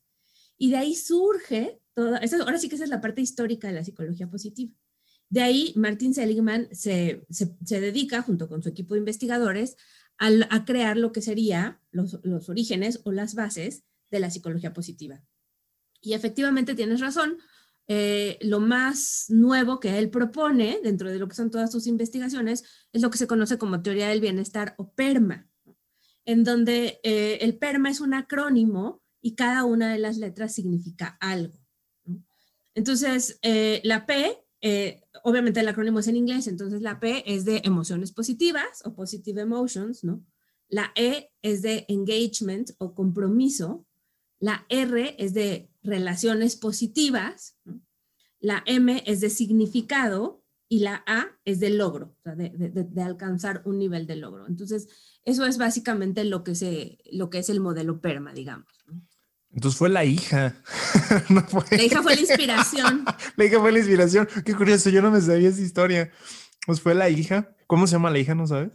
Y 0.57 0.71
de 0.71 0.77
ahí 0.77 0.95
surge 0.95 1.81
toda, 1.95 2.21
ahora 2.41 2.59
sí 2.59 2.69
que 2.69 2.77
esa 2.77 2.85
es 2.85 2.91
la 2.91 3.01
parte 3.01 3.21
histórica 3.21 3.69
de 3.69 3.75
la 3.75 3.85
psicología 3.85 4.29
positiva. 4.29 4.73
De 5.29 5.43
ahí 5.43 5.73
Martin 5.77 6.15
Seligman 6.15 6.69
se, 6.73 7.25
dedica, 7.61 8.23
junto 8.23 8.49
con 8.49 8.63
su 8.63 8.69
equipo 8.69 8.95
de 8.95 9.01
investigadores, 9.01 9.77
a, 10.19 10.65
crear 10.65 10.97
lo 10.97 11.13
que 11.13 11.23
sería 11.23 11.81
los, 11.91 12.21
los 12.23 12.49
orígenes 12.49 13.01
o 13.05 13.11
las 13.11 13.35
bases 13.35 13.85
de 14.11 14.21
la 14.21 14.31
psicología 14.31 14.73
positiva. 14.73 15.23
Y 16.01 16.13
efectivamente 16.13 16.75
tienes 16.75 17.01
razón, 17.01 17.39
eh, 17.87 18.39
lo 18.41 18.61
más 18.61 19.27
nuevo 19.29 19.79
que 19.79 19.99
él 19.99 20.09
propone 20.09 20.81
dentro 20.83 21.11
de 21.11 21.19
lo 21.19 21.29
que 21.29 21.35
son 21.35 21.51
todas 21.51 21.71
sus 21.71 21.87
investigaciones 21.87 22.65
es 22.93 23.03
lo 23.03 23.11
que 23.11 23.19
se 23.19 23.27
conoce 23.27 23.59
como 23.59 23.83
teoría 23.83 24.09
del 24.09 24.23
bienestar 24.23 24.75
o 24.79 24.93
PERMA, 24.93 25.49
en 26.25 26.45
donde 26.45 27.01
eh, 27.03 27.39
el 27.43 27.59
PERMA 27.59 27.91
es 27.91 28.01
un 28.01 28.15
acrónimo 28.15 29.03
y 29.25 29.37
cada 29.37 29.65
una 29.65 29.91
de 29.91 29.99
las 29.99 30.19
letras 30.19 30.55
significa 30.55 31.17
algo. 31.19 31.59
Entonces, 32.75 33.39
eh, 33.41 33.81
la 33.83 34.05
P, 34.05 34.39
obviamente 35.23 35.61
el 35.61 35.69
acrónimo 35.69 36.01
es 36.01 36.09
en 36.09 36.17
inglés, 36.17 36.47
entonces 36.47 36.83
la 36.83 37.01
P 37.01 37.25
es 37.27 37.47
de 37.47 37.63
emociones 37.65 38.13
positivas 38.13 38.83
o 38.85 38.95
positive 38.95 39.41
emotions, 39.41 40.05
¿no? 40.05 40.23
La 40.69 40.93
E 40.95 41.31
es 41.41 41.63
de 41.63 41.87
engagement 41.89 42.73
o 42.77 42.95
compromiso, 42.95 43.87
la 44.41 44.67
R 44.69 45.17
es 45.19 45.33
de 45.33 45.71
relaciones 45.83 46.57
positivas, 46.57 47.59
la 48.41 48.63
M 48.67 49.03
es 49.07 49.21
de 49.21 49.31
significado 49.31 50.43
y 50.69 50.81
la 50.81 51.03
A 51.07 51.39
es 51.47 51.61
de 51.61 51.71
logro, 51.71 52.15
de, 52.25 53.03
alcanzar 53.03 53.63
un 53.65 53.79
nivel 53.79 54.07
de 54.07 54.17
logro. 54.17 54.47
Entonces, 54.47 54.89
eso 55.25 55.47
es 55.47 55.57
básicamente 55.57 56.25
lo 56.25 56.45
que, 56.45 56.55
se, 56.55 56.99
lo 57.11 57.31
que 57.31 57.39
es 57.39 57.49
el 57.49 57.61
modelo 57.61 58.03
PERMA, 58.03 58.35
digamos. 58.35 58.85
Entonces 59.55 59.79
fue 59.79 59.89
la 59.89 60.05
hija. 60.05 60.57
La 61.71 61.83
hija 61.83 62.03
fue 62.03 62.15
la 62.15 62.21
inspiración. 62.21 63.05
la 63.37 63.45
hija 63.45 63.61
fue 63.61 63.73
la 63.73 63.79
inspiración. 63.79 64.29
Qué 64.45 64.55
curioso, 64.55 64.91
yo 64.91 65.01
no 65.01 65.11
me 65.11 65.21
sabía 65.21 65.49
esa 65.49 65.61
historia. 65.61 66.11
Pues 66.67 66.81
fue 66.81 66.95
la 66.95 67.09
hija. 67.09 67.55
¿Cómo 67.67 67.87
se 67.87 67.93
llama 67.93 68.11
la 68.11 68.19
hija? 68.19 68.35
¿No 68.35 68.47
sabes? 68.47 68.73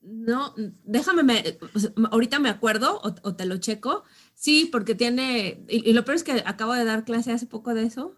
no, 0.00 0.54
déjame, 0.56 1.58
ahorita 2.10 2.38
me 2.38 2.48
acuerdo 2.48 3.00
o, 3.02 3.34
te 3.34 3.44
lo 3.44 3.58
checo. 3.58 4.04
Sí, 4.34 4.66
porque 4.72 4.94
tiene, 4.94 5.62
y, 5.68 5.92
lo 5.92 6.06
peor 6.06 6.16
es 6.16 6.24
que 6.24 6.42
acabo 6.46 6.72
de 6.72 6.86
dar 6.86 7.04
clase 7.04 7.32
hace 7.32 7.46
poco 7.46 7.74
de 7.74 7.82
eso. 7.82 8.14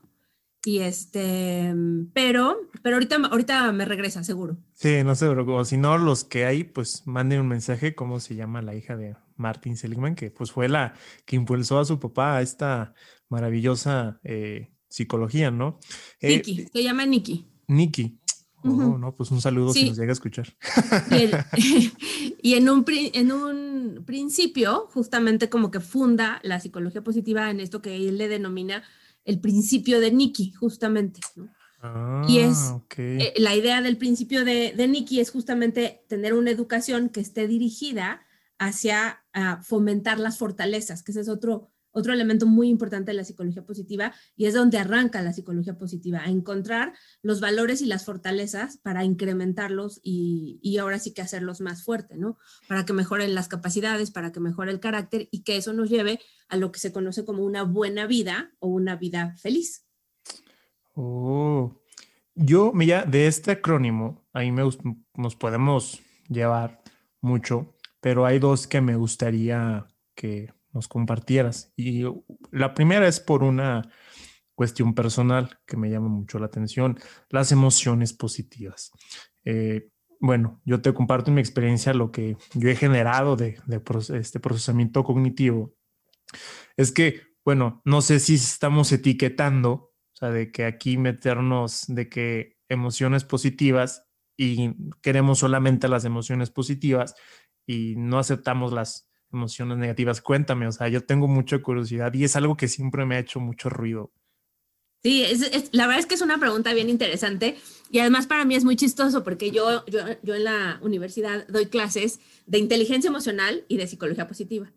Y 0.64 0.80
este, 0.80 1.74
pero, 2.12 2.58
pero 2.82 2.96
ahorita, 2.96 3.16
ahorita 3.16 3.72
me 3.72 3.86
regresa, 3.86 4.22
seguro. 4.24 4.58
Sí, 4.74 5.02
no 5.04 5.14
se 5.14 5.30
preocupe. 5.30 5.64
Si 5.64 5.78
no, 5.78 5.96
los 5.96 6.24
que 6.24 6.44
hay, 6.44 6.64
pues 6.64 7.02
manden 7.06 7.40
un 7.40 7.48
mensaje, 7.48 7.94
¿cómo 7.94 8.20
se 8.20 8.34
llama 8.34 8.60
la 8.60 8.74
hija 8.74 8.96
de 8.96 9.16
Martin 9.36 9.76
Seligman? 9.76 10.14
Que 10.14 10.30
pues 10.30 10.52
fue 10.52 10.68
la 10.68 10.94
que 11.24 11.36
impulsó 11.36 11.78
a 11.78 11.86
su 11.86 11.98
papá 11.98 12.36
a 12.36 12.42
esta 12.42 12.94
maravillosa 13.30 14.20
eh, 14.22 14.70
psicología, 14.88 15.50
¿no? 15.50 15.78
Eh, 16.20 16.42
se 16.70 16.82
llama 16.82 17.06
Nikki. 17.06 17.46
Nikki. 17.66 18.18
Oh, 18.62 18.98
no, 18.98 19.14
pues 19.14 19.30
un 19.30 19.40
saludo 19.40 19.72
si 19.72 19.88
nos 19.88 19.96
llega 19.96 20.10
a 20.10 20.12
escuchar. 20.12 20.54
Y, 22.42 22.54
en, 22.54 22.68
un, 22.68 22.84
en 22.86 23.32
un 23.32 24.02
principio, 24.04 24.86
justamente 24.92 25.48
como 25.48 25.70
que 25.70 25.80
funda 25.80 26.40
la 26.42 26.60
psicología 26.60 27.02
positiva 27.02 27.48
en 27.50 27.60
esto 27.60 27.80
que 27.80 27.96
él 27.96 28.18
le 28.18 28.28
denomina 28.28 28.82
el 29.24 29.40
principio 29.40 30.00
de 30.00 30.12
Nikki, 30.12 30.52
justamente. 30.52 31.20
y 32.28 32.38
es 32.38 32.58
ah, 32.58 32.82
eh, 32.98 33.34
la 33.38 33.54
idea 33.54 33.80
del 33.80 33.96
principio 33.96 34.44
de, 34.44 34.72
de 34.76 34.88
Nikki 34.88 35.20
es 35.20 35.30
justamente 35.30 36.04
tener 36.08 36.34
una 36.34 36.50
educación 36.50 37.08
que 37.08 37.20
esté 37.20 37.46
dirigida 37.46 38.22
hacia 38.58 39.24
ah, 39.32 39.60
fomentar 39.62 40.18
las 40.18 40.38
fortalezas, 40.38 41.02
que 41.02 41.12
ese 41.12 41.22
es 41.22 41.28
otro 41.28 41.70
otro 41.92 42.12
elemento 42.12 42.46
muy 42.46 42.68
importante 42.68 43.10
de 43.10 43.16
la 43.16 43.24
psicología 43.24 43.64
positiva 43.64 44.12
y 44.36 44.46
es 44.46 44.54
donde 44.54 44.78
arranca 44.78 45.22
la 45.22 45.32
psicología 45.32 45.76
positiva, 45.78 46.20
a 46.20 46.30
encontrar 46.30 46.92
los 47.22 47.40
valores 47.40 47.82
y 47.82 47.86
las 47.86 48.04
fortalezas 48.04 48.78
para 48.78 49.04
incrementarlos 49.04 50.00
y, 50.02 50.58
y, 50.62 50.78
ahora 50.78 50.98
sí 50.98 51.12
que 51.12 51.22
hacerlos 51.22 51.60
más 51.60 51.84
fuertes, 51.84 52.18
¿no? 52.18 52.38
Para 52.68 52.84
que 52.84 52.92
mejoren 52.92 53.34
las 53.34 53.48
capacidades, 53.48 54.10
para 54.10 54.32
que 54.32 54.40
mejore 54.40 54.70
el 54.70 54.80
carácter 54.80 55.28
y 55.30 55.42
que 55.42 55.56
eso 55.56 55.72
nos 55.72 55.90
lleve 55.90 56.20
a 56.48 56.56
lo 56.56 56.72
que 56.72 56.80
se 56.80 56.92
conoce 56.92 57.24
como 57.24 57.44
una 57.44 57.62
buena 57.62 58.06
vida 58.06 58.52
o 58.58 58.68
una 58.68 58.96
vida 58.96 59.34
feliz. 59.38 59.86
Oh, 60.94 61.80
yo, 62.34 62.72
mira, 62.72 63.04
de 63.04 63.26
este 63.26 63.52
acrónimo, 63.52 64.24
ahí 64.32 64.52
me, 64.52 64.62
nos 65.14 65.36
podemos 65.36 66.00
llevar 66.28 66.82
mucho, 67.20 67.74
pero 68.00 68.26
hay 68.26 68.38
dos 68.38 68.66
que 68.66 68.80
me 68.80 68.96
gustaría 68.96 69.86
que 70.14 70.52
nos 70.72 70.88
compartieras. 70.88 71.72
Y 71.76 72.04
la 72.50 72.74
primera 72.74 73.06
es 73.08 73.20
por 73.20 73.42
una 73.42 73.90
cuestión 74.54 74.94
personal 74.94 75.58
que 75.66 75.76
me 75.76 75.90
llama 75.90 76.08
mucho 76.08 76.38
la 76.38 76.46
atención, 76.46 76.98
las 77.28 77.52
emociones 77.52 78.12
positivas. 78.12 78.92
Eh, 79.44 79.88
bueno, 80.20 80.60
yo 80.64 80.82
te 80.82 80.92
comparto 80.92 81.30
en 81.30 81.36
mi 81.36 81.40
experiencia 81.40 81.94
lo 81.94 82.12
que 82.12 82.36
yo 82.54 82.68
he 82.68 82.76
generado 82.76 83.36
de, 83.36 83.58
de 83.66 83.82
este 84.18 84.38
procesamiento 84.38 85.02
cognitivo. 85.02 85.74
Es 86.76 86.92
que 86.92 87.30
bueno, 87.44 87.80
no 87.84 88.02
sé 88.02 88.20
si 88.20 88.34
estamos 88.34 88.92
etiquetando, 88.92 89.72
o 89.72 89.92
sea, 90.12 90.30
de 90.30 90.52
que 90.52 90.64
aquí 90.64 90.98
meternos, 90.98 91.84
de 91.88 92.08
que 92.08 92.58
emociones 92.68 93.24
positivas 93.24 94.06
y 94.36 94.74
queremos 95.02 95.38
solamente 95.40 95.88
las 95.88 96.04
emociones 96.04 96.50
positivas 96.50 97.14
y 97.66 97.94
no 97.96 98.18
aceptamos 98.18 98.72
las 98.72 99.09
emociones 99.32 99.78
negativas. 99.78 100.20
Cuéntame, 100.20 100.66
o 100.66 100.72
sea, 100.72 100.88
yo 100.88 101.04
tengo 101.04 101.28
mucha 101.28 101.58
curiosidad 101.58 102.12
y 102.14 102.24
es 102.24 102.36
algo 102.36 102.56
que 102.56 102.68
siempre 102.68 103.06
me 103.06 103.16
ha 103.16 103.20
hecho 103.20 103.40
mucho 103.40 103.68
ruido. 103.68 104.12
Sí, 105.02 105.24
la 105.72 105.86
verdad 105.86 106.00
es 106.00 106.06
que 106.06 106.14
es 106.14 106.20
una 106.20 106.38
pregunta 106.38 106.74
bien 106.74 106.90
interesante 106.90 107.56
y 107.90 108.00
además 108.00 108.26
para 108.26 108.44
mí 108.44 108.54
es 108.54 108.64
muy 108.64 108.76
chistoso 108.76 109.24
porque 109.24 109.50
yo, 109.50 109.84
yo, 109.86 110.00
yo 110.22 110.34
en 110.34 110.44
la 110.44 110.78
universidad 110.82 111.48
doy 111.48 111.66
clases 111.66 112.20
de 112.46 112.58
inteligencia 112.58 113.08
emocional 113.08 113.64
y 113.68 113.78
de 113.78 113.86
psicología 113.86 114.26
positiva. 114.26 114.70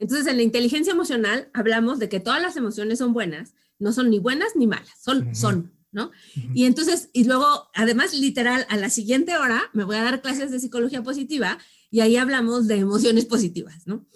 Entonces, 0.00 0.26
en 0.26 0.38
la 0.38 0.42
inteligencia 0.42 0.92
emocional 0.92 1.50
hablamos 1.52 1.98
de 2.00 2.08
que 2.08 2.18
todas 2.18 2.42
las 2.42 2.56
emociones 2.56 2.98
son 2.98 3.12
buenas, 3.12 3.54
no 3.78 3.92
son 3.92 4.10
ni 4.10 4.18
buenas 4.18 4.56
ni 4.56 4.66
malas, 4.66 4.90
son, 4.98 5.34
son, 5.34 5.72
¿no? 5.92 6.10
Y 6.54 6.64
entonces, 6.64 7.10
y 7.12 7.24
luego, 7.24 7.70
además, 7.74 8.14
literal, 8.14 8.66
a 8.70 8.76
la 8.76 8.90
siguiente 8.90 9.36
hora 9.36 9.62
me 9.72 9.84
voy 9.84 9.96
a 9.96 10.02
dar 10.02 10.20
clases 10.20 10.50
de 10.50 10.58
psicología 10.58 11.02
positiva 11.02 11.58
y 11.90 12.00
ahí 12.00 12.16
hablamos 12.16 12.66
de 12.68 12.76
emociones 12.76 13.26
positivas, 13.26 13.86
¿no? 13.86 14.06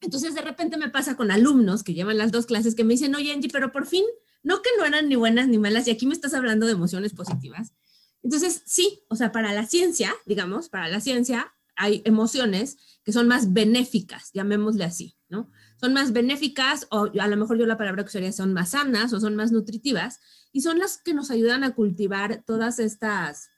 Entonces, 0.00 0.34
de 0.34 0.42
repente 0.42 0.76
me 0.76 0.88
pasa 0.88 1.16
con 1.16 1.30
alumnos 1.30 1.82
que 1.82 1.94
llevan 1.94 2.18
las 2.18 2.32
dos 2.32 2.46
clases 2.46 2.74
que 2.74 2.84
me 2.84 2.94
dicen, 2.94 3.14
oye, 3.14 3.32
Angie, 3.32 3.50
pero 3.50 3.72
por 3.72 3.86
fin 3.86 4.04
no 4.42 4.62
que 4.62 4.70
no 4.78 4.84
eran 4.86 5.08
ni 5.08 5.16
buenas 5.16 5.48
ni 5.48 5.58
malas, 5.58 5.86
y 5.86 5.90
aquí 5.90 6.06
me 6.06 6.14
estás 6.14 6.34
hablando 6.34 6.66
de 6.66 6.72
emociones 6.72 7.12
positivas. 7.12 7.74
Entonces, 8.22 8.62
sí, 8.66 9.02
o 9.08 9.16
sea, 9.16 9.32
para 9.32 9.52
la 9.52 9.66
ciencia, 9.66 10.14
digamos, 10.26 10.68
para 10.68 10.88
la 10.88 11.00
ciencia 11.00 11.52
hay 11.76 12.02
emociones 12.04 12.76
que 13.04 13.12
son 13.12 13.28
más 13.28 13.52
benéficas, 13.54 14.30
llamémosle 14.34 14.84
así, 14.84 15.16
¿no? 15.28 15.50
Son 15.76 15.94
más 15.94 16.12
benéficas, 16.12 16.86
o 16.90 17.10
a 17.18 17.28
lo 17.28 17.36
mejor 17.36 17.58
yo 17.58 17.64
la 17.64 17.78
palabra 17.78 18.02
que 18.02 18.08
usaría 18.08 18.32
son 18.32 18.52
más 18.52 18.70
sanas 18.70 19.12
o 19.14 19.20
son 19.20 19.36
más 19.36 19.52
nutritivas, 19.52 20.20
y 20.52 20.60
son 20.60 20.78
las 20.78 20.98
que 20.98 21.14
nos 21.14 21.30
ayudan 21.30 21.64
a 21.64 21.74
cultivar 21.74 22.42
todas 22.46 22.78
estas 22.78 23.50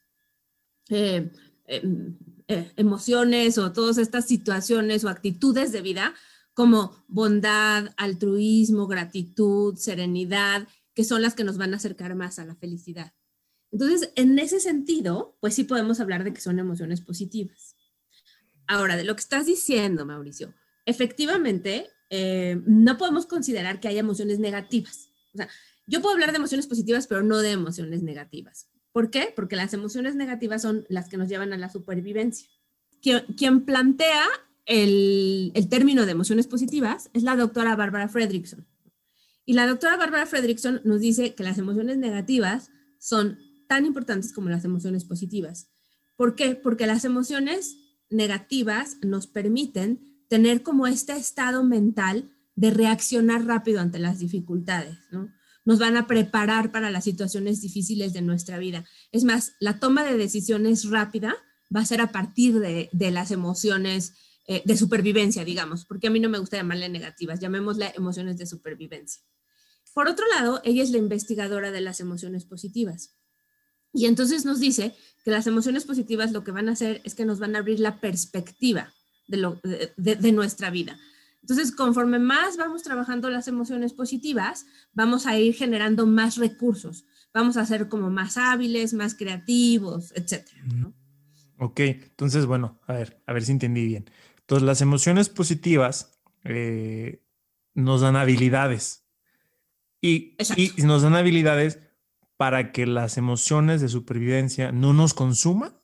eh, 0.88 1.32
em, 1.66 2.16
eh, 2.48 2.72
emociones 2.76 3.58
o 3.58 3.72
todas 3.72 3.98
estas 3.98 4.26
situaciones 4.26 5.04
o 5.04 5.08
actitudes 5.08 5.72
de 5.72 5.82
vida 5.82 6.14
como 6.54 7.04
bondad, 7.08 7.94
altruismo, 7.96 8.86
gratitud, 8.86 9.76
serenidad, 9.76 10.68
que 10.94 11.04
son 11.04 11.22
las 11.22 11.34
que 11.34 11.44
nos 11.44 11.56
van 11.56 11.72
a 11.72 11.76
acercar 11.76 12.14
más 12.14 12.38
a 12.38 12.44
la 12.44 12.54
felicidad. 12.54 13.12
Entonces, 13.70 14.12
en 14.16 14.38
ese 14.38 14.60
sentido, 14.60 15.38
pues 15.40 15.54
sí 15.54 15.64
podemos 15.64 16.00
hablar 16.00 16.24
de 16.24 16.32
que 16.32 16.40
son 16.40 16.58
emociones 16.58 17.00
positivas. 17.00 17.74
Ahora, 18.66 18.96
de 18.96 19.04
lo 19.04 19.14
que 19.14 19.20
estás 19.20 19.46
diciendo, 19.46 20.04
Mauricio, 20.04 20.54
efectivamente, 20.84 21.88
eh, 22.10 22.60
no 22.66 22.98
podemos 22.98 23.26
considerar 23.26 23.80
que 23.80 23.88
haya 23.88 24.00
emociones 24.00 24.38
negativas. 24.38 25.08
O 25.32 25.38
sea, 25.38 25.48
yo 25.86 26.02
puedo 26.02 26.14
hablar 26.14 26.32
de 26.32 26.36
emociones 26.36 26.66
positivas, 26.66 27.06
pero 27.06 27.22
no 27.22 27.38
de 27.38 27.52
emociones 27.52 28.02
negativas. 28.02 28.68
¿Por 28.92 29.10
qué? 29.10 29.32
Porque 29.34 29.56
las 29.56 29.72
emociones 29.74 30.14
negativas 30.14 30.62
son 30.62 30.84
las 30.88 31.08
que 31.08 31.16
nos 31.16 31.28
llevan 31.28 31.52
a 31.52 31.58
la 31.58 31.70
supervivencia. 31.70 32.48
quien 33.00 33.64
plantea 33.64 34.24
el, 34.66 35.52
término 35.70 36.06
de 36.06 36.12
emociones 36.12 36.46
positivas 36.46 37.10
es 37.12 37.22
la 37.22 37.36
doctora 37.36 37.76
Barbara 37.76 38.08
Fredrickson. 38.08 38.66
Y 39.44 39.54
la 39.54 39.66
doctora 39.66 39.96
Barbara 39.96 40.26
Fredrickson 40.26 40.80
nos 40.84 41.00
dice 41.00 41.34
que 41.34 41.42
las 41.42 41.58
emociones 41.58 41.98
negativas 41.98 42.70
son 42.98 43.38
tan 43.66 43.86
importantes 43.86 44.32
como 44.32 44.50
las 44.50 44.64
emociones 44.64 45.04
positivas. 45.04 45.68
¿Por 46.16 46.36
qué? 46.36 46.54
Porque 46.54 46.86
las 46.86 47.04
emociones 47.04 47.76
negativas 48.10 48.98
nos 49.02 49.26
permiten 49.26 50.24
tener 50.28 50.62
como 50.62 50.86
este 50.86 51.12
estado 51.12 51.64
mental 51.64 52.30
de 52.54 52.70
reaccionar 52.70 53.46
rápido 53.46 53.80
ante 53.80 53.98
las 53.98 54.18
dificultades, 54.18 54.98
Nos 55.64 55.78
van 55.78 55.96
a 55.96 56.06
preparar 56.06 56.72
para 56.72 56.90
las 56.90 57.04
situaciones 57.04 57.60
difíciles 57.60 58.12
de 58.12 58.22
nuestra 58.22 58.58
vida. 58.58 58.84
Es 59.12 59.24
más, 59.24 59.54
la 59.60 59.78
toma 59.78 60.04
de 60.04 60.16
decisiones 60.16 60.88
rápida 60.90 61.36
va 61.74 61.80
a 61.80 61.86
ser 61.86 62.00
a 62.00 62.12
partir 62.12 62.58
de, 62.58 63.10
las 63.10 63.30
emociones 63.30 64.14
eh, 64.46 64.62
de 64.64 64.76
supervivencia, 64.76 65.44
digamos, 65.44 65.84
porque 65.84 66.08
a 66.08 66.10
mí 66.10 66.20
no 66.20 66.28
me 66.28 66.38
gusta 66.38 66.56
llamarle 66.56 66.88
negativas, 66.88 67.40
llamémosle 67.40 67.92
emociones 67.96 68.38
de 68.38 68.46
supervivencia. 68.46 69.22
Por 69.94 70.08
otro 70.08 70.26
lado, 70.28 70.60
ella 70.64 70.82
es 70.82 70.90
la 70.90 70.98
investigadora 70.98 71.70
de 71.70 71.80
las 71.80 72.00
emociones 72.00 72.44
positivas. 72.44 73.16
Y 73.92 74.06
entonces 74.06 74.44
nos 74.44 74.58
dice 74.58 74.94
que 75.24 75.30
las 75.30 75.46
emociones 75.46 75.84
positivas 75.84 76.32
lo 76.32 76.44
que 76.44 76.50
van 76.50 76.68
a 76.68 76.72
hacer 76.72 77.02
es 77.04 77.14
que 77.14 77.26
nos 77.26 77.38
van 77.38 77.54
a 77.54 77.58
abrir 77.58 77.78
la 77.78 78.00
perspectiva 78.00 78.92
de, 79.28 80.32
nuestra 80.32 80.70
vida. 80.70 80.98
Entonces, 81.42 81.72
conforme 81.72 82.18
más 82.18 82.56
vamos 82.56 82.82
trabajando 82.82 83.28
las 83.28 83.48
emociones 83.48 83.92
positivas, 83.92 84.66
vamos 84.92 85.26
a 85.26 85.38
ir 85.38 85.54
generando 85.54 86.06
más 86.06 86.36
recursos, 86.36 87.04
vamos 87.34 87.56
a 87.56 87.66
ser 87.66 87.88
como 87.88 88.10
más 88.10 88.38
hábiles, 88.38 88.94
más 88.94 89.14
creativos, 89.14 90.12
etcétera. 90.14 90.62
Ok, 91.58 91.80
entonces, 91.80 92.46
bueno, 92.46 92.80
a 92.86 92.94
ver, 92.94 93.22
a 93.26 93.32
ver 93.32 93.44
si 93.44 93.52
entendí 93.52 93.86
bien. 93.86 94.10
Entonces, 94.40 94.66
las 94.66 94.80
emociones 94.80 95.28
positivas 95.28 96.20
eh, 96.44 97.24
nos 97.74 98.00
dan 98.00 98.16
habilidades 98.16 99.04
y, 100.00 100.36
y, 100.56 100.82
nos 100.82 101.02
dan 101.02 101.14
habilidades 101.14 101.78
para 102.36 102.72
que 102.72 102.86
las 102.86 103.18
emociones 103.18 103.80
de 103.80 103.88
supervivencia 103.88 104.72
no 104.72 104.92
nos 104.92 105.14
consuman. 105.14 105.78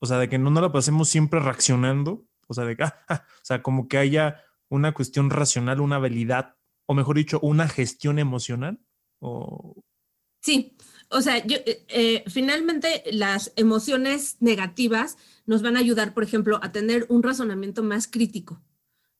O 0.00 0.06
sea, 0.06 0.18
de 0.18 0.28
que 0.28 0.38
no 0.38 0.50
nos 0.50 0.62
la 0.62 0.70
pasemos 0.70 1.08
siempre 1.08 1.40
reaccionando. 1.40 2.26
O 2.46 2.54
sea, 2.54 2.64
de 2.64 2.76
que, 2.76 2.84
ah, 2.84 2.94
ah, 3.08 3.24
o 3.26 3.44
sea, 3.44 3.62
como 3.62 3.88
que 3.88 3.96
haya 3.96 4.44
una 4.68 4.92
cuestión 4.92 5.30
racional, 5.30 5.80
una 5.80 5.96
habilidad, 5.96 6.56
o 6.86 6.94
mejor 6.94 7.16
dicho, 7.16 7.38
una 7.40 7.68
gestión 7.68 8.18
emocional. 8.18 8.80
O... 9.20 9.82
Sí, 10.40 10.76
o 11.10 11.22
sea, 11.22 11.44
yo, 11.44 11.56
eh, 11.64 11.84
eh, 11.88 12.24
finalmente 12.28 13.02
las 13.12 13.52
emociones 13.56 14.36
negativas 14.40 15.16
nos 15.46 15.62
van 15.62 15.76
a 15.76 15.80
ayudar, 15.80 16.12
por 16.12 16.22
ejemplo, 16.22 16.60
a 16.62 16.72
tener 16.72 17.06
un 17.08 17.22
razonamiento 17.22 17.82
más 17.82 18.06
crítico. 18.06 18.62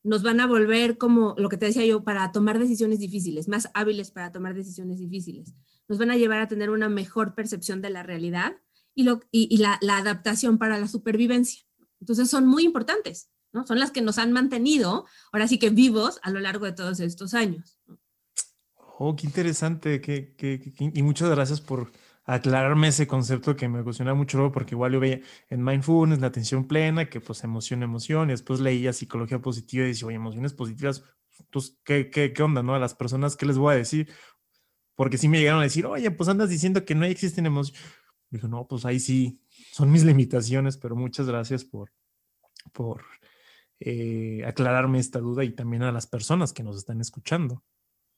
Nos 0.03 0.23
van 0.23 0.41
a 0.41 0.47
volver 0.47 0.99
como 0.99 1.35
lo 1.39 1.49
que 1.49 1.57
te 1.57 1.67
decía 1.67 1.87
yo, 1.87 2.05
para 2.05 2.31
tomar 2.31 2.59
decisiones 2.59 2.99
difíciles, 2.99 3.49
más 3.49 3.71
hábiles 3.75 4.11
para 4.11 4.33
tomar 4.33 4.55
decisiones 4.55 4.99
difíciles. 4.99 5.55
Nos 5.89 5.99
van 5.99 6.11
a 6.11 6.17
llevar 6.17 6.41
a 6.41 6.49
tener 6.49 6.71
una 6.71 6.89
mejor 6.89 7.35
percepción 7.35 7.81
de 7.81 7.91
la 7.91 8.03
realidad 8.03 8.57
y, 8.95 9.05
lo, 9.05 9.21
y, 9.31 9.57
la, 9.57 9.79
adaptación 9.91 10.59
para 10.59 10.79
la 10.79 10.89
supervivencia. 10.89 11.63
Entonces 12.01 12.29
son 12.29 12.47
muy 12.47 12.65
importantes, 12.65 13.31
Son 13.53 13.79
las 13.79 13.91
que 13.91 14.03
nos 14.03 14.19
han 14.19 14.33
mantenido, 14.33 15.07
ahora 15.33 15.49
sí 15.49 15.59
que 15.59 15.71
vivos 15.71 16.21
a 16.23 16.31
lo 16.31 16.41
largo 16.41 16.67
de 16.67 16.73
todos 16.73 17.01
estos 17.01 17.35
años. 17.35 17.79
Oh, 18.99 19.15
qué 19.17 19.27
interesante, 19.27 20.03
y 20.79 21.03
muchas 21.03 21.31
gracias 21.31 21.61
por 21.61 21.91
aclararme 22.29 22.89
ese 22.89 23.07
concepto 23.07 23.57
que 23.57 23.69
me 23.69 23.79
emociona 23.79 24.13
mucho 24.13 24.53
porque 24.53 24.75
igual 24.75 24.93
yo 24.93 25.01
veía 25.01 25.23
en 25.49 25.65
mindfulness 25.65 26.21
la 26.21 26.27
atención 26.27 26.69
plena, 26.69 27.09
que 27.09 27.23
pues 27.23 27.43
emoción, 27.43 27.83
emoción, 27.83 28.29
y 28.29 28.33
después 28.33 28.61
leía 28.61 28.93
psicología 28.93 29.41
positiva 29.41 29.85
y 29.85 29.89
decía, 29.89 30.09
oye, 30.09 30.17
emociones 30.17 30.53
positivas, 30.53 31.05
pues, 31.51 31.79
¿qué, 31.85 32.11
qué, 32.11 32.35
qué 32.35 32.43
onda, 32.43 32.63
no? 32.63 32.75
A 32.75 32.79
las 32.79 32.95
personas, 32.95 33.35
¿qué 33.35 33.47
les 33.47 33.57
voy 33.57 33.73
a 33.73 33.79
decir? 33.79 34.13
Porque 34.95 35.17
sí 35.17 35.27
me 35.27 35.39
llegaron 35.39 35.61
a 35.61 35.65
decir, 35.65 35.87
oye, 35.87 36.11
pues 36.11 36.29
andas 36.29 36.51
diciendo 36.51 36.85
que 36.85 36.95
no 36.95 37.07
existen 37.07 37.47
emociones. 37.47 37.83
Dijo, 38.29 38.47
no, 38.47 38.67
pues 38.67 38.85
ahí 38.85 39.01
sí, 39.01 39.41
son 39.73 39.91
mis 39.91 40.05
limitaciones, 40.05 40.77
pero 40.77 40.97
muchas 40.97 41.27
gracias 41.27 41.65
por, 41.65 41.93
por 42.75 43.05
eh, 43.81 44.43
aclararme 44.47 44.99
esta 44.99 45.19
duda 45.19 45.45
y 45.45 45.51
también 45.51 45.83
a 45.83 45.93
las 45.93 46.07
personas 46.07 46.53
que 46.53 46.63
nos 46.63 46.77
están 46.77 47.01
escuchando. 47.01 47.65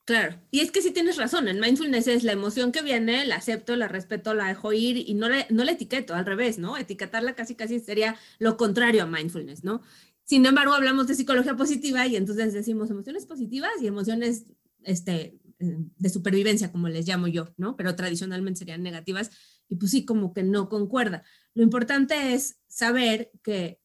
Claro, 0.05 0.41
y 0.51 0.61
es 0.61 0.73
que 0.73 0.83
sí 0.83 0.91
tienes 0.91 1.19
razón, 1.19 1.47
en 1.47 1.61
mindfulness 1.61 2.09
es 2.09 2.25
la 2.25 2.33
emoción 2.33 2.73
que 2.73 2.83
viene, 2.83 3.25
la 3.27 3.37
acepto, 3.37 3.77
la 3.77 3.87
respeto, 3.87 4.35
la 4.35 4.49
dejo 4.49 4.73
ir 4.73 4.97
y 4.97 5.15
no, 5.15 5.29
le, 5.29 5.47
no 5.51 5.63
la 5.63 5.73
etiqueto, 5.73 6.15
al 6.15 6.27
revés, 6.27 6.59
¿no? 6.59 6.77
Etiquetarla 6.77 7.35
casi 7.35 7.55
casi 7.55 7.79
sería 7.79 8.17
lo 8.39 8.57
contrario 8.57 9.05
a 9.05 9.07
mindfulness, 9.07 9.63
¿no? 9.63 9.83
Sin 10.25 10.47
embargo, 10.47 10.75
hablamos 10.75 11.07
de 11.07 11.15
psicología 11.15 11.57
positiva 11.57 12.07
y 12.07 12.17
entonces 12.17 12.53
decimos 12.53 12.91
emociones 12.91 13.27
positivas 13.27 13.71
y 13.81 13.87
emociones 13.87 14.47
este, 14.83 15.39
eh, 15.59 15.77
de 15.99 16.09
supervivencia, 16.09 16.73
como 16.73 16.89
les 16.89 17.07
llamo 17.07 17.29
yo, 17.29 17.53
¿no? 17.57 17.77
Pero 17.77 17.95
tradicionalmente 17.95 18.61
serían 18.61 18.83
negativas 18.83 19.31
y 19.69 19.77
pues 19.77 19.91
sí, 19.91 20.05
como 20.05 20.33
que 20.33 20.43
no 20.43 20.69
concuerda. 20.69 21.23
Lo 21.55 21.63
importante 21.63 22.35
es 22.35 22.59
saber 22.67 23.31
que, 23.43 23.80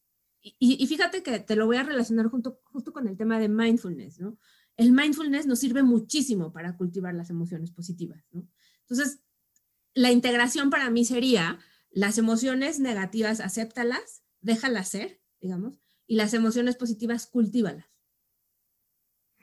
y, 0.58 0.86
fíjate 0.86 1.22
que 1.22 1.40
te 1.40 1.56
lo 1.56 1.66
voy 1.66 1.76
a 1.76 1.82
relacionar 1.82 2.28
junto, 2.28 2.60
justo 2.64 2.92
con 2.92 3.08
el 3.08 3.16
tema 3.16 3.38
de 3.38 3.48
mindfulness, 3.48 4.20
¿no? 4.20 4.38
el 4.76 4.92
mindfulness 4.92 5.46
nos 5.46 5.58
sirve 5.58 5.82
muchísimo 5.82 6.52
para 6.52 6.76
cultivar 6.76 7.14
las 7.14 7.30
emociones 7.30 7.70
positivas. 7.70 8.24
Entonces, 8.80 9.20
la 9.94 10.12
integración 10.12 10.70
para 10.70 10.90
mí 10.90 11.04
sería 11.04 11.58
las 11.90 12.18
emociones 12.18 12.78
negativas, 12.78 13.40
acéptalas, 13.40 14.22
déjalas 14.42 14.88
ser, 14.90 15.22
digamos, 15.40 15.80
y 16.06 16.16
las 16.16 16.34
emociones 16.34 16.76
positivas, 16.76 17.26
cultívalas. 17.26 17.86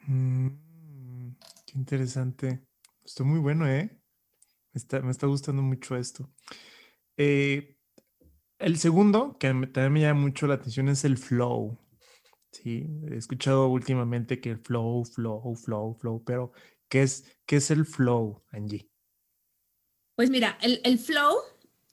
Mm, 0.05 0.49
qué 1.65 1.77
interesante. 1.77 2.67
Estoy 3.03 3.25
muy 3.25 3.39
bueno, 3.39 3.67
¿eh? 3.67 3.99
me 5.03 5.11
está 5.11 5.27
gustando 5.27 5.61
mucho 5.61 5.95
esto. 5.95 6.31
Eh, 7.17 7.77
el 8.63 8.77
segundo, 8.77 9.37
que 9.39 9.47
también 9.47 9.93
me 9.93 10.01
llama 10.01 10.21
mucho 10.21 10.47
la 10.47 10.55
atención, 10.55 10.89
es 10.89 11.03
el 11.05 11.17
flow. 11.17 11.77
Sí, 12.51 12.87
he 13.09 13.15
escuchado 13.15 13.67
últimamente 13.67 14.39
que 14.39 14.51
el 14.51 14.59
flow, 14.59 15.03
flow, 15.05 15.55
flow, 15.55 15.97
flow, 15.99 16.23
pero 16.23 16.51
¿qué 16.87 17.03
es, 17.03 17.25
qué 17.45 17.57
es 17.57 17.71
el 17.71 17.85
flow, 17.85 18.43
Angie? 18.51 18.89
Pues 20.15 20.29
mira, 20.29 20.57
el, 20.61 20.79
el 20.83 20.99
flow, 20.99 21.37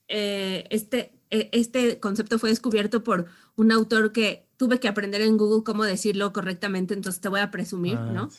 eh, 0.09 0.67
este, 0.71 1.19
e, 1.31 1.49
este 1.53 1.99
concepto 1.99 2.39
fue 2.39 2.51
descubierto 2.51 3.03
por 3.03 3.27
un 3.57 3.73
autor 3.73 4.13
que 4.13 4.49
tuve 4.57 4.79
que 4.79 4.89
aprender 4.89 5.23
en 5.23 5.39
Google 5.39 5.65
cómo 5.65 5.85
decirlo 5.85 6.33
correctamente, 6.33 6.93
entonces 6.93 7.21
te 7.21 7.29
voy 7.29 7.41
a 7.41 7.51
presumir, 7.51 7.97
ah, 7.97 8.11
¿no? 8.13 8.31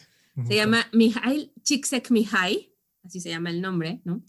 Se 0.47 0.55
llama 0.55 0.87
Mihail 0.93 1.51
Csikszentmihalyi, 1.61 2.73
así 3.03 3.19
se 3.19 3.29
llama 3.29 3.49
el 3.49 3.61
nombre, 3.61 4.01
¿no? 4.05 4.23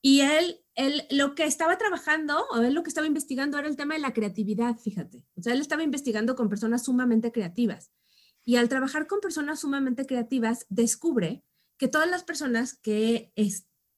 Y 0.00 0.20
él, 0.20 0.60
él 0.74 1.02
lo 1.10 1.34
que 1.34 1.44
estaba 1.44 1.78
trabajando, 1.78 2.46
o 2.50 2.60
él 2.62 2.74
lo 2.74 2.82
que 2.82 2.88
estaba 2.88 3.06
investigando 3.06 3.58
era 3.58 3.68
el 3.68 3.76
tema 3.76 3.94
de 3.94 4.00
la 4.00 4.12
creatividad, 4.12 4.76
fíjate. 4.78 5.24
O 5.36 5.42
sea, 5.42 5.52
él 5.52 5.60
estaba 5.60 5.82
investigando 5.82 6.34
con 6.34 6.48
personas 6.48 6.84
sumamente 6.84 7.32
creativas. 7.32 7.92
Y 8.44 8.56
al 8.56 8.68
trabajar 8.68 9.06
con 9.06 9.20
personas 9.20 9.60
sumamente 9.60 10.06
creativas, 10.06 10.66
descubre 10.68 11.44
que 11.78 11.88
todas 11.88 12.10
las 12.10 12.24
personas 12.24 12.76
que 12.76 13.32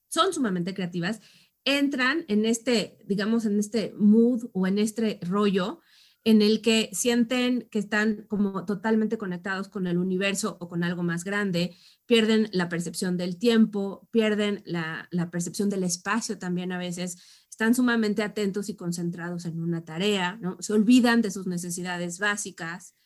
son 0.08 0.32
sumamente 0.32 0.74
creativas 0.74 1.20
entran 1.64 2.24
en 2.28 2.46
este, 2.46 2.98
digamos, 3.04 3.44
en 3.44 3.58
este 3.58 3.92
mood 3.98 4.48
o 4.52 4.66
en 4.66 4.78
este 4.78 5.18
rollo 5.22 5.80
en 6.26 6.42
el 6.42 6.60
que 6.60 6.90
sienten 6.92 7.68
que 7.70 7.78
están 7.78 8.26
como 8.26 8.66
totalmente 8.66 9.16
conectados 9.16 9.68
con 9.68 9.86
el 9.86 9.96
universo 9.96 10.56
o 10.60 10.68
con 10.68 10.82
algo 10.82 11.04
más 11.04 11.22
grande, 11.22 11.76
pierden 12.04 12.48
la 12.50 12.68
percepción 12.68 13.16
del 13.16 13.38
tiempo, 13.38 14.08
pierden 14.10 14.60
la, 14.66 15.08
percepción 15.30 15.70
del 15.70 15.84
espacio 15.84 16.36
también 16.36 16.72
a 16.72 16.78
veces, 16.78 17.16
están 17.48 17.76
sumamente 17.76 18.24
atentos 18.24 18.68
y 18.68 18.74
concentrados 18.74 19.44
en 19.44 19.60
una 19.60 19.84
tarea, 19.84 20.36
¿no? 20.40 20.56
se 20.58 20.72
olvidan 20.72 21.22
de 21.22 21.30
sus 21.30 21.46
necesidades 21.46 22.18
básicas 22.18 22.96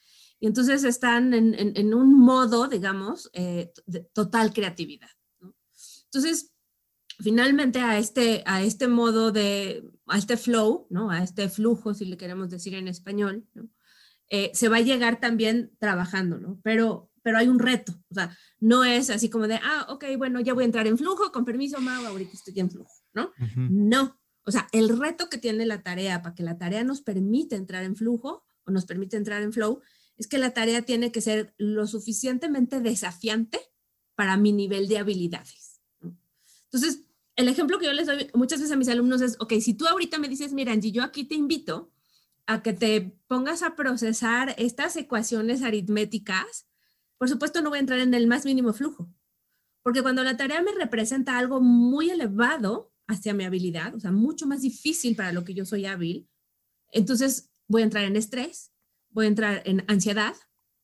y 0.41 0.47
entonces 0.47 0.83
están 0.85 1.35
en, 1.35 1.95
un 1.95 2.19
modo, 2.19 2.69
digamos, 2.69 3.29
eh, 3.35 3.71
de 3.85 4.01
total 4.15 4.55
creatividad. 4.55 5.11
Entonces, 6.05 6.55
finalmente 7.21 7.81
a 7.81 7.99
este, 7.99 8.43
a 8.47 8.63
este 8.63 8.89
modo 8.89 9.33
de, 9.33 9.85
a 10.07 10.19
este 10.19 10.37
flow, 10.37 10.87
¿no? 10.91 11.11
A 11.11 11.23
este 11.23 11.49
flujo, 11.49 11.95
si 11.95 12.05
le 12.05 12.17
queremos 12.17 12.51
decir 12.51 12.75
en 12.75 12.89
español, 12.89 13.47
eh, 14.29 14.51
se 14.55 14.69
va 14.69 14.79
a 14.79 14.83
llegar 14.83 15.21
también 15.21 15.73
trabajando, 15.79 16.39
¿no? 16.39 16.61
Pero, 16.63 17.11
pero 17.23 17.39
hay 17.39 17.49
un 17.49 17.59
reto, 17.59 17.93
o 18.11 18.15
sea, 18.15 18.37
no 18.59 18.85
es 18.85 19.11
así 19.11 19.29
como 19.29 19.47
de, 19.47 19.57
ah, 19.63 19.87
ok, 19.89 20.05
bueno, 20.17 20.41
ya 20.41 20.55
voy 20.55 20.63
a 20.63 20.67
entrar 20.67 20.87
en 20.87 20.99
flujo, 20.99 21.31
con 21.33 21.45
permiso, 21.45 21.81
Mau, 21.81 22.07
ahorita 22.07 22.33
estoy 22.33 22.59
en 22.59 22.71
flujo, 22.71 22.93
¿no? 23.13 23.33
No, 23.57 24.21
o 24.45 24.51
sea, 24.53 24.69
el 24.73 24.99
reto 24.99 25.29
que 25.29 25.39
tiene 25.39 25.67
la 25.67 25.83
tarea 25.83 26.23
para 26.23 26.35
que 26.35 26.43
la 26.43 26.59
tarea 26.59 26.85
nos 26.85 27.03
permita 27.03 27.57
entrar 27.57 27.85
en 27.85 27.97
flujo 27.97 28.45
o 28.65 28.71
nos 28.71 28.87
permite 28.87 29.17
entrar 29.17 29.43
en 29.43 29.53
flow, 29.53 29.81
es 30.17 30.27
que 30.27 30.39
la 30.39 30.51
tarea 30.51 30.83
tiene 30.83 31.13
que 31.13 31.21
ser 31.21 31.55
lo 31.57 31.87
suficientemente 31.87 32.81
desafiante 32.81 33.59
para 34.15 34.37
mi 34.37 34.53
nivel 34.53 34.87
de 34.89 34.99
habilidades. 34.99 35.81
Entonces, 36.65 37.05
el 37.41 37.49
ejemplo 37.49 37.79
que 37.79 37.87
yo 37.87 37.93
les 37.93 38.07
doy 38.07 38.31
muchas 38.35 38.61
veces 38.61 38.73
a 38.73 38.77
mis 38.77 38.89
alumnos 38.89 39.21
es, 39.21 39.37
ok, 39.41 39.55
si 39.61 39.75
tú 39.75 39.87
ahorita 39.87 40.19
me 40.19 40.29
dices, 40.29 40.53
mira, 40.53 40.73
Angie, 40.73 40.93
yo 40.93 41.03
aquí 41.03 41.25
te 41.25 41.35
invito 41.35 41.93
a 42.47 42.63
que 42.63 42.73
te 42.73 43.17
pongas 43.27 43.63
a 43.63 43.77
procesar 43.77 44.55
estas 44.59 44.97
ecuaciones 44.97 45.63
aritméticas, 45.63 46.67
por 47.19 47.29
supuesto 47.29 47.63
no 47.63 47.71
voy 47.71 47.79
a 47.79 47.81
entrar 47.81 48.01
en 48.01 48.15
el 48.15 48.27
más 48.27 48.45
mínimo 48.45 48.73
flujo, 48.73 49.13
porque 49.83 50.03
cuando 50.03 50.23
la 50.25 50.37
tarea 50.37 50.63
me 50.63 50.73
representa 50.73 51.39
algo 51.39 51.61
muy 51.61 52.11
elevado 52.11 52.93
hacia 53.07 53.35
mi 53.35 53.45
habilidad, 53.45 53.95
o 53.95 54.01
sea, 54.01 54.13
mucho 54.13 54.47
más 54.47 54.63
difícil 54.63 55.17
para 55.17 55.33
lo 55.33 55.45
que 55.45 55.55
yo 55.55 55.65
soy 55.65 55.87
hábil, 55.87 56.29
entonces 56.93 57.51
voy 57.67 57.83
a 57.83 57.85
entrar 57.85 58.05
en 58.05 58.17
estrés, 58.17 58.73
voy 59.11 59.27
a 59.27 59.29
entrar 59.29 59.63
en 59.65 59.85
ansiedad 59.89 60.35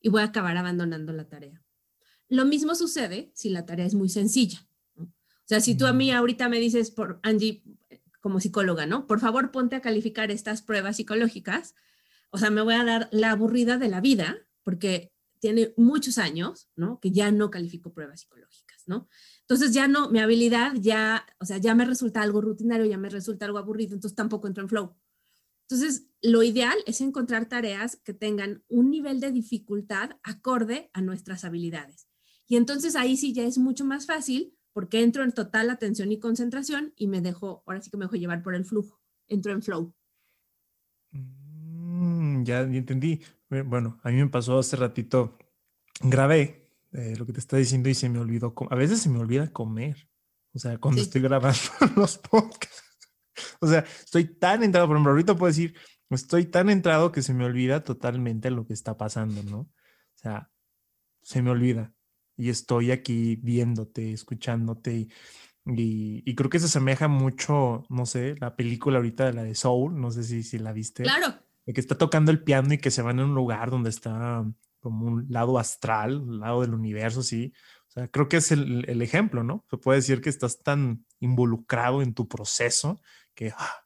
y 0.01 0.09
voy 0.09 0.23
a 0.23 0.27
acabar 0.27 0.57
abandonando 0.57 1.13
la 1.13 1.29
tarea. 1.29 1.63
Lo 2.29 2.45
mismo 2.45 2.75
sucede 2.75 3.31
si 3.35 3.51
la 3.51 3.67
tarea 3.67 3.87
es 3.87 3.95
muy 3.95 4.09
sencilla. 4.09 4.66
O 5.47 5.49
sea, 5.49 5.61
si 5.61 5.77
tú 5.77 5.87
a 5.87 5.93
mí 5.93 6.11
ahorita 6.11 6.49
me 6.49 6.59
dices, 6.59 6.91
por 6.91 7.21
Angie, 7.23 7.63
como 8.21 8.41
psicóloga, 8.41 8.85
¿no? 8.85 9.07
Por 9.07 9.21
favor, 9.21 9.53
ponte 9.53 9.77
a 9.77 9.81
calificar 9.81 10.33
estas 10.33 10.61
pruebas 10.61 10.97
psicológicas. 10.97 11.77
O 12.31 12.39
sea, 12.39 12.51
me 12.51 12.63
voy 12.63 12.75
a 12.75 12.83
dar 12.83 13.09
la 13.13 13.31
aburrida 13.31 13.79
de 13.79 13.89
la 13.89 14.01
vida, 14.01 14.39
porque 14.65 15.13
tiene 15.39 15.73
muchos 15.77 16.19
años, 16.19 16.69
¿no? 16.75 16.99
Que 16.99 17.13
ya 17.13 17.31
no 17.31 17.53
califico 17.53 17.93
pruebas 17.93 18.23
psicológicas, 18.23 18.83
¿no? 18.87 19.07
Entonces 19.43 19.73
ya 19.73 19.87
no, 19.87 20.11
mi 20.11 20.19
habilidad 20.19 20.73
ya, 20.81 21.25
o 21.39 21.45
sea, 21.45 21.59
ya 21.59 21.77
me 21.77 21.85
resulta 21.85 22.23
algo 22.23 22.41
rutinario, 22.41 22.85
ya 22.85 22.99
me 22.99 23.09
resulta 23.09 23.47
algo 23.47 23.59
aburrido, 23.59 23.95
entonces 23.95 24.17
tampoco 24.17 24.49
entro 24.49 24.65
en 24.65 24.69
flow. 24.69 24.97
Entonces, 25.69 26.09
lo 26.23 26.43
ideal 26.43 26.77
es 26.87 27.01
encontrar 27.01 27.49
tareas 27.49 27.95
que 27.95 28.15
tengan 28.15 28.65
un 28.69 28.91
nivel 28.91 29.21
de 29.21 29.31
dificultad 29.31 30.11
acorde 30.25 30.91
a 30.93 31.01
nuestras 31.01 31.45
habilidades. 31.45 32.09
Y 32.49 32.57
entonces 32.57 32.97
ahí 32.97 33.17
sí 33.17 33.33
ya 33.33 33.45
es 33.45 33.59
mucho 33.59 33.85
más 33.85 34.07
fácil 34.07 34.56
porque 34.77 35.03
entro 35.03 35.25
en 35.25 35.33
total 35.33 35.71
atención 35.71 36.13
y 36.13 36.19
concentración 36.19 36.93
y 36.99 37.07
me 37.07 37.23
dejo, 37.23 37.63
ahora 37.65 37.81
sí 37.81 37.91
que 37.91 37.97
me 37.97 38.05
dejo 38.05 38.17
llevar 38.17 38.43
por 38.43 38.55
el 38.55 38.67
flujo, 38.67 39.01
entro 39.27 39.51
en 39.53 39.63
flow. 39.63 39.95
Mm, 41.13 42.45
ya, 42.45 42.61
entendí. 42.61 43.23
Bueno, 43.49 43.99
a 44.03 44.11
mí 44.11 44.17
me 44.17 44.29
pasó 44.29 44.59
hace 44.59 44.77
ratito, 44.77 45.39
grabé 46.03 46.69
eh, 46.93 47.15
lo 47.17 47.25
que 47.25 47.33
te 47.33 47.41
está 47.41 47.57
diciendo 47.57 47.89
y 47.89 47.95
se 47.95 48.11
me 48.11 48.19
olvidó, 48.19 48.53
a 48.69 48.75
veces 48.75 49.01
se 49.01 49.09
me 49.09 49.19
olvida 49.19 49.51
comer, 49.51 50.11
o 50.53 50.59
sea, 50.59 50.77
cuando 50.77 51.01
estoy 51.01 51.23
grabando 51.23 51.59
los 51.97 52.19
podcasts. 52.19 52.83
O 53.61 53.67
sea, 53.67 53.79
estoy 53.79 54.27
tan 54.27 54.63
entrado, 54.63 54.89
por 54.89 54.97
ejemplo, 54.97 55.13
ahorita 55.13 55.39
puedo 55.39 55.49
decir, 55.49 55.75
estoy 56.11 56.45
tan 56.45 56.69
entrado 56.69 57.13
que 57.13 57.23
se 57.23 57.33
me 57.33 57.47
olvida 57.47 57.83
totalmente 57.83 58.51
lo 58.51 58.67
que 58.67 58.75
está 58.75 58.99
pasando, 58.99 59.43
¿no? 59.45 59.61
O 59.61 60.17
sea, 60.17 60.51
se 61.23 61.41
me 61.41 61.49
olvida 61.49 61.96
y 62.37 62.51
estoy 62.51 62.91
aquí 62.91 63.37
viéndote, 63.37 64.13
escuchándote 64.13 65.09
y, 65.67 66.23
y, 66.25 66.35
creo 66.37 66.49
que 66.49 66.61
se 66.61 66.67
asemeja 66.67 67.09
mucho, 67.09 67.85
no 67.89 68.07
sé, 68.07 68.37
la 68.39 68.55
película 68.55 68.99
ahorita 68.99 69.27
de 69.27 69.33
la 69.33 69.43
de 69.43 69.57
Soul, 69.57 70.01
no 70.01 70.13
sé 70.13 70.23
si, 70.23 70.45
si 70.45 70.59
la 70.59 70.73
viste. 70.73 71.03
Claro. 71.03 71.35
De 71.65 71.73
que 71.73 71.81
está 71.81 71.99
tocando 71.99 72.31
el 72.31 72.45
piano 72.45 72.73
y 72.73 72.79
que 72.79 72.93
se 72.93 73.03
van 73.03 73.19
a 73.19 73.25
un 73.25 73.35
lugar 73.35 73.71
donde 73.71 73.91
está 73.91 74.45
como 74.79 75.07
un 75.07 75.27
lado 75.29 75.59
astral, 75.59 76.19
un 76.21 76.39
lado 76.39 76.61
del 76.61 76.73
universo, 76.73 77.25
sí. 77.25 77.53
O 77.89 77.91
sea, 77.91 78.09
creo 78.09 78.29
que 78.29 78.37
es 78.37 78.53
el, 78.53 78.89
el 78.89 79.03
ejemplo, 79.03 79.43
¿no? 79.43 79.65
Se 79.69 79.77
puede 79.77 79.99
decir 79.99 80.21
que 80.21 80.29
estás 80.29 80.63
tan 80.63 81.05
involucrado 81.19 82.01
en 82.01 82.15
tu 82.15 82.29
proceso 82.29 83.01
que 83.35 83.53
ah, 83.57 83.86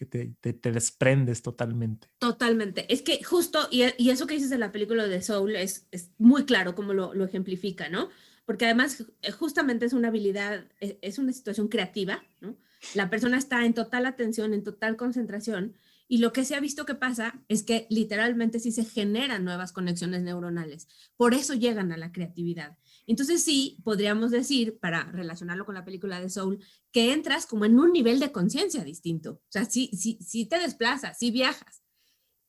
que 0.00 0.06
te, 0.06 0.52
te, 0.54 0.72
desprendes 0.72 1.42
totalmente. 1.42 2.08
Totalmente. 2.18 2.90
Es 2.90 3.02
que 3.02 3.22
justo, 3.22 3.68
y, 3.70 3.82
y, 3.98 4.08
eso 4.08 4.26
que 4.26 4.32
dices 4.32 4.48
de 4.48 4.56
la 4.56 4.72
película 4.72 5.06
de 5.06 5.20
Soul 5.20 5.56
es, 5.56 5.88
es 5.90 6.10
muy 6.16 6.46
claro 6.46 6.74
como 6.74 6.94
lo, 6.94 7.12
lo, 7.12 7.26
ejemplifica, 7.26 7.90
¿no? 7.90 8.08
Porque 8.46 8.64
además 8.64 9.04
eh, 9.20 9.30
justamente 9.30 9.84
es 9.84 9.92
una 9.92 10.08
habilidad, 10.08 10.64
es, 10.80 10.96
es 11.02 11.18
una 11.18 11.34
situación 11.34 11.68
creativa, 11.68 12.24
¿no? 12.40 12.56
La 12.94 13.10
persona 13.10 13.36
está 13.36 13.66
en 13.66 13.74
total 13.74 14.06
atención, 14.06 14.54
en 14.54 14.64
total 14.64 14.96
concentración, 14.96 15.76
y 16.08 16.16
lo 16.16 16.32
que 16.32 16.46
se 16.46 16.54
ha 16.54 16.60
visto 16.60 16.86
que 16.86 16.94
pasa 16.94 17.38
es 17.48 17.62
que 17.62 17.86
literalmente 17.90 18.58
sí 18.58 18.72
se 18.72 18.84
generan 18.84 19.44
nuevas 19.44 19.70
conexiones 19.70 20.22
neuronales. 20.22 20.88
Por 21.18 21.34
eso 21.34 21.52
llegan 21.52 21.92
a 21.92 21.98
la 21.98 22.10
creatividad. 22.10 22.78
Entonces 23.10 23.42
sí, 23.42 23.76
podríamos 23.82 24.30
decir, 24.30 24.78
para 24.78 25.02
relacionarlo 25.10 25.66
con 25.66 25.74
la 25.74 25.84
película 25.84 26.20
de 26.20 26.30
Soul, 26.30 26.64
que 26.92 27.12
entras 27.12 27.44
como 27.44 27.64
en 27.64 27.76
un 27.76 27.92
nivel 27.92 28.20
de 28.20 28.30
conciencia 28.30 28.84
distinto. 28.84 29.32
O 29.32 29.48
sea, 29.48 29.64
sí, 29.64 29.90
sí, 29.98 30.16
sí 30.24 30.46
te 30.46 30.60
desplazas, 30.60 31.18
sí 31.18 31.32
viajas. 31.32 31.82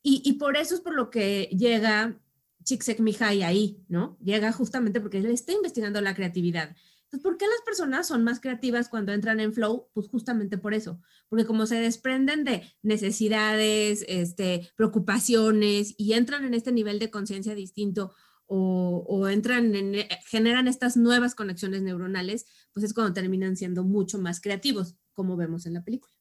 Y, 0.04 0.22
y 0.24 0.34
por 0.34 0.56
eso 0.56 0.76
es 0.76 0.80
por 0.80 0.94
lo 0.94 1.10
que 1.10 1.48
llega 1.50 2.16
Csikszentmihalyi 2.62 3.42
ahí, 3.42 3.84
¿no? 3.88 4.16
Llega 4.22 4.52
justamente 4.52 5.00
porque 5.00 5.18
él 5.18 5.26
está 5.26 5.52
investigando 5.52 6.00
la 6.00 6.14
creatividad. 6.14 6.76
Entonces, 7.06 7.22
¿por 7.24 7.38
qué 7.38 7.46
las 7.46 7.60
personas 7.64 8.06
son 8.06 8.22
más 8.22 8.38
creativas 8.38 8.88
cuando 8.88 9.12
entran 9.12 9.40
en 9.40 9.52
flow? 9.52 9.88
Pues 9.92 10.06
justamente 10.06 10.58
por 10.58 10.74
eso, 10.74 11.00
porque 11.28 11.44
como 11.44 11.66
se 11.66 11.80
desprenden 11.80 12.44
de 12.44 12.62
necesidades, 12.82 14.04
este, 14.06 14.70
preocupaciones 14.76 15.96
y 15.98 16.12
entran 16.12 16.44
en 16.44 16.54
este 16.54 16.70
nivel 16.70 17.00
de 17.00 17.10
conciencia 17.10 17.56
distinto 17.56 18.14
o, 18.54 19.28
entran 19.28 19.74
en, 19.74 19.94
eh, 19.94 20.08
generan 20.26 20.68
estas 20.68 20.96
nuevas 20.96 21.34
conexiones 21.34 21.82
neuronales, 21.82 22.46
pues 22.72 22.84
es 22.84 22.92
cuando 22.92 23.14
terminan 23.14 23.56
siendo 23.56 23.82
mucho 23.82 24.18
más 24.18 24.40
creativos, 24.40 24.96
como 25.14 25.36
vemos 25.36 25.64
en 25.64 25.74
la 25.74 25.82
película. 25.82 26.12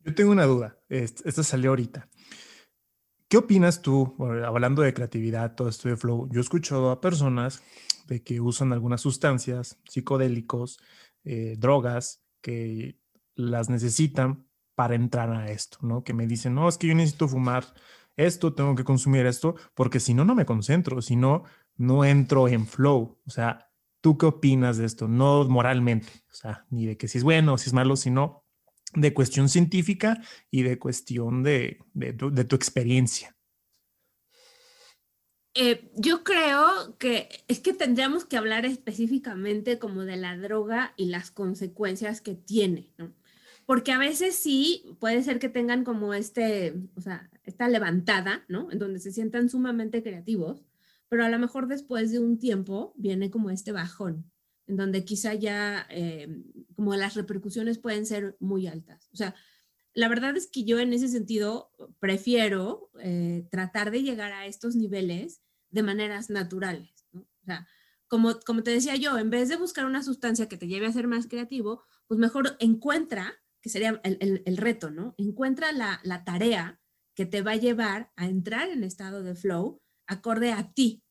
Yo 0.00 0.14
tengo 0.14 0.32
una 0.32 0.44
duda, 0.44 0.78
esta 0.88 1.42
salió 1.42 1.70
ahorita. 1.70 2.10
¿Qué 3.28 3.38
opinas 3.38 3.80
tú, 3.80 4.14
hablando 4.44 4.82
de 4.82 4.92
creatividad, 4.92 5.54
todo 5.54 5.68
esto 5.70 5.88
de 5.88 5.96
flow? 5.96 6.28
Yo 6.30 6.40
he 6.40 6.42
escuchado 6.42 6.90
a 6.90 7.00
personas 7.00 7.62
de 8.06 8.22
que 8.22 8.40
usan 8.40 8.74
algunas 8.74 9.00
sustancias, 9.00 9.80
psicodélicos, 9.88 10.78
eh, 11.24 11.56
drogas, 11.58 12.22
que 12.42 13.00
las 13.34 13.70
necesitan 13.70 14.46
para 14.74 14.94
entrar 14.94 15.32
a 15.32 15.50
esto, 15.50 15.78
¿no? 15.80 16.04
Que 16.04 16.12
me 16.12 16.26
dicen, 16.26 16.54
no, 16.54 16.68
es 16.68 16.76
que 16.76 16.88
yo 16.88 16.94
necesito 16.94 17.26
fumar 17.26 17.64
esto, 18.16 18.54
tengo 18.54 18.74
que 18.74 18.84
consumir 18.84 19.26
esto, 19.26 19.56
porque 19.74 20.00
si 20.00 20.14
no, 20.14 20.24
no 20.24 20.34
me 20.34 20.46
concentro, 20.46 21.02
si 21.02 21.16
no, 21.16 21.44
no 21.76 22.04
entro 22.04 22.48
en 22.48 22.66
flow. 22.66 23.18
O 23.26 23.30
sea, 23.30 23.70
¿tú 24.00 24.18
qué 24.18 24.26
opinas 24.26 24.76
de 24.76 24.86
esto? 24.86 25.08
No 25.08 25.44
moralmente, 25.48 26.12
o 26.30 26.34
sea, 26.34 26.66
ni 26.70 26.86
de 26.86 26.96
que 26.96 27.08
si 27.08 27.18
es 27.18 27.24
bueno 27.24 27.54
o 27.54 27.58
si 27.58 27.68
es 27.68 27.72
malo, 27.72 27.96
sino 27.96 28.44
de 28.94 29.12
cuestión 29.12 29.48
científica 29.48 30.22
y 30.50 30.62
de 30.62 30.78
cuestión 30.78 31.42
de, 31.42 31.78
de, 31.94 32.12
tu, 32.12 32.56
experiencia. 32.56 33.36
Eh, 35.54 35.90
yo 35.96 36.24
creo 36.24 36.96
que 36.98 37.28
es 37.48 37.60
que 37.60 37.72
tendríamos 37.72 38.24
que 38.24 38.36
hablar 38.36 38.66
específicamente 38.66 39.78
como 39.78 40.02
de 40.02 40.16
la 40.16 40.36
droga 40.36 40.94
y 40.96 41.06
las 41.06 41.30
consecuencias 41.30 42.20
que 42.20 42.34
tiene, 42.34 42.92
¿no? 42.98 43.12
Porque 43.66 43.92
a 43.92 43.98
veces 43.98 44.36
sí 44.36 44.84
puede 45.00 45.22
ser 45.22 45.38
que 45.38 45.48
tengan 45.48 45.84
como 45.84 46.14
este, 46.14 46.74
o 46.96 47.00
sea, 47.00 47.30
esta 47.44 47.68
levantada, 47.68 48.44
¿no? 48.48 48.70
En 48.70 48.78
donde 48.78 49.00
se 49.00 49.12
sientan 49.12 49.48
sumamente 49.48 50.02
creativos, 50.02 50.64
pero 51.08 51.24
a 51.24 51.28
lo 51.28 51.38
mejor 51.38 51.68
después 51.68 52.10
de 52.10 52.18
un 52.18 52.38
tiempo 52.38 52.92
viene 52.96 53.30
como 53.30 53.50
este 53.50 53.72
bajón, 53.72 54.30
en 54.66 54.76
donde 54.76 55.04
quizá 55.04 55.34
ya 55.34 55.86
eh, 55.90 56.42
como 56.74 56.94
las 56.96 57.14
repercusiones 57.14 57.78
pueden 57.78 58.06
ser 58.06 58.36
muy 58.40 58.66
altas. 58.66 59.08
O 59.12 59.16
sea, 59.16 59.34
la 59.94 60.08
verdad 60.08 60.36
es 60.36 60.48
que 60.48 60.64
yo 60.64 60.80
en 60.80 60.92
ese 60.92 61.08
sentido 61.08 61.70
prefiero 62.00 62.90
eh, 63.00 63.46
tratar 63.50 63.90
de 63.90 64.02
llegar 64.02 64.32
a 64.32 64.46
estos 64.46 64.74
niveles 64.74 65.40
de 65.70 65.82
maneras 65.82 66.30
naturales. 66.30 67.06
¿no? 67.12 67.20
O 67.20 67.44
sea, 67.44 67.66
como, 68.08 68.40
como 68.40 68.62
te 68.62 68.72
decía 68.72 68.96
yo, 68.96 69.18
en 69.18 69.30
vez 69.30 69.48
de 69.48 69.56
buscar 69.56 69.86
una 69.86 70.02
sustancia 70.02 70.48
que 70.48 70.56
te 70.56 70.66
lleve 70.66 70.86
a 70.86 70.92
ser 70.92 71.06
más 71.06 71.26
creativo, 71.26 71.84
pues 72.06 72.18
mejor 72.18 72.56
encuentra, 72.58 73.34
que 73.64 73.70
sería 73.70 73.98
el, 74.04 74.42
el, 74.44 74.56
reto, 74.58 74.90
¿no? 74.90 75.14
Encuentra 75.16 75.72
la, 75.72 75.98
la, 76.04 76.22
tarea 76.22 76.78
que 77.14 77.24
te 77.24 77.40
va 77.40 77.52
a 77.52 77.56
llevar 77.56 78.12
a 78.14 78.26
entrar 78.26 78.68
en 78.68 78.84
estado 78.84 79.22
de 79.22 79.34
flow 79.34 79.80
acorde 80.06 80.52
a 80.52 80.70
ti. 80.70 81.02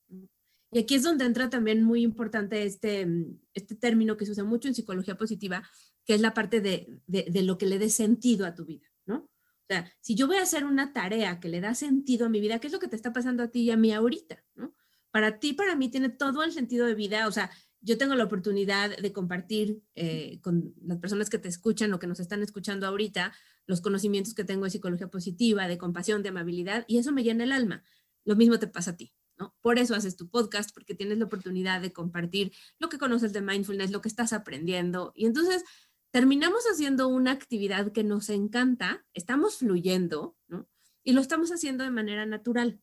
Y 0.71 0.77
aquí 0.77 0.93
es 0.93 1.01
donde 1.01 1.25
entra 1.25 1.49
también 1.49 1.81
muy 1.81 2.03
importante 2.03 2.61
este, 2.61 3.07
este 3.55 3.73
término 3.73 4.17
que 4.17 4.27
se 4.27 4.33
usa 4.33 4.43
mucho 4.43 4.67
en 4.67 4.75
psicología 4.75 5.17
positiva, 5.17 5.67
que 6.05 6.13
es 6.13 6.21
la 6.21 6.35
parte 6.35 6.61
de, 6.61 7.01
de, 7.07 7.25
de 7.27 7.41
lo 7.41 7.57
que 7.57 7.65
le 7.65 7.79
dé 7.79 7.89
sentido 7.89 8.45
a 8.45 8.53
tu 8.53 8.65
vida, 8.65 8.87
¿no? 9.07 9.15
O 9.15 9.65
sea, 9.67 9.91
si 9.99 10.13
yo 10.13 10.27
voy 10.27 10.37
a 10.37 10.43
hacer 10.43 10.63
una 10.63 10.93
tarea 10.93 11.39
que 11.39 11.49
le 11.49 11.59
da 11.59 11.73
sentido 11.73 12.27
a 12.27 12.29
mi 12.29 12.39
vida, 12.39 12.59
¿qué 12.59 12.67
es 12.67 12.73
lo 12.73 12.79
que 12.79 12.87
te 12.87 12.95
está 12.95 13.13
pasando 13.13 13.41
a 13.41 13.47
ti 13.47 13.61
y 13.61 13.71
a 13.71 13.77
mí 13.77 13.91
ahorita? 13.91 14.43
¿no? 14.53 14.75
Para 15.09 15.39
ti, 15.39 15.53
para 15.53 15.75
mí, 15.75 15.89
tiene 15.89 16.09
todo 16.09 16.43
el 16.43 16.51
sentido 16.51 16.85
de 16.85 16.93
vida. 16.93 17.27
O 17.27 17.31
sea, 17.31 17.49
yo 17.83 17.97
tengo 17.97 18.15
la 18.15 18.23
oportunidad 18.23 18.95
de 18.95 19.13
compartir 19.13 19.83
eh, 19.95 20.39
con 20.41 20.73
las 20.81 20.97
personas 20.99 21.29
que 21.29 21.37
te 21.37 21.49
escuchan 21.49 21.93
o 21.93 21.99
que 21.99 22.07
nos 22.07 22.21
están 22.21 22.41
escuchando 22.41 22.87
ahorita 22.87 23.33
los 23.67 23.81
conocimientos 23.81 24.33
que 24.33 24.45
tengo 24.45 24.63
de 24.63 24.71
psicología 24.71 25.09
positiva, 25.09 25.67
de 25.67 25.77
compasión, 25.77 26.23
de 26.23 26.29
amabilidad, 26.29 26.85
y 26.87 26.97
eso 26.97 27.11
me 27.11 27.23
llena 27.23 27.43
el 27.43 27.51
alma. 27.51 27.83
Lo 28.23 28.35
mismo 28.35 28.57
te 28.57 28.67
pasa 28.67 28.91
a 28.91 28.97
ti. 28.97 29.13
¿no? 29.37 29.53
Por 29.61 29.79
eso 29.79 29.95
haces 29.95 30.15
tu 30.15 30.29
podcast, 30.29 30.73
porque 30.73 30.95
tienes 30.95 31.17
la 31.17 31.25
oportunidad 31.25 31.81
de 31.81 31.91
compartir 31.91 32.53
lo 32.79 32.87
que 32.87 32.97
conoces 32.97 33.33
de 33.33 33.41
mindfulness, 33.41 33.91
lo 33.91 34.01
que 34.01 34.09
estás 34.09 34.31
aprendiendo. 34.31 35.11
Y 35.15 35.25
entonces 35.25 35.63
terminamos 36.11 36.63
haciendo 36.71 37.09
una 37.09 37.31
actividad 37.31 37.91
que 37.91 38.03
nos 38.03 38.29
encanta, 38.29 39.05
estamos 39.13 39.57
fluyendo, 39.57 40.37
¿no? 40.47 40.69
Y 41.03 41.11
lo 41.11 41.21
estamos 41.21 41.51
haciendo 41.51 41.83
de 41.83 41.91
manera 41.91 42.25
natural. 42.25 42.81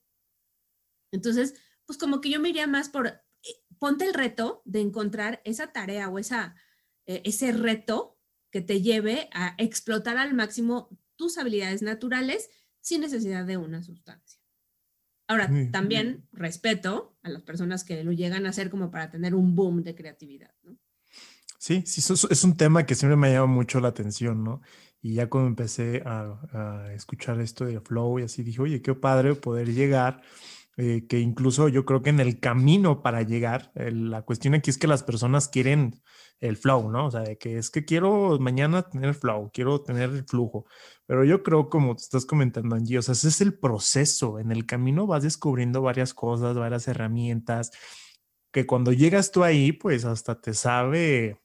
Entonces, 1.11 1.55
pues 1.87 1.99
como 1.99 2.21
que 2.21 2.29
yo 2.29 2.39
me 2.39 2.51
iría 2.51 2.67
más 2.67 2.91
por, 2.91 3.23
ponte 3.81 4.05
el 4.05 4.15
reto 4.15 4.63
de 4.65 4.81
encontrar 4.81 5.43
esa 5.45 5.73
tarea 5.73 6.09
o 6.09 6.21
esa, 6.21 6.55
eh, 7.07 7.23
ese 7.25 7.51
reto 7.51 8.17
que 8.53 8.61
te 8.61 8.83
lleve 8.83 9.29
a 9.33 9.57
explotar 9.59 10.17
al 10.19 10.35
máximo 10.35 10.97
tus 11.17 11.39
habilidades 11.39 11.83
naturales 11.83 12.49
sin 12.81 13.01
necesidad 13.01 13.45
de 13.45 13.57
una 13.57 13.83
sustancia. 13.83 14.41
Ahora, 15.27 15.49
también 15.71 16.27
respeto 16.33 17.17
a 17.23 17.29
las 17.29 17.43
personas 17.43 17.85
que 17.85 18.03
lo 18.03 18.11
llegan 18.11 18.47
a 18.47 18.49
hacer 18.49 18.69
como 18.69 18.91
para 18.91 19.11
tener 19.11 19.35
un 19.35 19.55
boom 19.55 19.85
de 19.85 19.95
creatividad, 19.95 20.53
¿no? 20.65 20.77
Sí, 21.57 21.85
sí, 21.87 22.01
es 22.31 22.45
un 22.45 22.57
tema 22.57 22.85
que 22.85 22.95
siempre 22.95 23.17
me 23.17 23.29
ha 23.29 23.33
llamado 23.33 23.49
mucho 23.49 23.81
la 23.81 23.89
atención, 23.89 24.43
¿no? 24.43 24.61
Y 25.03 25.15
ya 25.15 25.29
cuando 25.29 25.49
empecé 25.49 26.03
a, 26.05 26.91
escuchar 26.95 27.41
esto 27.41 27.65
de 27.65 27.81
flow 27.81 28.19
y 28.19 28.23
así 28.23 28.43
dije, 28.43 28.61
oye, 28.61 28.83
qué 28.83 28.95
padre 28.95 29.35
poder 29.35 29.73
llegar, 29.73 30.23
eh, 30.83 31.07
que 31.07 31.21
incluso 31.21 31.69
yo 31.69 31.85
creo 31.85 32.01
que 32.01 32.09
en 32.09 32.21
el 32.21 32.41
camino 32.41 33.03
para 33.03 33.21
llegar, 33.21 33.71
la 33.75 34.23
cuestión 34.23 34.55
aquí 34.55 34.71
es 34.71 34.79
que 34.79 34.87
las 34.87 35.03
personas 35.03 35.49
quieren 35.49 36.01
el 36.41 36.57
flow, 36.57 36.91
¿no? 36.91 37.09
O 37.09 37.11
sea, 37.11 37.21
de 37.21 37.37
que 37.37 37.59
es 37.59 37.69
que 37.71 37.85
quiero 37.85 38.39
mañana 38.41 38.89
tener 38.89 39.13
flow, 39.15 39.51
quiero 39.53 39.83
tener 39.83 40.09
el 40.09 40.25
flujo, 40.25 40.65
pero 41.05 41.23
yo 41.25 41.43
creo 41.43 41.69
como 41.69 41.95
te 41.97 42.03
estás 42.03 42.25
comentando, 42.25 42.77
Angie, 42.77 42.97
o 42.97 43.03
sea, 43.03 43.13
ese 43.13 43.29
es 43.29 43.43
el 43.43 43.59
proceso, 43.59 44.39
en 44.39 44.53
el 44.53 44.65
camino 44.65 45.07
vas 45.07 45.23
descubriendo 45.23 45.83
varias 45.83 46.15
cosas, 46.15 46.57
varias 46.57 46.89
herramientas, 46.89 47.73
que 48.51 48.67
cuando 48.67 48.93
llegas 48.93 49.33
tú 49.33 49.45
ahí, 49.45 49.73
pues 49.73 50.07
hasta 50.07 50.41
te 50.41 50.55
sabe 50.55 51.39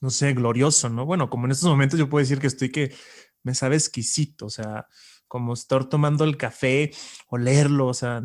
no 0.00 0.10
sé, 0.10 0.32
glorioso, 0.34 0.88
¿no? 0.88 1.06
Bueno, 1.06 1.28
como 1.30 1.46
en 1.46 1.52
estos 1.52 1.68
momentos 1.68 1.98
yo 1.98 2.08
puedo 2.08 2.22
decir 2.22 2.38
que 2.38 2.46
estoy 2.46 2.70
que 2.70 2.94
me 3.42 3.54
sabe 3.54 3.76
exquisito, 3.76 4.46
o 4.46 4.50
sea, 4.50 4.86
como 5.28 5.54
estar 5.54 5.88
tomando 5.88 6.24
el 6.24 6.36
café 6.36 6.90
o 7.28 7.38
leerlo, 7.38 7.86
o 7.86 7.94
sea, 7.94 8.22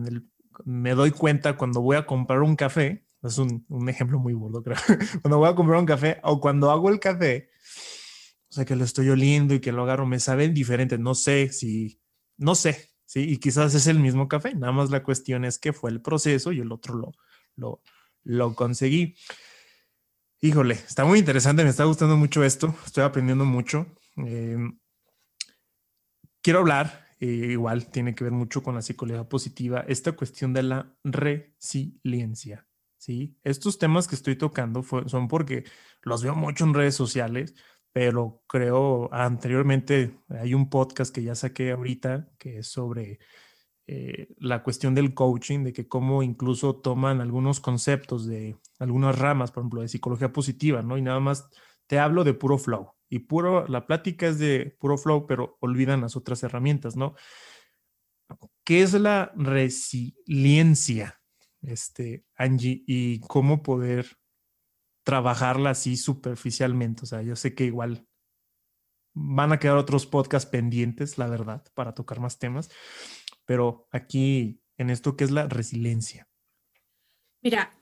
me 0.66 0.94
doy 0.94 1.12
cuenta 1.12 1.58
cuando 1.58 1.82
voy 1.82 1.98
a 1.98 2.06
comprar 2.06 2.42
un 2.42 2.56
café, 2.56 3.06
es 3.24 3.38
un, 3.38 3.66
un 3.70 3.90
ejemplo 3.90 4.20
muy 4.20 4.34
burdo, 4.34 4.64
creo, 4.64 4.78
cuando 5.22 5.38
voy 5.38 5.50
a 5.50 5.56
comprar 5.56 5.80
un 5.80 5.86
café 5.86 6.20
o 6.24 6.40
cuando 6.40 6.72
hago 6.72 6.90
el 6.90 7.00
café, 7.00 7.50
o 8.50 8.54
sea, 8.54 8.66
que 8.66 8.76
lo 8.76 8.84
estoy 8.84 9.10
oliendo 9.10 9.54
y 9.54 9.60
que 9.60 9.72
lo 9.72 9.84
agarro, 9.84 10.06
me 10.06 10.20
sabe 10.20 10.50
diferente, 10.50 10.98
no 10.98 11.16
sé 11.16 11.50
si, 11.50 12.02
no 12.38 12.56
sé, 12.56 12.90
sí, 13.06 13.22
y 13.22 13.38
quizás 13.38 13.74
es 13.76 13.88
el 13.88 14.00
mismo 14.00 14.28
café, 14.28 14.54
nada 14.54 14.74
más 14.74 14.90
la 14.90 15.04
cuestión 15.04 15.46
es 15.46 15.58
que 15.58 15.74
fue 15.74 15.90
el 15.92 16.02
proceso 16.02 16.52
y 16.52 16.60
el 16.60 16.72
otro 16.72 16.96
lo, 16.96 17.12
lo, 17.56 17.82
lo 18.24 18.56
conseguí. 18.56 19.16
Híjole, 20.42 20.74
está 20.74 21.06
muy 21.06 21.20
interesante, 21.20 21.64
me 21.64 21.70
está 21.70 21.84
gustando 21.84 22.18
mucho 22.18 22.44
esto, 22.44 22.76
estoy 22.86 23.04
aprendiendo 23.04 23.46
mucho. 23.46 23.86
Em, 24.18 24.78
quiero 26.42 26.60
hablar, 26.60 27.06
eh, 27.20 27.26
igual 27.26 27.92
tiene 27.92 28.16
que 28.16 28.24
ver 28.24 28.34
mucho 28.34 28.64
con 28.64 28.76
la 28.76 28.82
psicología 28.82 29.28
positiva, 29.28 29.86
esta 29.88 30.14
cuestión 30.14 30.54
de 30.54 30.64
la 30.64 30.96
resiliencia. 31.04 32.68
¿sí? 32.98 33.38
Estos 33.44 33.78
temas 33.78 34.08
que 34.08 34.16
estoy 34.16 34.36
tocando 34.36 34.84
son 34.84 35.28
porque 35.28 35.64
los 36.02 36.24
veo 36.24 36.36
mucho 36.36 36.66
en 36.66 36.74
redes 36.74 36.96
sociales, 36.96 37.56
pero 37.94 38.44
creo 38.48 39.14
anteriormente 39.14 40.20
hay 40.30 40.54
un 40.54 40.70
podcast 40.70 41.14
que 41.14 41.24
ya 41.24 41.36
saqué 41.36 41.72
ahorita 41.72 42.30
que 42.38 42.60
es 42.60 42.68
sobre 42.68 43.20
eh, 43.88 44.30
la 44.38 44.64
cuestión 44.64 44.96
del 44.96 45.14
coaching, 45.14 45.64
de 45.64 45.74
que 45.74 45.88
cómo 45.88 46.24
incluso 46.24 46.78
toman 46.78 47.20
algunos 47.20 47.60
conceptos 47.60 48.26
de 48.26 48.56
algunas 48.80 49.20
ramas, 49.20 49.52
por 49.52 49.62
ejemplo, 49.62 49.82
de 49.82 49.90
psicología 49.90 50.32
positiva, 50.32 50.82
¿no? 50.82 50.98
Y 50.98 51.02
nada 51.02 51.20
más 51.20 51.50
te 51.88 52.00
hablo 52.00 52.24
de 52.24 52.34
puro 52.34 52.58
flow. 52.58 52.94
Y 53.12 53.20
puro, 53.20 53.68
la 53.68 53.86
plática 53.86 54.26
es 54.26 54.40
de 54.40 54.78
puro 54.80 54.98
flow, 54.98 55.28
pero 55.28 55.58
olvidan 55.60 56.00
las 56.00 56.16
otras 56.16 56.44
herramientas, 56.44 56.96
¿no? 56.96 57.14
¿Qué 58.64 58.84
es 58.84 58.94
la 58.94 59.34
resiliencia, 59.36 61.22
este, 61.62 62.24
Angie, 62.38 62.86
y 62.88 63.20
cómo 63.20 63.64
poder 63.64 64.18
trabajarla 65.04 65.72
así 65.72 65.98
superficialmente? 65.98 67.04
O 67.04 67.06
sea, 67.06 67.22
yo 67.22 67.36
sé 67.36 67.54
que 67.54 67.66
igual 67.66 68.08
van 69.14 69.52
a 69.52 69.60
quedar 69.60 69.76
otros 69.76 70.06
podcasts 70.06 70.50
pendientes, 70.50 71.18
la 71.18 71.28
verdad, 71.28 71.66
para 71.74 71.94
tocar 71.94 72.22
más 72.22 72.40
temas, 72.40 72.70
pero 73.44 73.90
aquí 73.92 74.62
en 74.78 74.90
esto, 74.90 75.18
¿qué 75.18 75.26
es 75.26 75.32
la 75.32 75.50
resiliencia? 75.50 76.30
Mira, 77.42 77.74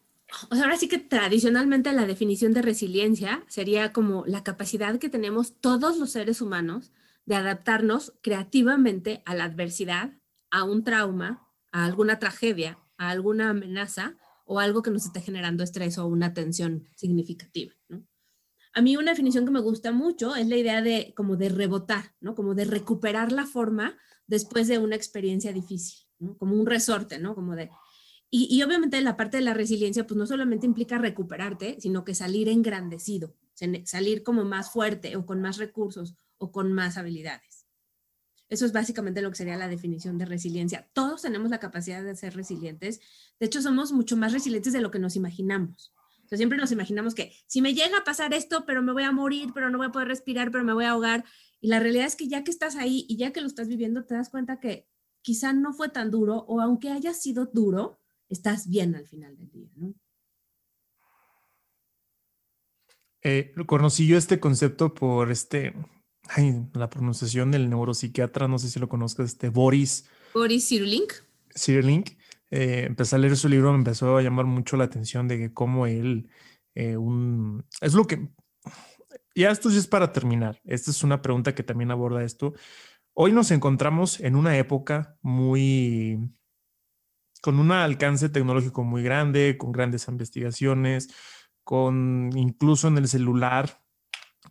ahora 0.49 0.77
sí 0.77 0.87
que 0.87 0.97
tradicionalmente 0.97 1.91
la 1.93 2.05
definición 2.05 2.53
de 2.53 2.61
resiliencia 2.61 3.43
sería 3.47 3.93
como 3.93 4.25
la 4.25 4.43
capacidad 4.43 4.99
que 4.99 5.09
tenemos 5.09 5.59
todos 5.59 5.97
los 5.97 6.11
seres 6.11 6.41
humanos 6.41 6.91
de 7.25 7.35
adaptarnos 7.35 8.13
creativamente 8.21 9.21
a 9.25 9.35
la 9.35 9.43
adversidad, 9.45 10.13
a 10.49 10.63
un 10.63 10.83
trauma, 10.83 11.47
a 11.71 11.85
alguna 11.85 12.19
tragedia, 12.19 12.79
a 12.97 13.09
alguna 13.09 13.51
amenaza 13.51 14.17
o 14.45 14.59
algo 14.59 14.81
que 14.81 14.91
nos 14.91 15.05
esté 15.05 15.21
generando 15.21 15.63
estrés 15.63 15.97
o 15.97 16.07
una 16.07 16.33
tensión 16.33 16.87
significativa. 16.95 17.73
A 18.73 18.81
mí 18.81 18.97
una 18.97 19.11
definición 19.11 19.45
que 19.45 19.51
me 19.51 19.59
gusta 19.59 19.91
mucho 19.91 20.35
es 20.35 20.47
la 20.47 20.57
idea 20.57 20.81
de 20.81 21.13
como 21.15 21.35
de 21.37 21.49
rebotar, 21.49 22.15
¿no? 22.19 22.35
Como 22.35 22.55
de 22.55 22.65
recuperar 22.65 23.31
la 23.31 23.45
forma 23.45 23.97
después 24.27 24.67
de 24.67 24.77
una 24.77 24.95
experiencia 24.95 25.53
difícil, 25.53 26.07
como 26.37 26.55
un 26.55 26.65
resorte, 26.65 27.19
¿no? 27.19 27.35
Como 27.35 27.55
de... 27.55 27.69
Y, 28.31 28.61
obviamente 28.61 29.01
la 29.01 29.17
parte 29.17 29.37
de 29.37 29.43
la 29.43 29.55
resiliencia, 29.55 30.05
pues 30.05 30.17
no 30.17 30.27
solamente 30.27 30.67
implica 30.67 30.99
recuperarte, 30.99 31.77
sino 31.79 32.05
que 32.05 32.13
salir 32.13 32.47
engrandecido, 32.47 33.33
salir 33.85 34.21
como 34.21 34.45
más 34.45 34.71
fuerte 34.71 35.15
o 35.15 35.25
con 35.25 35.41
más 35.41 35.57
recursos 35.57 36.15
o 36.37 36.51
con 36.51 36.71
más 36.71 36.97
habilidades. 36.97 37.65
Eso 38.47 38.65
es 38.65 38.71
básicamente 38.71 39.21
lo 39.21 39.31
que 39.31 39.37
sería 39.37 39.57
la 39.57 39.67
definición 39.67 40.17
de 40.17 40.25
resiliencia. 40.25 40.89
Todos 40.93 41.23
tenemos 41.23 41.49
la 41.49 41.59
capacidad 41.59 42.03
de 42.03 42.15
ser 42.15 42.35
resilientes. 42.35 42.99
De 43.39 43.47
hecho, 43.47 43.61
somos 43.61 43.91
mucho 43.91 44.15
más 44.15 44.31
resilientes 44.31 44.73
de 44.73 44.81
lo 44.81 44.91
que 44.91 44.99
nos 44.99 45.15
imaginamos. 45.15 45.91
O 46.25 46.27
sea, 46.27 46.37
siempre 46.37 46.59
nos 46.59 46.71
imaginamos 46.71 47.15
que 47.15 47.33
si 47.47 47.61
me 47.61 47.73
llega 47.73 47.97
a 47.97 48.03
pasar 48.03 48.35
esto, 48.35 48.65
pero 48.65 48.83
me 48.83 48.93
voy 48.93 49.03
a 49.03 49.11
morir, 49.11 49.49
pero 49.53 49.71
no 49.71 49.79
voy 49.79 49.87
a 49.87 49.91
poder 49.91 50.07
respirar, 50.07 50.51
pero 50.51 50.63
me 50.63 50.73
voy 50.73 50.85
a 50.85 50.91
ahogar, 50.91 51.25
y 51.61 51.67
la 51.67 51.79
realidad 51.79 52.05
es 52.05 52.15
que 52.15 52.27
ya 52.27 52.43
que 52.43 52.51
estás 52.51 52.75
ahí 52.75 53.05
y 53.09 53.17
ya 53.17 53.31
que 53.31 53.41
lo 53.41 53.47
estás 53.47 53.67
viviendo, 53.67 54.05
te 54.05 54.13
das 54.13 54.29
cuenta 54.29 54.59
que 54.59 54.87
quizá 55.21 55.53
no 55.53 55.73
fue 55.73 55.89
tan 55.89 56.09
duro 56.11 56.45
o 56.47 56.61
aunque 56.61 56.89
haya 56.89 57.13
sido 57.13 57.49
duro, 57.51 57.98
estás 58.29 58.69
bien 58.69 58.95
al 58.95 59.05
final 59.05 59.35
del 59.37 59.51
día, 59.51 59.69
¿no? 59.75 59.93
Eh, 63.21 63.53
conocí 63.65 64.07
yo 64.07 64.17
este 64.17 64.39
concepto 64.39 64.93
por 64.93 65.29
este, 65.29 65.73
ay, 66.29 66.65
la 66.73 66.89
pronunciación 66.89 67.51
del 67.51 67.69
neuropsiquiatra, 67.69 68.47
no 68.47 68.57
sé 68.57 68.69
si 68.69 68.79
lo 68.79 68.87
conozcas, 68.87 69.31
este 69.31 69.49
Boris. 69.49 70.07
Boris 70.33 70.69
Cyrulnik. 70.69 71.25
Cyrulnik. 71.53 72.17
eh, 72.51 72.85
empecé 72.87 73.15
a 73.15 73.19
leer 73.19 73.35
su 73.35 73.49
libro, 73.49 73.71
me 73.71 73.79
empezó 73.79 74.15
a 74.15 74.21
llamar 74.21 74.45
mucho 74.45 74.77
la 74.77 74.85
atención 74.85 75.27
de 75.27 75.37
que 75.37 75.53
cómo 75.53 75.85
él, 75.85 76.29
eh, 76.75 76.95
un, 76.95 77.65
es 77.81 77.93
lo 77.93 78.05
que, 78.05 78.29
ya 79.35 79.51
esto 79.51 79.69
sí 79.69 79.77
es 79.77 79.87
para 79.87 80.13
terminar, 80.13 80.61
esta 80.63 80.91
es 80.91 81.03
una 81.03 81.21
pregunta 81.21 81.53
que 81.53 81.63
también 81.63 81.91
aborda 81.91 82.23
esto. 82.23 82.53
Hoy 83.13 83.33
nos 83.33 83.51
encontramos 83.51 84.19
en 84.21 84.35
una 84.35 84.57
época 84.57 85.17
muy, 85.21 86.31
con 87.41 87.59
un 87.59 87.71
alcance 87.71 88.29
tecnológico 88.29 88.83
muy 88.83 89.03
grande, 89.03 89.57
con 89.57 89.71
grandes 89.71 90.07
investigaciones, 90.07 91.09
con 91.63 92.31
incluso 92.35 92.87
en 92.87 92.97
el 92.97 93.07
celular 93.07 93.81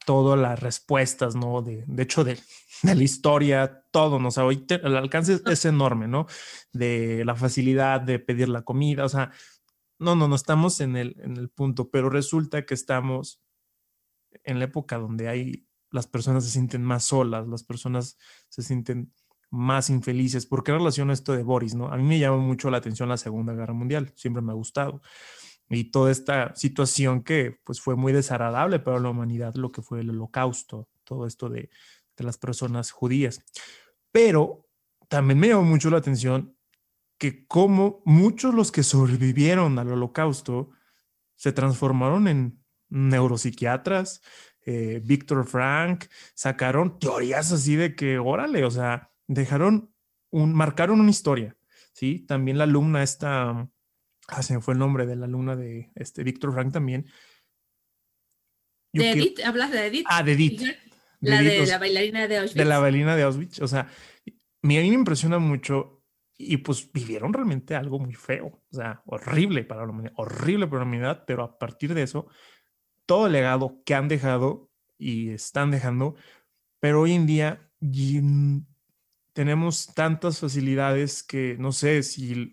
todas 0.07 0.39
las 0.39 0.61
respuestas, 0.61 1.35
¿no? 1.35 1.63
De, 1.63 1.85
de 1.87 2.03
hecho, 2.03 2.25
de, 2.25 2.39
de, 2.83 2.95
la 2.95 3.03
historia, 3.03 3.85
todo, 3.91 4.19
¿no? 4.19 4.29
O 4.29 4.31
sea, 4.31 4.45
hoy 4.45 4.65
el 4.69 4.97
alcance 4.97 5.41
es 5.45 5.65
enorme, 5.65 6.09
¿no? 6.09 6.27
De 6.73 7.25
la 7.25 7.35
facilidad 7.35 8.01
de 8.01 8.19
pedir 8.19 8.49
la 8.49 8.63
comida, 8.63 9.05
o 9.05 9.09
sea, 9.09 9.33
no, 9.99 10.15
no, 10.15 10.29
no 10.29 10.37
estamos 10.37 10.81
en 10.81 10.97
el, 10.97 11.17
en 11.21 11.37
el 11.37 11.49
punto, 11.49 11.91
pero 11.91 12.09
resulta 12.09 12.65
que 12.65 12.75
estamos 12.75 13.43
en 14.45 14.59
la 14.59 14.67
época 14.67 14.99
donde 14.99 15.29
hay, 15.29 15.67
las 15.91 16.07
personas 16.07 16.45
se 16.45 16.51
sienten 16.51 16.85
más 16.85 17.05
solas, 17.05 17.49
las 17.49 17.65
personas 17.65 18.17
se 18.49 18.63
sienten 18.63 19.13
más 19.51 19.91
infelices. 19.91 20.47
¿Por 20.47 20.63
qué 20.65 20.73
relaciona 20.73 21.13
esto 21.13 21.33
de 21.33 21.43
Boris, 21.43 21.75
no? 21.75 21.89
A 21.89 21.97
mí 21.97 22.03
me 22.03 22.19
llama 22.19 22.39
mucho 22.39 22.71
la 22.71 22.79
atención 22.79 23.09
la 23.09 23.17
Segunda 23.17 23.55
Guerra 23.55 23.75
Mundial, 23.75 24.13
siempre 24.15 24.43
me 24.43 24.53
ha 24.53 24.55
gustado 24.55 25.01
y 25.71 25.91
toda 25.91 26.11
esta 26.11 26.55
situación 26.57 27.23
que 27.23 27.61
pues 27.65 27.81
fue 27.81 27.95
muy 27.95 28.13
desagradable 28.13 28.79
para 28.79 28.99
la 28.99 29.11
humanidad, 29.11 29.55
lo 29.55 29.71
que 29.71 29.83
fue 29.83 30.01
el 30.01 30.11
holocausto, 30.11 30.89
todo 31.05 31.27
esto 31.27 31.49
de, 31.49 31.71
de 32.17 32.25
las 32.25 32.39
personas 32.39 32.91
judías. 32.91 33.45
Pero 34.11 34.67
también 35.09 35.39
me 35.39 35.49
llamó 35.49 35.65
mucho 35.65 35.91
la 35.91 35.99
atención 35.99 36.57
que 37.19 37.47
como 37.47 38.03
muchos 38.05 38.55
los 38.55 38.73
que 38.73 38.83
sobrevivieron 38.83 39.79
al 39.79 39.93
holocausto 39.93 40.71
se 41.37 41.53
transformaron 41.53 42.29
en 42.29 42.65
neuropsiquiatras, 42.89 44.23
eh, 44.65 45.01
Víctor 45.05 45.47
Frank, 45.47 46.07
sacaron 46.35 46.99
teorías 46.99 47.53
así 47.53 47.77
de 47.77 47.95
que, 47.95 48.19
órale, 48.19 48.65
o 48.65 48.71
sea, 48.71 49.11
dejaron 49.29 49.95
un, 50.31 50.53
marcaron 50.53 51.01
una 51.01 51.11
historia, 51.11 51.57
¿sí? 51.93 52.25
También 52.27 52.59
la 52.59 52.65
alumna 52.65 53.03
esta, 53.03 53.71
ah, 54.29 54.43
se 54.43 54.55
me 54.55 54.61
fue 54.61 54.75
el 54.75 54.81
nombre 54.81 55.07
de 55.07 55.17
la 55.17 55.27
alumna 55.27 55.55
de 55.55 55.93
este 55.95 56.25
Víctor 56.25 56.53
Frank 56.53 56.73
también. 56.73 57.07
¿De 58.93 59.11
Edith? 59.13 59.41
¿Hablas 59.45 59.71
de 59.71 59.87
Edith? 59.87 60.07
Ah, 60.09 60.23
de 60.23 60.33
Edith. 60.33 60.63
La 61.21 61.43
de, 61.43 61.67
la 61.67 61.79
bailarina 61.79 62.29
de 62.29 62.39
Auschwitz. 62.39 62.57
De 62.57 62.65
la 62.65 62.79
bailarina 62.79 63.17
de 63.17 63.23
Auschwitz. 63.23 63.61
O 63.61 63.69
sea, 63.69 63.81
a 63.81 64.67
mí 64.67 64.77
me 64.77 64.87
impresiona 64.87 65.39
mucho 65.39 65.99
y 66.37 66.59
pues 66.59 66.91
vivieron 66.93 67.33
realmente 67.33 67.75
algo 67.75 67.99
muy 67.99 68.15
feo, 68.15 68.47
o 68.47 68.77
sea, 68.77 69.03
horrible 69.07 69.65
para 69.65 69.85
la 69.85 69.91
humanidad, 69.91 70.13
horrible 70.17 70.69
para 70.69 70.81
la 70.81 70.87
humanidad, 70.87 71.25
pero 71.27 71.43
a 71.43 71.59
partir 71.59 71.95
de 71.95 72.05
eso, 72.05 72.29
todo 73.07 73.27
el 73.27 73.33
legado 73.33 73.83
que 73.85 73.95
han 73.95 74.07
dejado 74.07 74.71
y 74.97 75.31
están 75.31 75.73
dejando, 75.73 76.15
pero 76.79 77.01
hoy 77.01 77.13
en 77.13 77.27
día 77.27 77.69
tenemos 79.39 79.95
tantas 79.95 80.41
facilidades 80.41 81.23
que 81.23 81.57
no 81.61 81.71
sé 81.71 82.03
si 82.03 82.53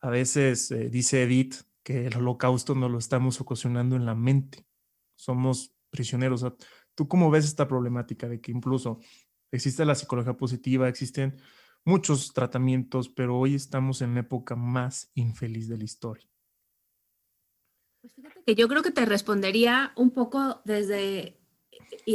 a 0.00 0.10
veces 0.10 0.68
eh, 0.72 0.90
dice 0.90 1.22
Edith 1.22 1.54
que 1.84 2.06
el 2.06 2.16
holocausto 2.16 2.74
nos 2.74 2.90
lo 2.90 2.98
estamos 2.98 3.40
ocasionando 3.40 3.94
en 3.94 4.04
la 4.04 4.16
mente. 4.16 4.66
Somos 5.14 5.76
prisioneros. 5.90 6.44
¿Tú 6.96 7.06
cómo 7.06 7.30
ves 7.30 7.44
esta 7.44 7.68
problemática 7.68 8.28
de 8.28 8.40
que 8.40 8.50
incluso 8.50 8.98
existe 9.52 9.84
la 9.84 9.94
psicología 9.94 10.36
positiva, 10.36 10.88
existen 10.88 11.40
muchos 11.84 12.32
tratamientos, 12.32 13.08
pero 13.08 13.38
hoy 13.38 13.54
estamos 13.54 14.02
en 14.02 14.14
la 14.14 14.20
época 14.22 14.56
más 14.56 15.12
infeliz 15.14 15.68
de 15.68 15.78
la 15.78 15.84
historia? 15.84 16.28
Pues 18.00 18.12
fíjate 18.12 18.42
que 18.44 18.56
yo 18.56 18.66
creo 18.66 18.82
que 18.82 18.90
te 18.90 19.06
respondería 19.06 19.92
un 19.94 20.10
poco 20.10 20.62
desde, 20.64 21.37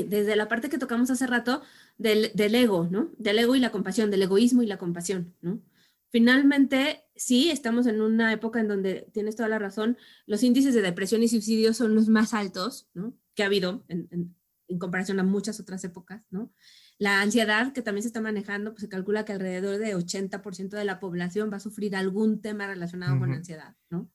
desde 0.02 0.36
la 0.36 0.48
parte 0.48 0.70
que 0.70 0.80
tocamos 0.80 1.12
hace 1.12 1.28
rato 1.28 1.62
del, 2.00 2.32
del 2.34 2.56
ego, 2.56 2.88
¿no? 2.90 3.12
Del 3.20 3.38
ego 3.38 3.56
y 3.56 3.60
la 3.60 3.72
compasión, 3.72 4.10
del 4.10 4.24
egoísmo 4.24 4.64
y 4.64 4.66
la 4.66 4.80
compasión, 4.80 5.36
¿no? 5.42 5.62
Finalmente, 6.14 7.06
sí, 7.16 7.50
estamos 7.50 7.88
en 7.88 8.00
una 8.00 8.32
época 8.32 8.60
en 8.60 8.68
donde 8.68 9.10
tienes 9.14 9.36
toda 9.36 9.50
la 9.50 9.58
razón, 9.58 9.98
los 10.28 10.44
índices 10.44 10.76
de 10.76 10.84
depresión 10.84 11.24
y 11.24 11.28
suicidio 11.28 11.74
son 11.74 11.96
los 11.96 12.08
más 12.08 12.36
altos 12.36 12.88
¿no? 12.94 13.18
que 13.34 13.42
ha 13.42 13.48
habido 13.48 13.84
en, 13.88 14.08
en, 14.12 14.80
comparación 14.80 15.20
a 15.20 15.24
muchas 15.24 15.60
otras 15.60 15.84
épocas. 15.84 16.24
¿no? 16.30 16.54
La 17.00 17.20
ansiedad 17.20 17.74
que 17.74 17.82
también 17.82 18.04
se 18.04 18.10
está 18.10 18.22
manejando, 18.22 18.74
pues 18.74 18.82
se 18.82 18.90
calcula 18.90 19.26
que 19.26 19.34
alrededor 19.34 19.80
de 19.80 19.96
80% 19.96 20.70
de 20.70 20.86
la 20.86 21.00
población 21.00 21.52
va 21.52 21.58
a 21.58 21.60
sufrir 21.60 21.96
algún 21.96 22.42
tema 22.42 22.68
relacionado 22.68 23.14
uh 23.14 23.16
-huh. 23.16 23.20
con 23.20 23.34
ansiedad. 23.34 23.76
¿no? 23.90 24.08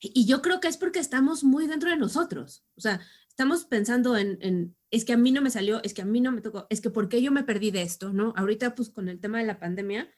Y 0.00 0.26
yo 0.26 0.42
creo 0.42 0.58
que 0.58 0.68
es 0.68 0.76
porque 0.76 0.98
estamos 0.98 1.44
muy 1.44 1.68
dentro 1.68 1.88
de 1.88 1.96
nosotros. 1.96 2.64
O 2.74 2.80
sea, 2.80 3.00
estamos 3.34 3.64
pensando 3.64 4.16
en, 4.16 4.76
es 4.92 5.04
que 5.04 5.12
a 5.12 5.16
mí 5.16 5.32
no 5.32 5.42
me 5.42 5.50
salió, 5.50 5.82
es 5.82 5.92
que 5.92 6.02
a 6.02 6.04
mí 6.04 6.20
no 6.20 6.30
me 6.30 6.40
tocó, 6.40 6.68
es 6.70 6.80
que 6.80 6.88
por 6.88 7.08
qué 7.08 7.20
yo 7.20 7.32
me 7.32 7.42
perdí 7.42 7.72
de 7.72 7.82
esto, 7.82 8.12
¿no? 8.12 8.32
Ahorita, 8.36 8.76
pues 8.76 8.90
con 8.90 9.08
el 9.08 9.18
tema 9.18 9.38
de 9.38 9.44
la 9.44 9.58
pandemia, 9.58 10.08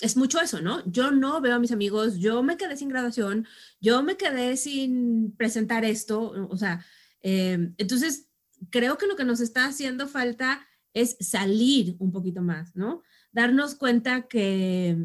es 0.00 0.16
mucho 0.16 0.40
eso, 0.40 0.62
¿no? 0.62 0.82
Yo 0.90 1.10
no 1.10 1.38
veo 1.42 1.54
a 1.54 1.58
mis 1.58 1.70
amigos, 1.70 2.16
yo 2.16 2.42
me 2.42 2.56
quedé 2.56 2.78
sin 2.78 2.88
graduación, 2.88 3.46
yo 3.78 4.02
me 4.02 4.16
quedé 4.16 4.56
sin 4.56 5.36
presentar 5.36 5.84
esto, 5.84 6.48
o 6.48 6.56
sea, 6.56 6.82
eh, 7.20 7.72
entonces 7.76 8.30
creo 8.70 8.96
que 8.96 9.06
lo 9.06 9.14
que 9.14 9.26
nos 9.26 9.40
está 9.40 9.66
haciendo 9.66 10.08
falta 10.08 10.66
es 10.94 11.18
salir 11.20 11.94
un 11.98 12.10
poquito 12.10 12.40
más, 12.40 12.74
¿no? 12.74 13.02
Darnos 13.32 13.74
cuenta 13.74 14.28
que, 14.28 14.96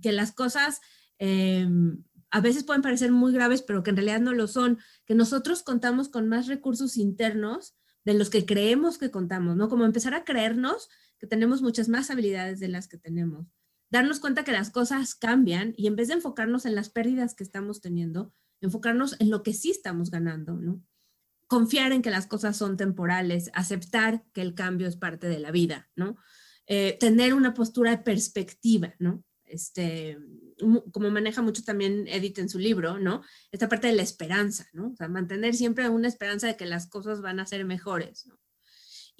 que 0.00 0.12
las 0.12 0.30
cosas 0.30 0.80
eh, 1.18 1.66
a 2.30 2.40
veces 2.40 2.64
pueden 2.64 2.82
parecer 2.82 3.12
muy 3.12 3.32
graves, 3.32 3.62
pero 3.62 3.82
que 3.82 3.90
en 3.90 3.96
realidad 3.96 4.20
no 4.20 4.32
lo 4.32 4.46
son, 4.46 4.78
que 5.06 5.14
nosotros 5.14 5.62
contamos 5.62 6.08
con 6.08 6.28
más 6.28 6.46
recursos 6.46 6.96
internos 6.96 7.76
de 8.04 8.14
los 8.14 8.30
que 8.30 8.46
creemos 8.46 8.98
que 8.98 9.10
contamos, 9.10 9.56
¿no? 9.56 9.68
Como 9.68 9.84
empezar 9.84 10.14
a 10.14 10.24
creernos 10.24 10.88
que 11.18 11.26
tenemos 11.26 11.62
muchas 11.62 11.88
más 11.88 12.10
habilidades 12.10 12.60
de 12.60 12.68
las 12.68 12.88
que 12.88 12.98
tenemos 12.98 13.46
darnos 13.90 14.20
cuenta 14.20 14.44
que 14.44 14.52
las 14.52 14.70
cosas 14.70 15.14
cambian 15.14 15.74
y 15.76 15.86
en 15.86 15.96
vez 15.96 16.08
de 16.08 16.14
enfocarnos 16.14 16.66
en 16.66 16.74
las 16.74 16.90
pérdidas 16.90 17.34
que 17.34 17.44
estamos 17.44 17.80
teniendo, 17.80 18.32
enfocarnos 18.60 19.16
en 19.20 19.30
lo 19.30 19.42
que 19.42 19.54
sí 19.54 19.70
estamos 19.70 20.10
ganando, 20.10 20.54
¿no? 20.54 20.82
Confiar 21.46 21.92
en 21.92 22.02
que 22.02 22.10
las 22.10 22.26
cosas 22.26 22.56
son 22.56 22.76
temporales, 22.76 23.50
aceptar 23.54 24.24
que 24.32 24.42
el 24.42 24.54
cambio 24.54 24.86
es 24.86 24.96
parte 24.96 25.28
de 25.28 25.38
la 25.38 25.50
vida, 25.50 25.88
¿no? 25.96 26.16
Eh, 26.66 26.98
tener 27.00 27.32
una 27.32 27.54
postura 27.54 27.92
de 27.92 28.02
perspectiva, 28.02 28.94
¿no? 28.98 29.24
Este, 29.44 30.18
como 30.92 31.10
maneja 31.10 31.42
mucho 31.42 31.62
también 31.62 32.06
Edith 32.08 32.38
en 32.38 32.48
su 32.48 32.58
libro, 32.58 32.98
¿no? 32.98 33.22
Esta 33.52 33.68
parte 33.68 33.88
de 33.88 33.94
la 33.94 34.02
esperanza, 34.02 34.66
¿no? 34.72 34.90
O 34.90 34.96
sea, 34.96 35.08
mantener 35.08 35.54
siempre 35.54 35.88
una 35.88 36.08
esperanza 36.08 36.46
de 36.46 36.56
que 36.56 36.66
las 36.66 36.88
cosas 36.88 37.20
van 37.20 37.40
a 37.40 37.46
ser 37.46 37.64
mejores, 37.64 38.26
¿no? 38.26 38.38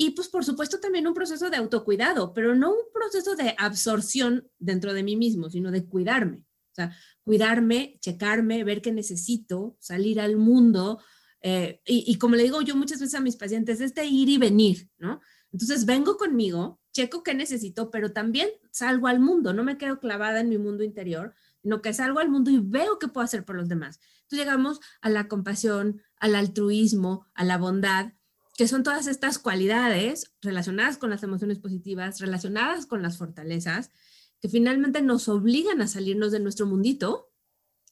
Y 0.01 0.11
pues 0.11 0.29
por 0.29 0.45
supuesto 0.45 0.79
también 0.79 1.09
un 1.09 1.15
proceso 1.15 1.51
de 1.51 1.57
autocuidado, 1.57 2.33
pero 2.33 2.55
no 2.55 2.71
un 2.71 2.93
proceso 2.95 3.35
de 3.35 3.55
absorción 3.59 4.49
dentro 4.59 4.95
de 4.95 5.03
mí 5.03 5.17
mismo, 5.17 5.51
sino 5.51 5.73
de 5.73 5.87
cuidarme. 5.87 6.47
O 6.71 6.75
sea, 6.75 6.97
cuidarme, 7.25 7.99
checarme, 8.01 8.63
ver 8.63 8.81
qué 8.81 8.93
necesito, 8.93 9.77
salir 9.81 10.21
al 10.21 10.37
mundo. 10.37 11.03
Eh, 11.43 11.81
y, 11.85 12.05
y, 12.07 12.17
como 12.17 12.37
le 12.37 12.45
digo 12.45 12.63
yo 12.63 12.77
muchas 12.77 13.01
veces 13.01 13.17
a 13.17 13.21
mis 13.21 13.35
pacientes, 13.35 13.81
este 13.81 14.07
ir 14.07 14.29
y 14.29 14.39
venir, 14.39 14.89
¿no? 14.99 15.21
Entonces 15.53 15.85
vengo 15.85 16.17
conmigo, 16.17 16.81
checo 16.99 17.23
qué 17.23 17.33
necesito, 17.33 17.93
pero 17.93 18.11
también 18.11 18.49
salgo 18.73 19.07
al 19.07 19.21
mundo, 19.21 19.53
no 19.53 19.63
me 19.63 19.79
quedo 19.79 20.01
clavada 20.01 20.41
en 20.41 20.49
mi 20.49 20.59
mundo 20.59 20.83
interior, 20.83 21.33
sino 21.63 21.81
que 21.81 21.95
salgo 21.95 22.19
al 22.19 22.29
mundo 22.29 22.51
y 22.51 22.59
veo 22.59 22.99
qué 22.99 23.07
puedo 23.07 23.25
hacer 23.25 23.45
por 23.45 23.55
los 23.55 23.69
demás. 23.69 24.01
Entonces 24.23 24.41
llegamos 24.41 24.81
a 25.01 25.09
la 25.09 25.29
compasión, 25.29 26.03
al 26.17 26.35
altruismo, 26.35 27.25
a 27.35 27.45
la 27.45 27.57
bondad, 27.57 28.15
que 28.57 28.67
son 28.67 28.83
todas 28.83 29.07
estas 29.07 29.39
cualidades 29.39 30.33
relacionadas 30.43 30.99
con 30.99 31.11
las 31.11 31.23
emociones 31.23 31.61
positivas, 31.61 32.19
relacionadas 32.19 32.87
con 32.87 33.01
las 33.01 33.17
fortalezas, 33.17 33.93
que 34.41 34.49
finalmente 34.49 35.01
nos 35.01 35.29
obligan 35.29 35.81
a 35.81 35.87
salirnos 35.87 36.33
de 36.33 36.41
nuestro 36.41 36.67
mundito 36.67 37.31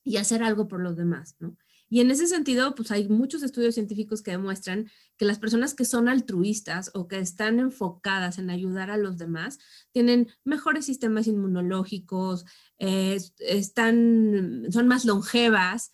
y 0.03 0.17
hacer 0.17 0.43
algo 0.43 0.67
por 0.67 0.81
los 0.81 0.97
demás, 0.97 1.37
¿no? 1.39 1.57
Y 1.89 2.01
en 2.01 2.11
ese 2.11 2.27
sentido, 2.27 2.75
pues 2.75 2.91
hay 2.91 3.09
muchos 3.09 3.43
estudios 3.43 3.75
científicos 3.75 4.23
que 4.23 4.33
demuestran 4.33 4.91
que 5.17 5.25
las 5.25 5.39
personas 5.39 5.75
que 5.75 5.85
son 5.85 6.09
altruistas 6.09 6.91
o 6.95 7.07
que 7.07 7.19
están 7.19 7.61
enfocadas 7.61 8.39
en 8.39 8.51
ayudar 8.51 8.91
a 8.91 8.97
los 8.97 9.19
demás 9.19 9.59
tienen 9.93 10.29
mejores 10.45 10.85
sistemas 10.85 11.27
inmunológicos, 11.27 12.45
eh, 12.79 13.19
están, 13.39 14.67
son 14.71 14.89
más 14.89 15.05
longevas, 15.05 15.93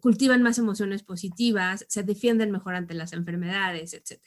cultivan 0.00 0.42
más 0.42 0.58
emociones 0.58 1.02
positivas, 1.02 1.86
se 1.88 2.02
defienden 2.02 2.50
mejor 2.50 2.74
ante 2.74 2.94
las 2.94 3.12
enfermedades, 3.12 3.94
etc. 3.94 4.20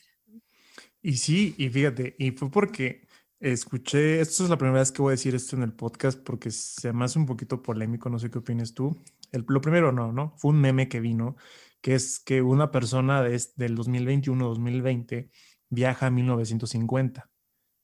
Y 1.01 1.17
sí, 1.17 1.53
y 1.57 1.69
fíjate, 1.69 2.15
y 2.17 2.31
fue 2.31 2.49
porque 2.49 3.07
escuché, 3.39 4.19
esto 4.21 4.43
es 4.43 4.49
la 4.49 4.57
primera 4.57 4.79
vez 4.79 4.91
que 4.91 5.01
voy 5.01 5.11
a 5.11 5.17
decir 5.17 5.35
esto 5.35 5.55
en 5.55 5.63
el 5.63 5.73
podcast 5.73 6.19
porque 6.19 6.49
se 6.49 6.91
me 6.93 7.05
hace 7.05 7.19
un 7.19 7.25
poquito 7.25 7.61
polémico, 7.61 8.09
no 8.09 8.17
sé 8.17 8.31
qué 8.31 8.39
opinas 8.39 8.73
tú. 8.73 8.97
El, 9.33 9.43
lo 9.49 9.59
primero 9.59 9.91
no, 9.91 10.13
¿no? 10.13 10.33
Fue 10.37 10.51
un 10.51 10.61
meme 10.61 10.87
que 10.87 11.01
vino, 11.01 11.35
que 11.81 11.95
es 11.95 12.21
que 12.21 12.41
una 12.41 12.71
persona 12.71 13.21
de, 13.21 13.41
del 13.57 13.77
2021-2020 13.77 15.29
viaja 15.69 16.07
a 16.07 16.11
1950 16.11 17.29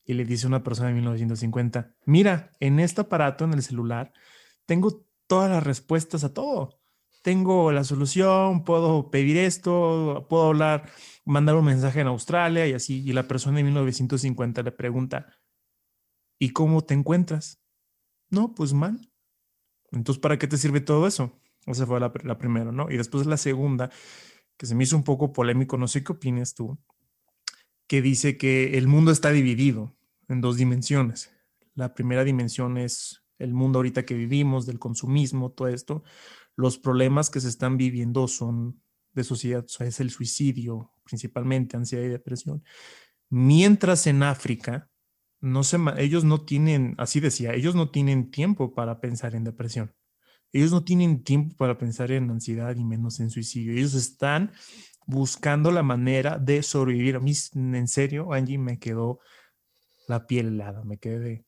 y 0.05 0.13
le 0.13 0.25
dice 0.25 0.47
una 0.47 0.63
persona 0.63 0.87
de 0.89 0.95
1950, 0.95 1.95
mira, 2.05 2.51
en 2.59 2.79
este 2.79 3.01
aparato, 3.01 3.43
en 3.43 3.53
el 3.53 3.61
celular, 3.61 4.13
tengo 4.65 5.05
todas 5.27 5.51
las 5.51 5.63
respuestas 5.63 6.23
a 6.23 6.33
todo. 6.33 6.79
Tengo 7.21 7.71
la 7.71 7.83
solución, 7.83 8.63
puedo 8.63 9.11
pedir 9.11 9.37
esto, 9.37 10.25
puedo 10.29 10.47
hablar, 10.47 10.89
mandar 11.25 11.55
un 11.55 11.65
mensaje 11.65 11.99
en 11.99 12.07
Australia 12.07 12.65
y 12.65 12.73
así. 12.73 13.03
Y 13.07 13.13
la 13.13 13.27
persona 13.27 13.57
de 13.57 13.65
1950 13.65 14.63
le 14.63 14.71
pregunta, 14.71 15.27
¿y 16.39 16.53
cómo 16.53 16.81
te 16.81 16.93
encuentras? 16.93 17.61
No, 18.29 18.55
pues 18.55 18.73
mal. 18.73 19.11
Entonces, 19.91 20.19
¿para 20.21 20.37
qué 20.39 20.47
te 20.47 20.57
sirve 20.57 20.81
todo 20.81 21.05
eso? 21.07 21.38
Esa 21.65 21.85
fue 21.85 21.99
la, 21.99 22.11
la 22.23 22.37
primera, 22.37 22.71
¿no? 22.71 22.89
Y 22.89 22.97
después 22.97 23.25
la 23.25 23.37
segunda, 23.37 23.89
que 24.57 24.65
se 24.65 24.75
me 24.75 24.83
hizo 24.83 24.95
un 24.95 25.03
poco 25.03 25.31
polémico, 25.33 25.77
no 25.77 25.87
sé 25.87 26.03
qué 26.03 26.13
opinas 26.13 26.53
tú, 26.55 26.77
que 27.87 28.01
dice 28.01 28.37
que 28.37 28.77
el 28.77 28.87
mundo 28.87 29.11
está 29.11 29.31
dividido 29.31 29.95
en 30.27 30.41
dos 30.41 30.57
dimensiones. 30.57 31.31
La 31.75 31.93
primera 31.93 32.23
dimensión 32.23 32.77
es 32.77 33.23
el 33.39 33.53
mundo 33.53 33.79
ahorita 33.79 34.05
que 34.05 34.13
vivimos, 34.13 34.65
del 34.65 34.79
consumismo, 34.79 35.51
todo 35.51 35.69
esto. 35.69 36.03
Los 36.55 36.77
problemas 36.77 37.29
que 37.29 37.39
se 37.39 37.47
están 37.47 37.77
viviendo 37.77 38.27
son 38.27 38.81
de 39.13 39.23
sociedad, 39.23 39.65
o 39.65 39.69
sea, 39.69 39.87
es 39.87 39.99
el 39.99 40.11
suicidio, 40.11 40.93
principalmente 41.03 41.77
ansiedad 41.77 42.03
y 42.03 42.09
depresión. 42.09 42.63
Mientras 43.29 44.07
en 44.07 44.23
África, 44.23 44.89
no 45.41 45.63
se, 45.63 45.77
ellos 45.97 46.25
no 46.25 46.45
tienen, 46.45 46.95
así 46.97 47.19
decía, 47.19 47.53
ellos 47.53 47.75
no 47.75 47.89
tienen 47.89 48.29
tiempo 48.29 48.73
para 48.73 48.99
pensar 48.99 49.35
en 49.35 49.45
depresión. 49.45 49.93
Ellos 50.51 50.71
no 50.71 50.83
tienen 50.83 51.23
tiempo 51.23 51.55
para 51.55 51.77
pensar 51.77 52.11
en 52.11 52.29
ansiedad 52.29 52.75
y 52.75 52.83
menos 52.83 53.19
en 53.19 53.29
suicidio. 53.29 53.73
Ellos 53.73 53.93
están 53.93 54.51
buscando 55.05 55.71
la 55.71 55.83
manera 55.83 56.37
de 56.37 56.63
sobrevivir. 56.63 57.15
A 57.15 57.19
mí, 57.19 57.33
en 57.53 57.87
serio, 57.87 58.33
Angie, 58.33 58.57
me 58.57 58.79
quedó 58.79 59.19
la 60.07 60.25
piel 60.25 60.47
helada, 60.47 60.83
me 60.83 60.97
quedé. 60.97 61.45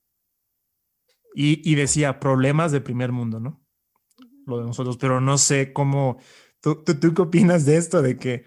Y, 1.34 1.70
y 1.70 1.76
decía, 1.76 2.20
problemas 2.20 2.72
de 2.72 2.82
primer 2.82 3.12
mundo, 3.12 3.40
¿no? 3.40 3.64
Lo 4.46 4.60
de 4.60 4.66
nosotros, 4.66 4.98
pero 4.98 5.22
no 5.22 5.38
sé 5.38 5.74
cómo, 5.74 6.20
¿tú, 6.60 6.84
tú, 6.84 7.00
tú 7.00 7.14
qué 7.14 7.22
opinas 7.22 7.66
de 7.66 7.78
esto? 7.78 8.02
De 8.02 8.18
que, 8.18 8.46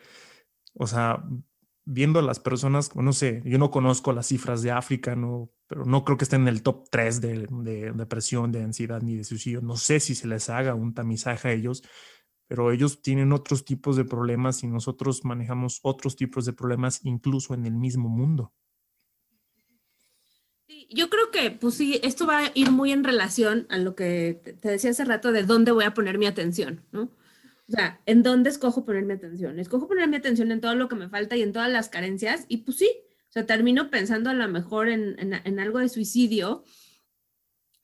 o 0.75 0.87
sea, 0.87 1.25
viendo 1.85 2.19
a 2.19 2.23
las 2.23 2.41
personas, 2.41 2.95
no 2.97 3.13
sé, 3.13 3.43
yo 3.45 3.59
no 3.59 3.71
conozco 3.71 4.13
las 4.13 4.27
cifras 4.29 4.63
de 4.63 4.71
África, 4.71 5.17
no, 5.17 5.51
pero 5.67 5.85
no 5.85 6.05
creo 6.05 6.17
que 6.17 6.25
estén 6.25 6.43
en 6.43 6.49
el 6.49 6.63
top 6.63 6.89
3 6.91 7.21
de, 7.21 7.47
de, 7.51 7.93
depresión, 7.93 8.53
de 8.53 8.63
ansiedad 8.63 9.03
ni 9.03 9.17
de 9.17 9.25
suicidio. 9.25 9.61
No 9.61 9.77
sé 9.77 10.01
si 10.01 10.15
se 10.15 10.27
les 10.27 10.51
haga 10.51 10.75
un 10.75 10.95
tamizaje 10.95 11.49
a 11.49 11.53
ellos, 11.53 11.83
pero 12.47 12.73
ellos 12.73 13.03
tienen 13.03 13.33
otros 13.33 13.65
tipos 13.65 13.97
de 13.97 14.05
problemas 14.05 14.63
y 14.63 14.67
nosotros 14.67 15.25
manejamos 15.25 15.81
otros 15.83 16.17
tipos 16.17 16.45
de 16.45 16.53
problemas 16.53 17.01
incluso 17.05 17.55
en 17.55 17.67
el 17.67 17.75
mismo 17.75 18.09
mundo. 18.09 18.53
yo 20.91 21.11
creo 21.11 21.31
que, 21.31 21.51
pues 21.51 21.75
sí, 21.75 22.01
esto 22.03 22.27
va 22.27 22.39
a 22.39 22.51
ir 22.55 22.71
muy 22.71 22.93
en 22.93 23.05
relación 23.05 23.67
a 23.69 23.79
lo 23.79 23.95
que 23.95 24.41
te 24.61 24.71
decía 24.71 24.91
hace 24.91 25.05
rato 25.05 25.33
de 25.33 25.43
dónde 25.43 25.73
voy 25.73 25.85
a 25.85 25.95
poner 25.95 26.19
mi 26.19 26.27
atención, 26.27 26.83
¿no? 26.93 27.11
O 27.69 27.73
sea, 27.73 28.01
¿en 28.05 28.23
dónde 28.23 28.51
escojo 28.51 28.85
poner 28.85 29.05
mi 29.05 29.15
atención? 29.15 29.59
Escojo 29.59 29.89
poner 29.89 30.09
mi 30.09 30.17
atención 30.17 30.53
en 30.53 30.61
todo 30.61 30.75
lo 30.75 30.89
que 30.89 30.97
me 30.97 31.09
falta 31.09 31.37
y 31.37 31.43
en 31.43 31.53
todas 31.53 31.71
las 31.71 31.89
carencias 31.89 32.45
y 32.49 32.59
pues 32.59 32.77
sí, 32.77 32.91
o 33.29 33.33
sea, 33.33 33.47
termino 33.47 33.91
pensando 33.91 34.31
a 34.31 34.35
lo 34.35 34.47
mejor 34.49 34.89
en, 34.89 35.19
en, 35.19 35.33
en 35.33 35.61
algo 35.61 35.79
de 35.79 35.89
suicidio 35.89 36.65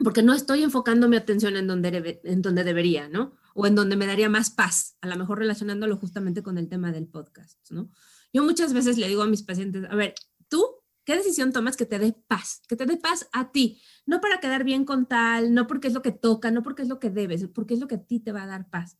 porque 0.03 0.23
no 0.23 0.33
estoy 0.33 0.63
enfocando 0.63 1.09
mi 1.09 1.17
atención 1.17 1.57
en 1.57 1.67
donde, 1.67 2.21
en 2.25 2.43
donde 2.43 2.65
debería, 2.65 3.09
¿no? 3.09 3.37
O 3.55 3.67
en 3.67 3.75
donde 3.75 3.97
me 3.97 4.07
daría 4.07 4.29
más 4.29 4.51
paz, 4.51 4.97
a 5.01 5.09
lo 5.09 5.17
mejor 5.17 5.39
relacionándolo 5.39 5.97
justamente 5.97 6.43
con 6.43 6.57
el 6.59 6.69
tema 6.69 6.93
del 6.93 7.07
podcast, 7.07 7.59
¿no? 7.71 7.91
Yo 8.33 8.43
muchas 8.43 8.73
veces 8.73 8.97
le 8.97 9.09
digo 9.09 9.23
a 9.23 9.27
mis 9.27 9.43
pacientes, 9.43 9.85
a 9.91 9.95
ver, 9.95 10.15
tú, 10.49 10.65
¿qué 11.05 11.17
decisión 11.17 11.53
tomas 11.53 11.77
que 11.77 11.85
te 11.85 11.99
dé 11.99 12.15
paz? 12.29 12.63
Que 12.69 12.77
te 12.77 12.87
dé 12.87 12.97
paz 12.97 13.29
a 13.33 13.51
ti, 13.51 13.83
no 14.07 14.21
para 14.21 14.41
quedar 14.41 14.65
bien 14.65 14.85
con 14.85 15.07
tal, 15.07 15.53
no 15.53 15.67
porque 15.67 15.89
es 15.89 15.95
lo 15.95 16.03
que 16.03 16.13
toca, 16.13 16.51
no 16.51 16.63
porque 16.63 16.83
es 16.83 16.89
lo 16.89 16.99
que 16.99 17.11
debes, 17.11 17.47
porque 17.49 17.75
es 17.75 17.81
lo 17.81 17.89
que 17.89 17.97
a 17.97 18.03
ti 18.03 18.21
te 18.21 18.33
va 18.33 18.45
a 18.45 18.47
dar 18.47 18.71
paz 18.71 18.97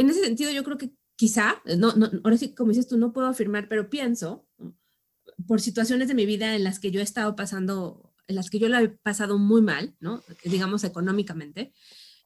en 0.00 0.10
ese 0.10 0.24
sentido, 0.24 0.50
yo 0.50 0.64
creo 0.64 0.78
que 0.78 0.92
quizá, 1.16 1.62
no, 1.76 1.94
no, 1.94 2.10
ahora 2.24 2.36
sí, 2.36 2.54
como 2.54 2.70
dices 2.70 2.88
tú, 2.88 2.96
no 2.96 3.12
puedo 3.12 3.26
afirmar, 3.26 3.68
pero 3.68 3.90
pienso, 3.90 4.48
por 5.46 5.60
situaciones 5.60 6.08
de 6.08 6.14
mi 6.14 6.26
vida 6.26 6.56
en 6.56 6.64
las 6.64 6.78
que 6.78 6.90
yo 6.90 7.00
he 7.00 7.04
estado 7.04 7.36
pasando, 7.36 8.14
en 8.26 8.36
las 8.36 8.50
que 8.50 8.58
yo 8.58 8.68
la 8.68 8.82
he 8.82 8.88
pasado 8.88 9.38
muy 9.38 9.62
mal, 9.62 9.94
¿no? 10.00 10.22
digamos 10.44 10.84
económicamente, 10.84 11.72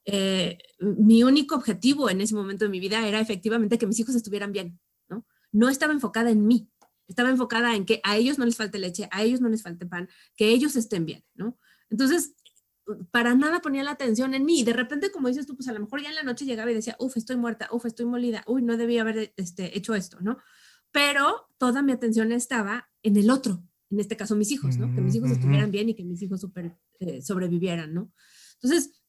eh, 0.05 0.57
mi 0.79 1.23
único 1.23 1.55
objetivo 1.55 2.09
en 2.09 2.21
ese 2.21 2.35
momento 2.35 2.65
de 2.65 2.69
mi 2.69 2.79
vida 2.79 3.07
era 3.07 3.19
efectivamente 3.19 3.77
que 3.77 3.87
mis 3.87 3.99
hijos 3.99 4.15
estuvieran 4.15 4.51
bien, 4.51 4.79
¿no? 5.09 5.25
No 5.51 5.67
estaba 5.67 5.93
enfocada 5.93 6.29
en 6.29 6.45
mí, 6.45 6.69
estaba 7.07 7.29
enfocada 7.29 7.75
en 7.75 7.85
que 7.85 8.01
a 8.03 8.15
ellos 8.15 8.37
no 8.37 8.45
les 8.45 8.55
falte 8.55 8.77
leche, 8.77 9.09
a 9.11 9.23
ellos 9.23 9.41
no 9.41 9.49
les 9.49 9.63
falte 9.63 9.85
pan, 9.85 10.07
que 10.35 10.49
ellos 10.49 10.75
estén 10.75 11.05
bien, 11.05 11.25
¿no? 11.33 11.57
Entonces, 11.89 12.35
para 13.11 13.35
nada 13.35 13.61
ponía 13.61 13.83
la 13.83 13.91
atención 13.91 14.33
en 14.33 14.45
mí. 14.45 14.59
Y 14.59 14.63
de 14.63 14.73
repente, 14.73 15.11
como 15.11 15.27
dices 15.27 15.45
tú, 15.45 15.55
pues 15.55 15.67
a 15.67 15.73
lo 15.73 15.79
mejor 15.79 16.01
ya 16.01 16.09
en 16.09 16.15
la 16.15 16.23
noche 16.23 16.45
llegaba 16.45 16.71
y 16.71 16.75
decía, 16.75 16.95
uff, 16.99 17.17
estoy 17.17 17.35
muerta, 17.37 17.67
uff, 17.71 17.85
estoy 17.85 18.05
molida, 18.05 18.43
uy, 18.47 18.61
no 18.61 18.77
debía 18.77 19.01
haber 19.01 19.33
este, 19.37 19.77
hecho 19.77 19.95
esto, 19.95 20.19
¿no? 20.21 20.37
Pero 20.91 21.49
toda 21.57 21.81
mi 21.81 21.91
atención 21.91 22.31
estaba 22.31 22.89
en 23.03 23.17
el 23.17 23.29
otro, 23.29 23.63
en 23.89 23.99
este 23.99 24.15
caso 24.15 24.35
mis 24.35 24.51
hijos, 24.51 24.77
¿no? 24.77 24.93
Que 24.93 25.01
mis 25.01 25.15
hijos 25.15 25.31
estuvieran 25.31 25.71
bien 25.71 25.89
y 25.89 25.95
que 25.95 26.03
mis 26.03 26.21
hijos 26.21 26.41
super, 26.41 26.77
eh, 26.99 27.21
sobrevivieran, 27.21 27.93
¿no? 27.93 28.11
Entonces, 28.61 29.03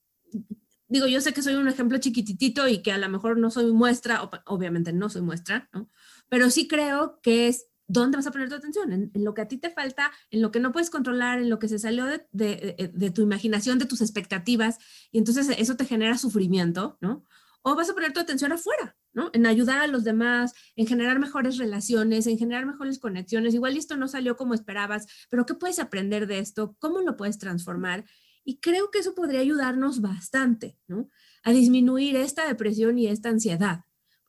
digo, 0.88 1.06
yo 1.06 1.20
sé 1.20 1.32
que 1.32 1.42
soy 1.42 1.54
un 1.54 1.68
ejemplo 1.68 1.98
chiquititito 1.98 2.66
y 2.68 2.82
que 2.82 2.92
a 2.92 2.98
lo 2.98 3.08
mejor 3.08 3.38
no 3.38 3.50
soy 3.50 3.72
muestra, 3.72 4.28
obviamente 4.46 4.92
no 4.92 5.08
soy 5.08 5.22
muestra, 5.22 5.68
¿no? 5.72 5.90
Pero 6.28 6.50
sí 6.50 6.66
creo 6.66 7.20
que 7.22 7.48
es 7.48 7.66
¿dónde 7.88 8.16
vas 8.16 8.26
a 8.26 8.30
poner 8.30 8.48
tu 8.48 8.54
atención? 8.54 8.92
En, 8.92 9.10
lo 9.14 9.34
que 9.34 9.42
a 9.42 9.48
ti 9.48 9.58
te 9.58 9.70
falta, 9.70 10.12
en 10.30 10.42
lo 10.42 10.50
que 10.50 10.60
no 10.60 10.72
puedes 10.72 10.90
controlar, 10.90 11.38
en 11.38 11.50
lo 11.50 11.58
que 11.58 11.68
se 11.68 11.78
salió 11.78 12.06
de, 12.06 12.26
de, 12.32 12.90
de, 12.92 13.10
tu 13.10 13.22
imaginación, 13.22 13.78
de 13.78 13.86
tus 13.86 14.00
expectativas, 14.00 14.78
y 15.10 15.18
entonces 15.18 15.48
eso 15.56 15.76
te 15.76 15.84
genera 15.84 16.18
sufrimiento, 16.18 16.98
¿no? 17.00 17.24
O 17.62 17.74
vas 17.74 17.90
a 17.90 17.94
poner 17.94 18.12
tu 18.12 18.20
atención 18.20 18.52
afuera, 18.52 18.96
¿no? 19.12 19.30
En 19.32 19.46
ayudar 19.46 19.78
a 19.78 19.86
los 19.86 20.04
demás, 20.04 20.52
en 20.76 20.86
generar 20.86 21.18
mejores 21.18 21.58
relaciones, 21.58 22.26
en 22.26 22.38
generar 22.38 22.64
mejores 22.64 22.98
conexiones. 22.98 23.54
Igual 23.54 23.76
esto 23.76 23.96
no 23.96 24.06
salió 24.08 24.36
como 24.36 24.54
esperabas, 24.54 25.06
pero 25.30 25.46
¿qué 25.46 25.54
puedes 25.54 25.78
aprender 25.78 26.26
de 26.26 26.38
esto? 26.38 26.76
¿Cómo 26.78 27.00
lo 27.00 27.16
puedes 27.16 27.38
transformar? 27.38 28.04
Y 28.44 28.58
creo 28.58 28.92
que 28.92 29.00
eso 29.00 29.14
podría 29.14 29.40
ayudarnos 29.40 30.00
bastante, 30.00 30.78
¿no? 30.86 31.10
A 31.42 31.50
disminuir 31.50 32.14
esta 32.14 32.46
depresión 32.46 32.98
y 32.98 33.08
esta 33.08 33.30
ansiedad 33.30 33.80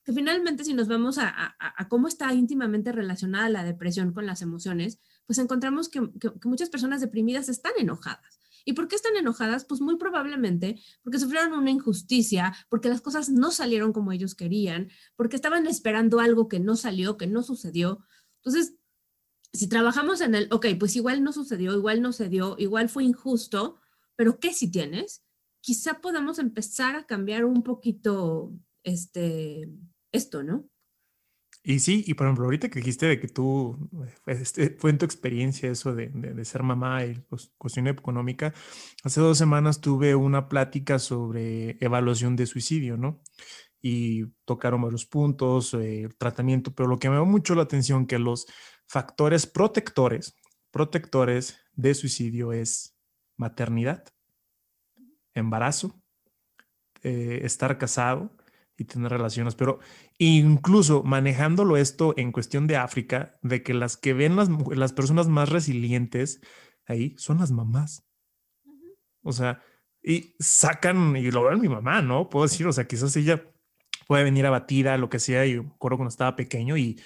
que 0.07 0.13
finalmente 0.13 0.63
si 0.63 0.73
nos 0.73 0.87
vamos 0.87 1.17
a, 1.17 1.57
cómo 1.89 2.07
está 2.07 2.33
íntimamente 2.33 2.93
relacionada 2.93 3.49
la 3.49 3.65
depresión 3.65 4.13
con 4.13 4.25
las 4.25 4.41
emociones, 4.41 5.01
pues 5.25 5.37
encontramos 5.37 5.89
que, 5.89 5.99
muchas 6.45 6.69
personas 6.69 7.01
deprimidas 7.01 7.49
están 7.49 7.73
enojadas. 7.77 8.39
¿Y 8.63 8.71
por 8.71 8.87
qué 8.87 8.95
están 8.95 9.17
enojadas? 9.17 9.65
Pues 9.65 9.81
muy 9.81 9.97
probablemente 9.97 10.81
porque 11.03 11.19
sufrieron 11.19 11.51
una 11.51 11.71
injusticia, 11.71 12.55
porque 12.69 12.87
las 12.87 13.01
cosas 13.01 13.27
no 13.27 13.51
salieron 13.51 13.91
como 13.91 14.13
ellos 14.13 14.33
querían, 14.33 14.89
porque 15.17 15.35
estaban 15.35 15.67
esperando 15.67 16.21
algo 16.21 16.47
que 16.47 16.61
no 16.61 16.77
salió, 16.77 17.17
que 17.17 17.27
no 17.27 17.43
sucedió. 17.43 17.99
Entonces, 18.37 18.75
si 19.51 19.67
trabajamos 19.67 20.21
en 20.21 20.35
el, 20.35 20.47
ok, 20.51 20.67
pues 20.79 20.95
igual 20.95 21.21
no 21.21 21.33
sucedió, 21.33 21.75
igual 21.75 22.01
no 22.01 22.13
se 22.13 22.29
dio, 22.29 22.55
igual 22.57 22.87
fue 22.87 23.03
injusto, 23.03 23.75
pero 24.15 24.39
¿qué 24.39 24.53
si 24.53 24.71
tienes? 24.71 25.25
Quizá 25.59 25.99
podamos 25.99 26.39
empezar 26.39 26.95
a 26.95 27.05
cambiar 27.05 27.43
un 27.43 27.61
poquito 27.61 28.53
este, 28.83 29.69
esto, 30.17 30.43
¿no? 30.43 30.69
Y 31.63 31.79
sí, 31.79 32.03
y 32.07 32.13
por 32.13 32.27
ejemplo, 32.27 32.45
ahorita 32.45 32.69
que 32.69 32.79
dijiste 32.79 33.07
de 33.07 33.19
que 33.19 33.27
tú, 33.27 33.89
este, 34.25 34.69
fue 34.79 34.89
en 34.89 34.97
tu 34.97 35.03
experiencia 35.03 35.69
eso 35.69 35.93
de, 35.93 36.07
de, 36.07 36.45
ser 36.45 36.63
mamá 36.63 37.03
y 37.03 37.15
pues, 37.27 37.51
cuestión 37.57 37.87
económica, 37.87 38.53
hace 39.03 39.19
dos 39.19 39.37
semanas 39.37 39.81
tuve 39.81 40.15
una 40.15 40.47
plática 40.47 40.97
sobre 40.97 41.77
evaluación 41.81 42.37
de 42.37 42.45
suicidio, 42.45 42.95
¿no? 42.95 43.21
Y 43.81 44.27
tocaron 44.45 44.81
varios 44.81 45.05
puntos, 45.05 45.73
eh, 45.73 46.07
tratamiento, 46.17 46.73
pero 46.73 46.87
lo 46.87 46.99
que 46.99 47.09
me 47.09 47.17
dio 47.17 47.25
mucho 47.25 47.53
la 47.53 47.63
atención 47.63 48.07
que 48.07 48.17
los 48.17 48.47
factores 48.87 49.45
protectores, 49.45 50.37
protectores 50.71 51.57
de 51.73 51.95
suicidio 51.95 52.53
es 52.53 52.97
maternidad, 53.35 54.05
embarazo, 55.33 56.01
eh, 57.03 57.41
estar 57.43 57.77
casado, 57.77 58.36
y 58.77 58.85
tener 58.85 59.11
relaciones, 59.11 59.55
pero 59.55 59.79
incluso 60.19 61.03
manejándolo 61.03 61.77
esto 61.77 62.13
en 62.17 62.31
cuestión 62.31 62.67
de 62.67 62.77
África, 62.77 63.37
de 63.41 63.63
que 63.63 63.73
las 63.73 63.97
que 63.97 64.13
ven 64.13 64.35
las, 64.35 64.49
las 64.75 64.93
personas 64.93 65.27
más 65.27 65.49
resilientes 65.49 66.41
ahí 66.85 67.15
son 67.17 67.39
las 67.39 67.51
mamás. 67.51 68.05
O 69.23 69.31
sea, 69.31 69.61
y 70.01 70.35
sacan, 70.39 71.15
y 71.17 71.31
lo 71.31 71.43
ven 71.43 71.59
mi 71.59 71.67
mamá, 71.67 72.01
¿no? 72.01 72.29
Puedo 72.29 72.45
decir, 72.45 72.67
o 72.67 72.71
sea, 72.71 72.87
quizás 72.87 73.15
ella 73.17 73.43
puede 74.07 74.23
venir 74.23 74.45
abatida, 74.45 74.97
lo 74.97 75.09
que 75.09 75.19
sea, 75.19 75.45
y 75.45 75.57
recuerdo 75.57 75.97
cuando 75.97 76.09
estaba 76.09 76.35
pequeño 76.35 76.77
y 76.77 77.01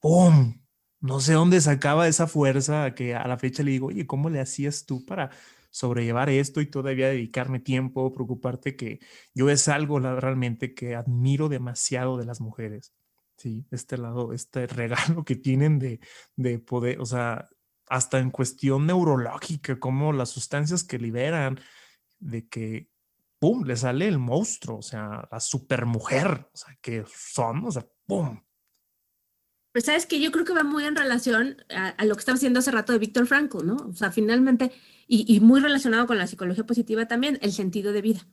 ¡pum! 0.00 0.62
No 1.00 1.20
sé 1.20 1.34
dónde 1.34 1.60
sacaba 1.60 2.08
esa 2.08 2.26
fuerza 2.26 2.94
que 2.94 3.14
a 3.14 3.26
la 3.28 3.36
fecha 3.38 3.62
le 3.62 3.72
digo, 3.72 3.88
oye, 3.88 4.06
¿cómo 4.06 4.30
le 4.30 4.40
hacías 4.40 4.86
tú 4.86 5.04
para 5.04 5.30
sobrellevar 5.76 6.30
esto 6.30 6.62
y 6.62 6.70
todavía 6.70 7.08
dedicarme 7.08 7.60
tiempo, 7.60 8.10
preocuparte 8.10 8.76
que 8.76 8.98
yo 9.34 9.50
es 9.50 9.68
algo 9.68 10.00
realmente 10.00 10.72
que 10.72 10.94
admiro 10.94 11.50
demasiado 11.50 12.16
de 12.16 12.24
las 12.24 12.40
mujeres. 12.40 12.94
Sí, 13.36 13.66
este 13.70 13.98
lado, 13.98 14.32
este 14.32 14.66
regalo 14.66 15.22
que 15.26 15.36
tienen 15.36 15.78
de, 15.78 16.00
de 16.34 16.58
poder, 16.58 16.98
o 16.98 17.04
sea, 17.04 17.46
hasta 17.88 18.20
en 18.20 18.30
cuestión 18.30 18.86
neurológica, 18.86 19.78
como 19.78 20.14
las 20.14 20.30
sustancias 20.30 20.82
que 20.82 20.98
liberan, 20.98 21.60
de 22.18 22.48
que, 22.48 22.88
¡pum!, 23.38 23.64
le 23.64 23.76
sale 23.76 24.08
el 24.08 24.18
monstruo, 24.18 24.78
o 24.78 24.82
sea, 24.82 25.28
la 25.30 25.40
supermujer, 25.40 26.48
o 26.54 26.56
sea, 26.56 26.74
que 26.80 27.04
son, 27.06 27.66
o 27.66 27.70
sea, 27.70 27.86
¡pum! 28.06 28.40
Pues 29.76 29.84
sabes 29.84 30.06
que 30.06 30.18
yo 30.20 30.32
creo 30.32 30.46
que 30.46 30.54
va 30.54 30.64
muy 30.64 30.86
en 30.86 30.96
relación 30.96 31.58
a, 31.68 32.02
lo 32.06 32.14
que 32.14 32.20
estaba 32.20 32.36
haciendo 32.36 32.60
hace 32.60 32.70
rato 32.70 32.94
de 32.94 32.98
Víctor 32.98 33.26
Frankl, 33.26 33.62
¿no? 33.62 33.76
O 33.76 33.92
sea, 33.92 34.10
finalmente, 34.10 34.72
y, 35.06 35.26
y 35.28 35.40
muy 35.40 35.60
relacionado 35.60 36.06
con 36.06 36.16
la 36.16 36.26
psicología 36.26 36.64
positiva 36.64 37.06
también, 37.06 37.38
el 37.42 37.52
sentido 37.52 37.92
de 37.92 38.00
vida. 38.00 38.26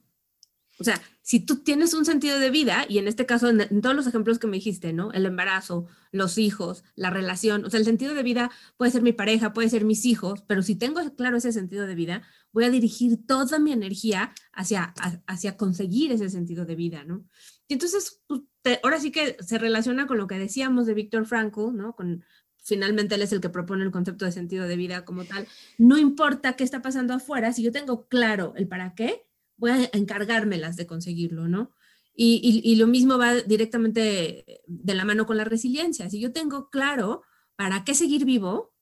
O 0.79 0.85
sea, 0.85 1.01
si 1.21 1.41
tú 1.41 1.57
tienes 1.57 1.93
un 1.93 2.05
sentido 2.05 2.39
de 2.39 2.49
vida, 2.49 2.85
y 2.87 2.97
en 2.97 3.09
este 3.09 3.25
caso, 3.25 3.49
en, 3.49 3.81
todos 3.81 3.93
los 3.93 4.07
ejemplos 4.07 4.39
que 4.39 4.47
me 4.47 4.55
dijiste, 4.55 4.93
¿no? 4.93 5.11
El 5.11 5.25
embarazo, 5.25 5.85
los 6.13 6.37
hijos, 6.37 6.85
la 6.95 7.09
relación, 7.09 7.65
o 7.65 7.69
sea, 7.69 7.77
el 7.77 7.85
sentido 7.85 8.13
de 8.13 8.23
vida 8.23 8.49
puede 8.77 8.91
ser 8.91 9.01
mi 9.01 9.11
pareja, 9.11 9.51
puede 9.51 9.67
ser 9.67 9.83
mis 9.83 10.05
hijos, 10.05 10.45
pero 10.47 10.61
si 10.61 10.77
tengo 10.77 11.01
claro 11.17 11.35
ese 11.35 11.51
sentido 11.51 11.85
de 11.87 11.95
vida, 11.95 12.21
voy 12.53 12.63
a 12.63 12.69
dirigir 12.69 13.27
toda 13.27 13.59
mi 13.59 13.73
energía 13.73 14.33
hacia, 14.53 14.93
hacia 15.27 15.57
conseguir 15.57 16.13
ese 16.13 16.29
sentido 16.29 16.65
de 16.65 16.75
vida, 16.75 17.03
¿no? 17.03 17.25
Y 17.67 17.73
entonces, 17.73 18.21
pues, 18.27 18.43
ahora 18.83 18.99
sí 18.99 19.11
que 19.11 19.37
se 19.39 19.57
relaciona 19.57 20.07
con 20.07 20.17
lo 20.17 20.27
que 20.27 20.39
decíamos 20.39 20.85
de 20.85 20.93
Víctor 20.93 21.25
Frankl, 21.25 21.73
¿no? 21.73 21.95
Finalmente 22.57 23.15
él 23.15 23.21
es 23.21 23.33
el 23.33 23.41
que 23.41 23.49
propone 23.49 23.83
el 23.83 23.91
concepto 23.91 24.25
de 24.25 24.31
sentido 24.31 24.67
de 24.67 24.77
vida 24.77 25.03
como 25.03 25.25
tal. 25.25 25.47
No 25.77 25.97
importa 25.97 26.53
qué 26.53 26.63
está 26.63 26.81
pasando 26.81 27.13
afuera, 27.13 27.51
si 27.51 27.61
yo 27.61 27.71
tengo 27.71 28.07
claro 28.07 28.53
el 28.55 28.67
para 28.67 28.95
qué, 28.95 29.25
voy 29.57 29.71
a 29.71 29.89
encargármelas 29.93 30.75
de 30.75 30.87
conseguirlo, 30.87 31.47
¿no? 31.47 31.71
Y, 32.15 32.75
lo 32.75 32.85
mismo 32.85 33.17
va 33.17 33.33
directamente 33.35 34.61
de 34.67 34.93
la 34.93 35.03
mano 35.03 35.25
con 35.25 35.35
la 35.35 35.45
resiliencia. 35.45 36.09
Si 36.09 36.19
yo 36.19 36.31
tengo 36.31 36.69
claro 36.69 37.23
para 37.55 37.83
qué 37.83 37.95
seguir 37.95 38.23
vivo, 38.23 38.73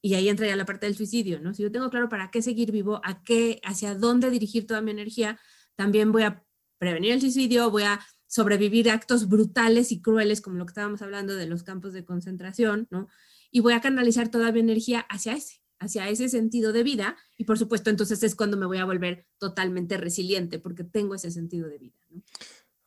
y 0.00 0.14
ahí 0.14 0.28
entra 0.28 0.46
ya 0.46 0.56
la 0.56 0.64
parte 0.64 0.86
del 0.86 0.96
suicidio, 0.96 1.40
¿no? 1.40 1.52
Si 1.52 1.62
yo 1.62 1.70
tengo 1.70 1.90
claro 1.90 2.08
para 2.08 2.30
qué 2.30 2.40
seguir 2.40 2.72
vivo, 2.72 3.00
a 3.04 3.22
qué, 3.22 3.60
hacia 3.62 3.94
dónde 3.94 4.30
dirigir 4.30 4.66
toda 4.66 4.80
mi 4.80 4.90
energía, 4.90 5.38
también 5.76 6.12
voy 6.12 6.22
a 6.22 6.44
prevenir 6.78 7.12
el 7.12 7.20
suicidio, 7.20 7.70
voy 7.70 7.82
a 7.82 8.00
sobrevivir 8.28 8.90
actos 8.90 9.28
brutales 9.28 9.90
y 9.90 10.00
crueles, 10.00 10.40
como 10.40 10.56
lo 10.56 10.66
que 10.66 10.70
estábamos 10.70 11.02
hablando 11.02 11.34
de 11.34 11.46
los 11.46 11.64
campos 11.64 11.92
de 11.92 12.04
concentración, 12.04 12.86
¿no? 12.90 13.08
Y 13.50 13.60
voy 13.60 13.72
a 13.72 13.80
canalizar 13.80 14.28
toda 14.28 14.52
mi 14.52 14.60
energía 14.60 15.00
hacia 15.00 15.32
ese 15.32 15.60
hacia 15.80 16.08
ese 16.08 16.28
sentido 16.28 16.72
de 16.72 16.82
vida 16.82 17.16
y 17.36 17.44
por 17.44 17.58
supuesto 17.58 17.90
entonces 17.90 18.22
es 18.22 18.34
cuando 18.34 18.56
me 18.56 18.66
voy 18.66 18.78
a 18.78 18.84
volver 18.84 19.26
totalmente 19.38 19.96
resiliente 19.96 20.58
porque 20.58 20.84
tengo 20.84 21.14
ese 21.14 21.30
sentido 21.30 21.68
de 21.68 21.78
vida. 21.78 21.94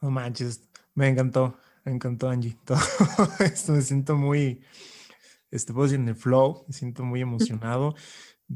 No, 0.01 0.11
manches, 0.11 0.69
me 0.93 1.07
encantó, 1.07 1.57
me 1.85 1.93
encantó 1.93 2.29
Angie. 2.29 2.57
Todo 2.65 2.79
esto 3.39 3.73
me 3.73 3.81
siento 3.81 4.17
muy, 4.17 4.61
este, 5.51 5.73
puedo 5.73 5.93
en 5.93 6.09
el 6.09 6.15
flow, 6.15 6.65
me 6.67 6.73
siento 6.73 7.03
muy 7.03 7.21
emocionado 7.21 7.95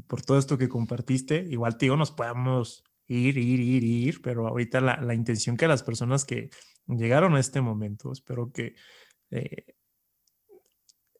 por 0.06 0.20
todo 0.20 0.38
esto 0.38 0.58
que 0.58 0.68
compartiste. 0.68 1.46
Igual, 1.48 1.78
tío, 1.78 1.96
nos 1.96 2.10
podemos 2.10 2.84
ir, 3.06 3.38
ir, 3.38 3.60
ir, 3.60 3.84
ir, 3.84 4.22
pero 4.22 4.46
ahorita 4.48 4.80
la, 4.80 5.00
la 5.00 5.14
intención 5.14 5.56
que 5.56 5.68
las 5.68 5.82
personas 5.82 6.24
que 6.24 6.50
llegaron 6.86 7.34
a 7.36 7.40
este 7.40 7.60
momento, 7.60 8.12
espero 8.12 8.52
que 8.52 8.74
eh, 9.30 9.76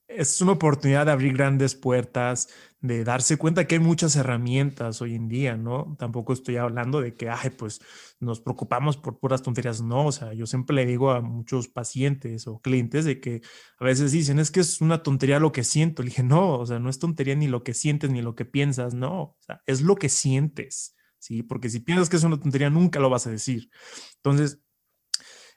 es 0.09 0.41
una 0.41 0.53
oportunidad 0.53 1.07
de 1.07 1.12
abrir 1.12 1.34
grandes 1.34 1.74
puertas, 1.74 2.49
de 2.80 3.05
darse 3.05 3.37
cuenta 3.37 3.66
que 3.66 3.74
hay 3.76 3.80
muchas 3.80 4.14
herramientas 4.16 5.03
hoy 5.03 5.14
en 5.14 5.28
día, 5.28 5.57
¿no? 5.57 5.97
Tampoco 5.99 6.32
estoy 6.32 6.57
hablando 6.57 7.01
de 7.01 7.14
que, 7.14 7.28
ay, 7.28 7.51
pues 7.51 7.80
nos 8.20 8.41
preocupamos 8.41 8.97
por 8.97 9.18
puras 9.18 9.43
tonterías, 9.43 9.82
no, 9.82 10.07
o 10.07 10.12
sea, 10.12 10.32
yo 10.32 10.47
siempre 10.47 10.76
le 10.76 10.87
digo 10.87 11.11
a 11.11 11.20
muchos 11.20 11.68
pacientes 11.68 12.47
o 12.47 12.61
clientes 12.61 13.05
de 13.05 13.20
que 13.20 13.43
a 13.78 13.84
veces 13.84 14.12
dicen, 14.12 14.39
es 14.39 14.51
que 14.51 14.61
es 14.61 14.80
una 14.80 15.03
tontería 15.03 15.41
lo 15.41 15.53
que 15.53 15.64
siento, 15.64 16.03
le 16.03 16.11
dije, 16.11 16.22
no, 16.22 16.59
o 16.59 16.66
sea, 16.66 16.78
no 16.78 16.89
es 16.89 16.99
tontería 16.99 17.34
ni 17.34 17.49
lo 17.49 17.64
que 17.64 17.74
sientes 17.74 18.11
ni 18.11 18.22
lo 18.22 18.34
que 18.34 18.45
piensas, 18.45 18.95
no, 18.95 19.22
o 19.22 19.37
sea, 19.41 19.61
es 19.66 19.82
lo 19.82 19.97
que 19.97 20.09
sientes, 20.09 20.95
¿sí? 21.27 21.43
Porque 21.43 21.68
si 21.68 21.81
piensas 21.81 22.09
que 22.09 22.16
es 22.16 22.24
una 22.24 22.39
tontería, 22.39 22.70
nunca 22.70 23.01
lo 23.01 23.11
vas 23.11 23.27
a 23.27 23.31
decir. 23.31 23.68
Entonces, 24.16 24.61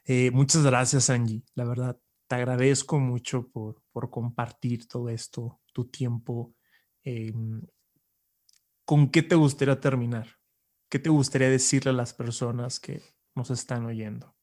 eh, 0.04 0.30
muchas 0.32 0.64
gracias, 0.64 1.10
Angie, 1.10 1.44
la 1.54 1.64
verdad 1.64 2.00
te 2.26 2.36
agradezco 2.36 2.98
mucho 2.98 3.48
por, 3.48 3.82
por 3.92 4.10
compartir 4.10 4.86
todo 4.86 5.08
esto, 5.08 5.60
tu 5.72 5.86
tiempo. 5.86 6.54
Em, 7.02 7.62
¿Con 8.84 9.10
qué 9.10 9.22
te 9.22 9.34
gustaría 9.34 9.80
terminar? 9.80 10.38
¿Qué 10.88 10.98
te 10.98 11.10
gustaría 11.10 11.48
decirle 11.48 11.90
a 11.90 11.94
las 11.94 12.14
personas 12.14 12.80
que 12.80 13.02
nos 13.34 13.50
están 13.50 13.84
oyendo? 13.84 14.34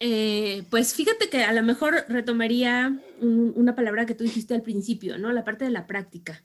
Eh, 0.00 0.64
pues 0.70 0.94
fíjate 0.94 1.28
que 1.28 1.42
a 1.42 1.52
lo 1.52 1.62
mejor 1.62 2.04
retomaría 2.08 3.00
una 3.20 3.74
palabra 3.74 4.06
que 4.06 4.14
tú 4.14 4.22
dijiste 4.22 4.54
al 4.54 4.62
principio, 4.62 5.18
¿no? 5.18 5.32
La 5.32 5.44
parte 5.44 5.64
de 5.64 5.72
la 5.72 5.88
práctica. 5.88 6.44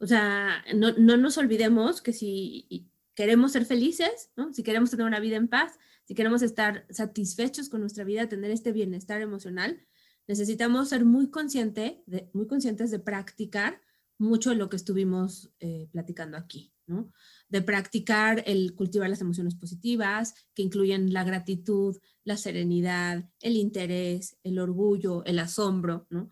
O 0.00 0.06
sea, 0.06 0.64
no, 0.74 0.92
no 0.92 1.16
nos 1.16 1.36
olvidemos 1.38 2.00
que 2.00 2.12
si 2.12 2.90
queremos 3.14 3.52
ser 3.52 3.66
felices, 3.66 4.30
¿no? 4.34 4.52
Si 4.52 4.62
queremos 4.62 4.90
tener 4.90 5.06
una 5.06 5.20
vida 5.20 5.36
en 5.36 5.48
paz, 5.48 5.78
si 6.04 6.14
queremos 6.14 6.40
estar 6.42 6.86
satisfechos 6.90 7.68
con 7.68 7.80
nuestra 7.80 8.02
vida, 8.02 8.28
tener 8.28 8.50
este 8.50 8.72
bienestar 8.72 9.20
emocional, 9.20 9.86
necesitamos 10.26 10.88
ser 10.88 11.04
muy, 11.04 11.30
consciente 11.30 12.02
muy 12.32 12.46
conscientes 12.46 12.90
de 12.90 12.98
practicar 12.98 13.80
mucho 14.18 14.50
de 14.50 14.56
lo 14.56 14.68
que 14.68 14.76
estuvimos 14.76 15.50
eh, 15.60 15.88
platicando 15.92 16.36
aquí, 16.36 16.72
¿no? 16.86 17.12
De 17.48 17.62
practicar 17.62 18.42
el 18.46 18.74
cultivar 18.74 19.10
las 19.10 19.20
emociones 19.20 19.54
positivas, 19.54 20.34
que 20.54 20.62
incluyen 20.62 21.12
la 21.12 21.24
gratitud, 21.24 21.96
la 22.24 22.36
serenidad, 22.36 23.28
el 23.40 23.56
interés, 23.56 24.36
el 24.42 24.58
orgullo, 24.58 25.24
el 25.24 25.38
asombro, 25.38 26.06
¿no? 26.10 26.30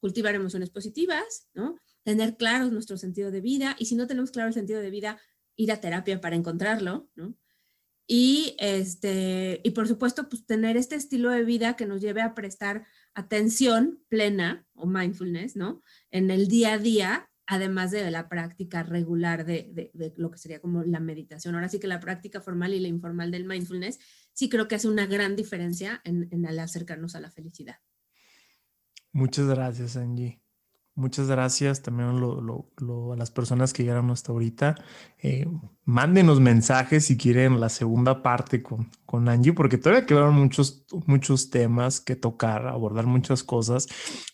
Cultivar 0.00 0.34
emociones 0.34 0.70
positivas, 0.70 1.48
¿no? 1.54 1.76
Tener 2.04 2.36
claro 2.36 2.70
nuestro 2.70 2.96
sentido 2.96 3.30
de 3.30 3.40
vida 3.40 3.76
y 3.78 3.86
si 3.86 3.96
no 3.96 4.06
tenemos 4.06 4.30
claro 4.30 4.48
el 4.48 4.54
sentido 4.54 4.80
de 4.80 4.90
vida, 4.90 5.20
ir 5.56 5.72
a 5.72 5.80
terapia 5.80 6.20
para 6.20 6.36
encontrarlo, 6.36 7.10
¿no? 7.14 7.34
Y, 8.10 8.56
este, 8.58 9.60
y 9.62 9.72
por 9.72 9.86
supuesto, 9.86 10.30
pues 10.30 10.46
tener 10.46 10.78
este 10.78 10.96
estilo 10.96 11.30
de 11.30 11.44
vida 11.44 11.76
que 11.76 11.84
nos 11.84 12.00
lleve 12.00 12.22
a 12.22 12.34
prestar 12.34 12.86
atención 13.14 14.02
plena 14.08 14.66
o 14.74 14.86
mindfulness, 14.86 15.56
¿no? 15.56 15.82
En 16.10 16.30
el 16.30 16.48
día 16.48 16.72
a 16.72 16.78
día, 16.78 17.30
además 17.46 17.90
de 17.90 18.10
la 18.10 18.30
práctica 18.30 18.82
regular 18.82 19.44
de, 19.44 19.90
de, 19.92 20.14
lo 20.16 20.30
que 20.30 20.38
sería 20.38 20.60
como 20.60 20.84
la 20.84 21.00
meditación. 21.00 21.54
Ahora 21.54 21.68
sí 21.68 21.78
que 21.78 21.86
la 21.86 22.00
práctica 22.00 22.40
formal 22.40 22.72
y 22.72 22.80
la 22.80 22.88
informal 22.88 23.30
del 23.30 23.44
mindfulness 23.44 23.98
sí 24.32 24.48
creo 24.48 24.68
que 24.68 24.76
hace 24.76 24.88
una 24.88 25.04
gran 25.04 25.36
diferencia 25.36 26.00
en, 26.04 26.28
en 26.30 26.46
acercarnos 26.46 27.14
a 27.14 27.20
la 27.20 27.30
felicidad. 27.30 27.76
Muchas 29.12 29.46
gracias, 29.48 29.96
Angie. 29.98 30.40
Muchas 30.98 31.28
gracias 31.28 31.80
también 31.80 32.08
a 32.08 33.16
las 33.16 33.30
personas 33.30 33.72
que 33.72 33.84
llegaron 33.84 34.10
hasta 34.10 34.32
ahorita. 34.32 34.74
Eh, 35.22 35.46
mándenos 35.84 36.40
mensajes 36.40 37.04
si 37.04 37.16
quieren 37.16 37.60
la 37.60 37.68
segunda 37.68 38.20
parte 38.20 38.64
con, 38.64 38.90
con 39.06 39.28
Angie, 39.28 39.52
porque 39.52 39.78
todavía 39.78 40.06
quedaron 40.06 40.34
muchos, 40.34 40.86
muchos 41.06 41.50
temas 41.50 42.00
que 42.00 42.16
tocar, 42.16 42.66
abordar 42.66 43.06
muchas 43.06 43.44
cosas. 43.44 43.86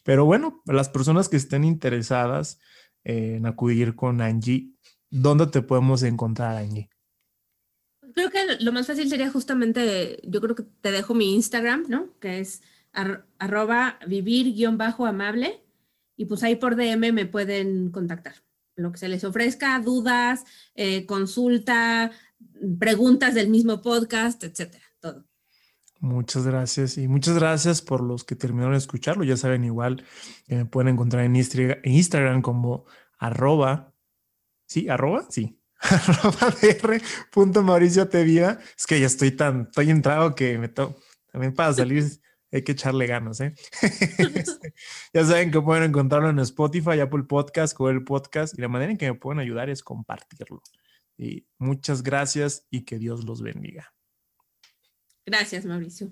Pero 0.04 0.24
bueno, 0.24 0.62
las 0.64 0.88
personas 0.88 1.28
que 1.28 1.36
estén 1.36 1.64
interesadas 1.64 2.58
en 3.02 3.44
acudir 3.44 3.94
con 3.94 4.22
Angie, 4.22 4.70
¿dónde 5.10 5.48
te 5.48 5.60
podemos 5.60 6.02
encontrar, 6.02 6.56
Angie? 6.56 6.88
Creo 8.14 8.30
que 8.30 8.38
lo 8.60 8.72
más 8.72 8.86
fácil 8.86 9.10
sería 9.10 9.30
justamente, 9.30 10.18
yo 10.24 10.40
creo 10.40 10.54
que 10.54 10.64
te 10.80 10.92
dejo 10.92 11.12
mi 11.12 11.34
Instagram, 11.34 11.84
¿no? 11.88 12.18
Que 12.20 12.40
es 12.40 12.62
arroba 13.38 13.98
vivir-amable 14.06 15.63
y 16.16 16.26
pues 16.26 16.42
ahí 16.42 16.56
por 16.56 16.76
DM 16.76 17.12
me 17.12 17.26
pueden 17.26 17.90
contactar. 17.90 18.34
Lo 18.76 18.90
que 18.90 18.98
se 18.98 19.08
les 19.08 19.22
ofrezca, 19.24 19.78
dudas, 19.80 20.44
eh, 20.74 21.06
consulta, 21.06 22.10
preguntas 22.78 23.34
del 23.34 23.48
mismo 23.48 23.80
podcast, 23.82 24.42
etcétera, 24.42 24.84
todo. 25.00 25.24
Muchas 26.00 26.46
gracias 26.46 26.98
y 26.98 27.08
muchas 27.08 27.36
gracias 27.36 27.80
por 27.80 28.02
los 28.02 28.24
que 28.24 28.36
terminaron 28.36 28.72
de 28.72 28.78
escucharlo. 28.78 29.24
Ya 29.24 29.36
saben, 29.36 29.64
igual 29.64 30.04
que 30.46 30.56
me 30.56 30.64
pueden 30.66 30.94
encontrar 30.94 31.24
en 31.24 31.36
Instagram 31.36 32.42
como 32.42 32.84
arroba, 33.16 33.94
sí, 34.66 34.88
arroba, 34.88 35.26
sí, 35.30 35.58
arroba 35.80 36.54
punto 37.30 37.62
Mauricio 37.62 38.08
Tevida. 38.08 38.58
Es 38.76 38.86
que 38.86 39.00
ya 39.00 39.06
estoy 39.06 39.30
tan, 39.30 39.62
estoy 39.62 39.90
entrado 39.90 40.34
que 40.34 40.58
me 40.58 40.68
to 40.68 40.96
también 41.32 41.54
para 41.54 41.72
salir 41.72 42.04
hay 42.54 42.62
que 42.62 42.72
echarle 42.72 43.06
ganas, 43.06 43.40
¿eh? 43.40 43.54
Este, 44.34 44.74
ya 45.12 45.24
saben 45.24 45.50
que 45.50 45.60
pueden 45.60 45.84
encontrarlo 45.84 46.30
en 46.30 46.38
Spotify, 46.38 47.00
Apple 47.00 47.24
Podcast, 47.24 47.76
Google 47.76 48.02
Podcast, 48.02 48.56
y 48.56 48.62
la 48.62 48.68
manera 48.68 48.92
en 48.92 48.98
que 48.98 49.10
me 49.10 49.18
pueden 49.18 49.40
ayudar 49.40 49.70
es 49.70 49.82
compartirlo. 49.82 50.62
Y 51.16 51.46
muchas 51.58 52.02
gracias 52.02 52.66
y 52.70 52.84
que 52.84 52.98
Dios 52.98 53.24
los 53.24 53.42
bendiga. 53.42 53.92
Gracias, 55.26 55.64
Mauricio. 55.64 56.10